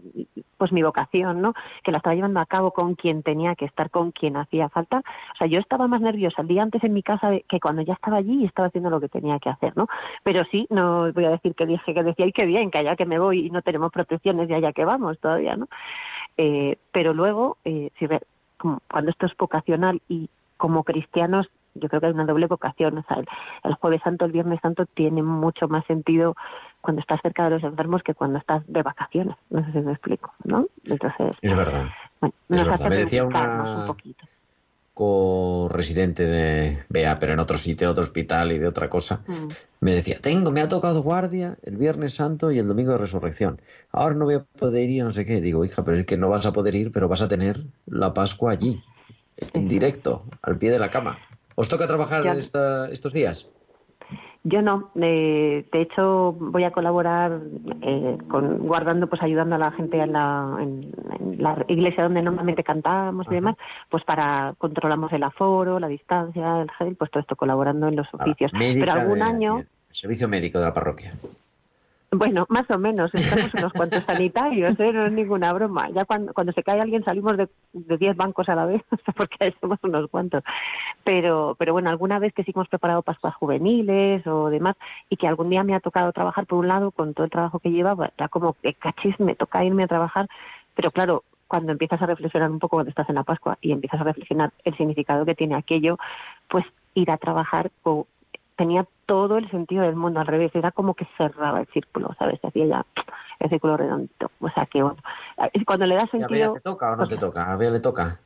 pues 0.58 0.72
mi 0.72 0.84
vocación, 0.84 1.42
¿no? 1.42 1.54
Que 1.84 1.92
la 1.92 1.98
estaba 1.98 2.16
llevando 2.16 2.40
a 2.40 2.46
cabo 2.46 2.72
con 2.72 2.96
quien 2.96 3.24
tenía 3.24 3.56
que 3.56 3.66
estar, 3.66 3.90
con 3.90 4.12
quien 4.12 4.38
hacía 4.38 4.70
falta. 4.70 5.00
O 5.00 5.38
sea, 5.38 5.48
yo 5.48 5.60
estaba 5.60 5.88
más 5.88 6.02
nerviosa 6.02 6.42
el 6.42 6.48
día 6.48 6.64
antes 6.64 6.84
en 6.84 6.94
mi 6.94 7.04
casa 7.04 7.30
que 7.48 7.60
cuando 7.60 7.82
ya 7.82 7.94
estaba 7.94 8.18
allí 8.18 8.42
y 8.42 8.46
estaba 8.46 8.68
haciendo 8.70 8.90
lo 8.90 9.00
que 9.00 9.10
tenía 9.10 9.38
que 9.40 9.50
hacer, 9.50 9.76
¿no? 9.78 9.88
Pero 10.26 10.44
sí, 10.46 10.66
no 10.72 11.14
voy 11.14 11.26
a 11.26 11.30
decir 11.30 11.54
que 11.54 11.68
dije 11.68 11.94
que 11.94 12.02
decía, 12.04 12.26
y 12.26 12.32
qué 12.32 12.48
bien, 12.48 12.72
que 12.72 12.82
allá 12.82 12.96
que 12.96 13.06
me 13.06 13.20
voy 13.20 13.46
y 13.46 13.50
no 13.52 13.62
tenemos 13.62 13.92
protecciones 13.92 14.50
y 14.50 14.54
allá 14.56 14.74
que 14.74 14.84
vamos 14.84 15.20
todavía, 15.20 15.56
¿no? 15.56 15.68
Eh, 16.36 16.80
pero 16.92 17.14
luego, 17.14 17.58
eh, 17.64 17.92
si 18.00 18.08
ve- 18.08 18.24
como 18.58 18.82
cuando 18.92 19.12
esto 19.12 19.28
es 19.28 19.38
vocacional 19.38 20.02
y 20.10 20.28
como 20.58 20.84
cristianos 20.84 21.48
yo 21.76 21.90
creo 21.90 22.00
que 22.02 22.08
hay 22.08 22.14
una 22.14 22.26
doble 22.26 22.48
vocación. 22.48 22.98
O 22.98 23.04
sea, 23.04 23.18
el, 23.18 23.28
el 23.66 23.74
Jueves 23.76 24.02
Santo, 24.02 24.26
el 24.26 24.32
Viernes 24.32 24.60
Santo 24.62 24.86
tiene 24.88 25.22
mucho 25.22 25.68
más 25.68 25.86
sentido 25.86 26.34
cuando 26.82 27.02
estás 27.02 27.22
cerca 27.22 27.44
de 27.44 27.50
los 27.52 27.64
enfermos 27.64 28.02
que 28.02 28.16
cuando 28.16 28.40
estás 28.40 28.66
de 28.66 28.82
vacaciones. 28.82 29.36
No 29.52 29.64
sé 29.66 29.74
si 29.74 29.80
me 29.80 29.92
explico, 29.92 30.34
¿no? 30.44 30.66
Entonces, 30.86 31.38
Es 31.42 31.56
verdad. 31.56 31.86
bueno, 32.20 32.34
Es 32.50 32.56
nos 32.58 32.60
verdad. 32.66 32.74
hace 32.76 32.90
Me 32.90 32.96
decía 32.96 33.22
reivindicarnos 33.24 33.70
una- 33.70 33.82
un 33.82 33.88
poquito. 33.88 34.26
Co-residente 34.96 36.26
de 36.26 36.80
Bea, 36.90 37.16
pero 37.20 37.34
en 37.34 37.40
otro 37.40 37.58
sitio, 37.58 37.86
en 37.86 37.92
otro 37.92 38.04
hospital 38.04 38.52
y 38.54 38.58
de 38.58 38.68
otra 38.68 38.90
cosa. 38.90 39.22
Mm. 39.28 39.50
Me 39.82 39.94
decía, 39.94 40.18
tengo, 40.20 40.52
me 40.52 40.62
ha 40.62 40.68
tocado 40.70 41.04
guardia 41.04 41.58
el 41.64 41.78
Viernes 41.78 42.16
Santo 42.16 42.50
y 42.52 42.58
el 42.60 42.68
Domingo 42.68 42.94
de 42.94 42.98
Resurrección. 42.98 43.62
Ahora 43.92 44.16
no 44.16 44.26
voy 44.26 44.36
a 44.36 44.44
poder 44.46 44.90
ir, 44.90 45.04
no 45.04 45.12
sé 45.12 45.26
qué. 45.26 45.42
Digo, 45.42 45.64
hija, 45.66 45.84
pero 45.84 45.98
es 45.98 46.06
que 46.06 46.18
no 46.18 46.30
vas 46.30 46.46
a 46.46 46.54
poder 46.54 46.74
ir, 46.76 46.92
pero 46.92 47.08
vas 47.10 47.22
a 47.22 47.28
tener 47.28 47.66
la 47.86 48.14
Pascua 48.14 48.52
allí, 48.52 48.82
en 49.54 49.68
directo, 49.68 50.26
al 50.42 50.58
pie 50.58 50.72
de 50.72 50.80
la 50.80 50.90
cama. 50.90 51.20
¿Os 51.56 51.70
toca 51.70 51.88
trabajar 51.88 52.26
esta- 52.38 52.90
estos 52.90 53.14
días? 53.14 53.50
Yo 54.48 54.62
no, 54.62 54.92
eh, 55.02 55.66
de 55.72 55.82
hecho 55.82 56.34
voy 56.40 56.64
a 56.66 56.72
colaborar 56.72 57.40
eh, 57.82 58.18
con 58.30 58.60
guardando, 58.60 59.08
pues 59.08 59.22
ayudando 59.24 59.56
a 59.56 59.58
la 59.58 59.72
gente 59.72 60.00
en 60.00 60.14
la, 60.14 60.56
en, 60.60 60.94
en 61.20 61.42
la 61.42 61.66
iglesia 61.68 62.04
donde 62.04 62.22
normalmente 62.22 62.64
cantamos 62.64 63.26
y 63.32 63.34
demás, 63.34 63.56
pues 63.90 64.04
para 64.04 64.54
controlamos 64.60 65.12
el 65.14 65.24
aforo, 65.24 65.80
la 65.80 65.88
distancia, 65.88 66.62
el 66.62 66.70
gel, 66.78 66.96
pues 66.96 67.10
todo 67.10 67.22
esto 67.22 67.36
colaborando 67.36 67.88
en 67.88 67.96
los 67.96 68.08
oficios. 68.14 68.52
Pero 68.54 68.92
algún 68.92 69.18
de- 69.20 69.26
año, 69.26 69.56
de- 69.58 69.68
Servicio 69.90 70.28
médico 70.28 70.60
de 70.60 70.66
la 70.66 70.74
parroquia. 70.74 71.14
Bueno, 72.18 72.46
más 72.50 72.70
o 72.70 72.78
menos, 72.78 73.12
estamos 73.14 73.54
unos 73.54 73.74
cuantos 73.74 74.04
sanitarios, 74.04 74.80
¿eh? 74.80 74.92
no 74.94 75.06
es 75.06 75.12
ninguna 75.12 75.54
broma. 75.54 75.90
Ya 75.90 76.06
cuando, 76.06 76.34
cuando 76.34 76.54
se 76.54 76.64
cae 76.64 76.80
alguien 76.80 77.04
salimos 77.04 77.38
de 77.38 77.48
de 77.74 77.98
10 77.98 78.16
bancos 78.16 78.48
a 78.50 78.56
la 78.56 78.66
vez, 78.66 78.82
porque 79.18 79.54
somos 79.62 79.80
unos 79.84 80.10
cuantos. 80.10 80.44
Pero, 81.04 81.56
pero 81.60 81.74
bueno, 81.74 81.90
alguna 81.90 82.20
vez 82.20 82.34
que 82.34 82.44
sí 82.44 82.52
hemos 82.56 82.68
preparado 82.68 83.02
Pascuas 83.02 83.36
juveniles 83.36 84.26
o 84.28 84.50
demás, 84.50 84.76
y 85.10 85.18
que 85.18 85.28
algún 85.28 85.50
día 85.50 85.64
me 85.64 85.76
ha 85.76 85.80
tocado 85.80 86.12
trabajar 86.12 86.46
por 86.46 86.60
un 86.60 86.68
lado 86.68 86.92
con 86.92 87.14
todo 87.14 87.26
el 87.26 87.32
trabajo 87.32 87.60
que 87.60 87.72
llevaba, 87.72 88.12
ya 88.18 88.28
como 88.28 88.54
que 88.62 88.74
cachis, 88.74 89.20
me 89.20 89.36
toca 89.36 89.64
irme 89.64 89.84
a 89.84 89.88
trabajar, 89.88 90.28
pero 90.76 90.92
claro, 90.92 91.24
cuando 91.48 91.72
empiezas 91.72 92.02
a 92.02 92.08
reflexionar 92.08 92.50
un 92.50 92.60
poco 92.60 92.78
cuando 92.78 92.90
estás 92.90 93.08
en 93.10 93.16
la 93.16 93.24
Pascua 93.24 93.58
y 93.62 93.72
empiezas 93.72 94.02
a 94.02 94.04
reflexionar 94.04 94.52
el 94.64 94.76
significado 94.78 95.26
que 95.26 95.36
tiene 95.36 95.56
aquello, 95.56 95.98
pues 96.50 96.66
ir 96.96 97.12
a 97.12 97.18
trabajar 97.18 97.70
co- 97.84 98.08
tenía 98.56 98.86
todo 99.06 99.38
el 99.38 99.50
sentido 99.52 99.84
del 99.84 99.96
mundo 99.96 100.20
al 100.20 100.28
revés, 100.28 100.52
era 100.56 100.72
como 100.72 100.94
que 100.94 101.08
cerraba 101.18 101.60
el 101.60 101.68
círculo, 101.68 102.16
¿sabes? 102.18 102.40
Se 102.42 102.48
hacía 102.48 102.66
ya 102.66 102.86
el 103.40 103.50
círculo 103.50 103.78
redondo. 103.78 104.10
O 104.40 104.50
sea 104.50 104.66
que, 104.66 104.82
bueno, 104.82 104.98
cuando 105.66 105.86
le 105.86 105.96
das 105.96 106.10
sentido... 106.10 106.54
¿te 106.54 106.62
toca 106.62 106.92
o 106.92 106.96
no 106.96 107.08
te 107.08 107.18
toca? 107.18 107.52
A 107.52 107.56
Bea 107.56 107.70
le 107.70 107.80
toca. 107.80 108.20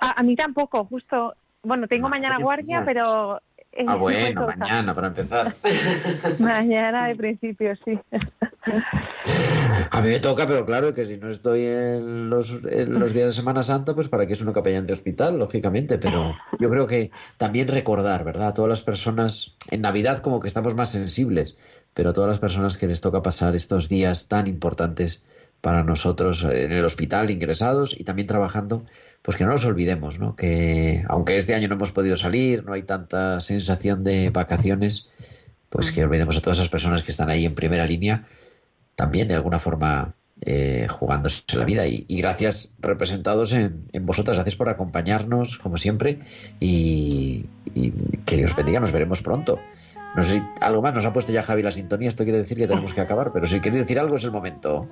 A, 0.00 0.20
a 0.20 0.22
mí 0.22 0.36
tampoco, 0.36 0.84
justo. 0.84 1.34
Bueno, 1.62 1.86
tengo 1.86 2.08
mañana 2.08 2.38
guardia, 2.38 2.82
pero. 2.84 3.40
Eh, 3.72 3.84
Ah, 3.86 3.96
bueno, 3.96 4.46
mañana 4.46 4.94
para 4.94 5.08
empezar. 5.08 5.54
Mañana, 6.38 7.08
de 7.08 7.16
principio, 7.16 7.74
sí. 7.84 7.98
A 9.92 10.00
mí 10.02 10.08
me 10.08 10.20
toca, 10.20 10.46
pero 10.46 10.64
claro 10.66 10.94
que 10.94 11.04
si 11.04 11.16
no 11.16 11.28
estoy 11.28 11.64
en 11.64 12.30
los, 12.30 12.60
en 12.64 12.98
los 12.98 13.12
días 13.12 13.26
de 13.26 13.32
Semana 13.32 13.62
Santa, 13.62 13.94
pues 13.94 14.08
para 14.08 14.26
qué 14.26 14.34
es 14.34 14.40
uno 14.40 14.52
capellán 14.52 14.86
de 14.86 14.92
hospital, 14.92 15.38
lógicamente. 15.38 15.98
Pero 15.98 16.34
yo 16.58 16.70
creo 16.70 16.86
que 16.86 17.10
también 17.38 17.68
recordar, 17.68 18.24
¿verdad? 18.24 18.48
A 18.48 18.54
todas 18.54 18.68
las 18.68 18.82
personas, 18.82 19.56
en 19.70 19.80
Navidad 19.80 20.18
como 20.18 20.40
que 20.40 20.48
estamos 20.48 20.74
más 20.74 20.90
sensibles, 20.90 21.58
pero 21.94 22.10
a 22.10 22.12
todas 22.12 22.28
las 22.28 22.38
personas 22.38 22.76
que 22.76 22.86
les 22.86 23.00
toca 23.00 23.22
pasar 23.22 23.54
estos 23.54 23.88
días 23.88 24.28
tan 24.28 24.46
importantes 24.46 25.24
para 25.60 25.84
nosotros 25.84 26.42
en 26.44 26.72
el 26.72 26.84
hospital, 26.84 27.30
ingresados 27.30 27.94
y 27.98 28.04
también 28.04 28.26
trabajando, 28.26 28.84
pues 29.22 29.36
que 29.36 29.44
no 29.44 29.50
nos 29.50 29.64
olvidemos, 29.64 30.18
¿no? 30.18 30.36
Que 30.36 31.04
aunque 31.08 31.36
este 31.36 31.54
año 31.54 31.68
no 31.68 31.74
hemos 31.74 31.92
podido 31.92 32.16
salir, 32.16 32.64
no 32.64 32.72
hay 32.72 32.82
tanta 32.82 33.40
sensación 33.40 34.02
de 34.04 34.30
vacaciones, 34.30 35.08
pues 35.68 35.92
que 35.92 36.02
olvidemos 36.02 36.36
a 36.36 36.40
todas 36.40 36.58
esas 36.58 36.68
personas 36.68 37.02
que 37.02 37.10
están 37.10 37.30
ahí 37.30 37.44
en 37.44 37.54
primera 37.54 37.86
línea 37.86 38.26
también 39.00 39.28
de 39.28 39.34
alguna 39.34 39.58
forma 39.58 40.12
eh, 40.42 40.86
jugándose 40.90 41.42
la 41.54 41.64
vida. 41.64 41.86
Y, 41.86 42.04
y 42.06 42.18
gracias 42.18 42.70
representados 42.78 43.52
en, 43.52 43.84
en 43.92 44.04
vosotras, 44.04 44.36
gracias 44.36 44.56
por 44.56 44.68
acompañarnos 44.68 45.58
como 45.58 45.78
siempre 45.78 46.20
y, 46.60 47.46
y 47.74 47.92
que 48.26 48.36
Dios 48.36 48.54
bendiga, 48.54 48.78
nos 48.78 48.92
veremos 48.92 49.22
pronto. 49.22 49.58
No 50.14 50.22
sé 50.22 50.34
si 50.34 50.42
algo 50.60 50.82
más, 50.82 50.94
nos 50.94 51.06
ha 51.06 51.12
puesto 51.12 51.32
ya 51.32 51.42
Javi 51.42 51.62
la 51.62 51.70
sintonía, 51.70 52.08
esto 52.08 52.24
quiere 52.24 52.38
decir 52.38 52.58
que 52.58 52.66
tenemos 52.66 52.92
que 52.92 53.00
acabar, 53.00 53.30
pero 53.32 53.46
si 53.46 53.60
queréis 53.60 53.82
decir 53.82 53.98
algo 53.98 54.16
es 54.16 54.24
el 54.24 54.32
momento. 54.32 54.88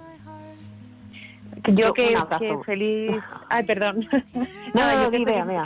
Yo 1.66 1.92
que, 1.92 2.16
feliz. 2.64 3.12
Ay, 3.48 3.64
perdón. 3.64 4.06
No, 4.34 4.46
Nada, 4.74 4.94
no, 4.94 5.04
yo 5.04 5.10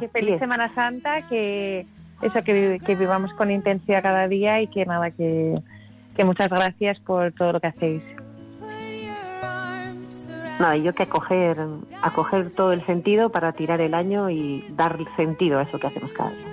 que 0.01 0.09
feliz, 0.09 0.35
que. 0.35 0.39
Semana 0.39 0.73
Santa, 0.75 1.29
que 1.29 1.87
eso, 2.23 2.43
que, 2.43 2.81
que 2.85 2.95
vivamos 2.95 3.33
con 3.35 3.51
intensidad 3.51 4.03
cada 4.03 4.29
día 4.29 4.61
y 4.63 4.69
que 4.69 4.87
nada, 4.87 5.11
que, 5.11 5.61
que 6.17 6.25
muchas 6.25 6.49
gracias 6.49 7.01
por 7.01 7.33
todo 7.33 7.53
lo 7.53 7.61
que 7.61 7.67
hacéis. 7.67 8.03
Nada, 10.61 10.77
yo 10.77 10.95
que 10.95 11.03
acoger, 11.05 11.57
acoger 12.03 12.51
todo 12.55 12.73
el 12.73 12.85
sentido 12.87 13.31
para 13.31 13.53
tirar 13.53 13.81
el 13.81 13.95
año 13.95 14.31
y 14.31 14.65
dar 14.77 14.99
sentido 15.17 15.59
a 15.59 15.63
eso 15.63 15.79
que 15.79 15.89
hacemos 15.89 16.13
cada 16.13 16.31
día. 16.31 16.52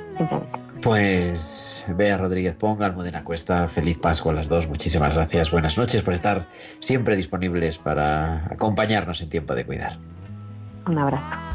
Pues 0.82 1.84
Bea 1.88 2.18
Rodríguez 2.18 2.56
Ponga, 2.56 2.86
Almudena 2.86 3.24
Cuesta, 3.24 3.68
feliz 3.68 3.98
Pascua 3.98 4.32
a 4.32 4.36
las 4.36 4.48
dos, 4.48 4.68
muchísimas 4.68 5.16
gracias, 5.16 5.52
buenas 5.52 5.78
noches 5.78 6.02
por 6.02 6.14
estar 6.14 6.48
siempre 6.80 7.16
disponibles 7.16 7.78
para 7.78 8.46
acompañarnos 8.52 9.22
en 9.22 9.30
tiempo 9.30 9.56
de 9.56 9.66
cuidar. 9.66 9.98
Un 10.88 10.98
abrazo. 10.98 11.50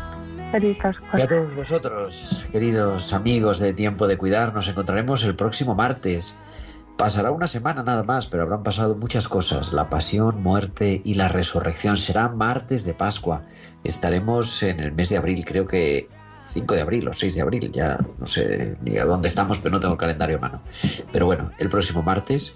Y 0.57 1.21
a 1.21 1.27
todos 1.27 1.53
vosotros, 1.57 2.47
queridos 2.53 3.13
amigos 3.13 3.59
de 3.59 3.73
Tiempo 3.73 4.07
de 4.07 4.17
Cuidar, 4.17 4.55
nos 4.55 4.69
encontraremos 4.69 5.25
el 5.25 5.35
próximo 5.35 5.75
martes. 5.75 6.37
Pasará 6.97 7.33
una 7.33 7.49
semana 7.49 7.83
nada 7.83 8.05
más, 8.05 8.29
pero 8.29 8.45
habrán 8.45 8.63
pasado 8.63 8.95
muchas 8.95 9.27
cosas. 9.27 9.73
La 9.73 9.89
pasión, 9.89 10.45
muerte 10.45 11.03
y 11.05 11.15
la 11.15 11.27
resurrección. 11.27 11.97
Será 11.97 12.29
martes 12.29 12.85
de 12.85 12.95
Pascua. 12.95 13.43
Estaremos 13.83 14.63
en 14.63 14.79
el 14.79 14.93
mes 14.93 15.09
de 15.09 15.17
abril, 15.17 15.45
creo 15.45 15.67
que 15.67 16.09
5 16.55 16.75
de 16.75 16.81
abril 16.81 17.09
o 17.09 17.13
6 17.13 17.35
de 17.35 17.41
abril. 17.41 17.73
Ya 17.73 17.99
no 18.19 18.27
sé 18.27 18.77
ni 18.83 18.97
a 18.97 19.05
dónde 19.05 19.29
estamos, 19.29 19.59
pero 19.59 19.73
no 19.73 19.81
tengo 19.81 19.95
el 19.95 19.99
calendario 19.99 20.37
a 20.39 20.41
mano. 20.41 20.63
Pero 21.13 21.27
bueno, 21.27 21.51
el 21.59 21.69
próximo 21.69 22.03
martes 22.03 22.55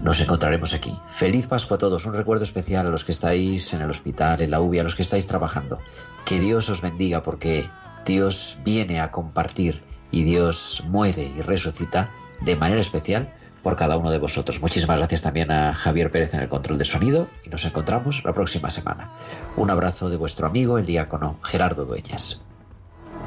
nos 0.00 0.20
encontraremos 0.20 0.74
aquí. 0.74 0.92
Feliz 1.10 1.46
Pascua 1.46 1.76
a 1.76 1.78
todos. 1.78 2.04
Un 2.04 2.14
recuerdo 2.14 2.42
especial 2.42 2.86
a 2.86 2.90
los 2.90 3.04
que 3.04 3.12
estáis 3.12 3.72
en 3.72 3.80
el 3.80 3.90
hospital, 3.90 4.42
en 4.42 4.50
la 4.50 4.60
UBI, 4.60 4.80
a 4.80 4.82
los 4.82 4.96
que 4.96 5.02
estáis 5.02 5.26
trabajando. 5.26 5.78
Que 6.24 6.40
Dios 6.40 6.68
os 6.68 6.82
bendiga 6.82 7.22
porque 7.22 7.70
Dios 8.04 8.58
viene 8.64 9.00
a 9.00 9.12
compartir 9.12 9.82
y 10.10 10.24
Dios 10.24 10.82
muere 10.86 11.30
y 11.36 11.42
resucita 11.42 12.10
de 12.40 12.56
manera 12.56 12.80
especial 12.80 13.32
por 13.62 13.76
cada 13.76 13.98
uno 13.98 14.10
de 14.10 14.18
vosotros. 14.18 14.60
Muchísimas 14.60 14.98
gracias 14.98 15.22
también 15.22 15.50
a 15.50 15.74
Javier 15.74 16.10
Pérez 16.10 16.34
en 16.34 16.40
el 16.40 16.48
control 16.48 16.78
de 16.78 16.84
sonido 16.84 17.28
y 17.44 17.50
nos 17.50 17.64
encontramos 17.64 18.22
la 18.24 18.32
próxima 18.32 18.70
semana. 18.70 19.12
Un 19.56 19.70
abrazo 19.70 20.10
de 20.10 20.16
vuestro 20.16 20.46
amigo, 20.46 20.78
el 20.78 20.86
diácono 20.86 21.38
Gerardo 21.42 21.84
Dueñas. 21.84 22.40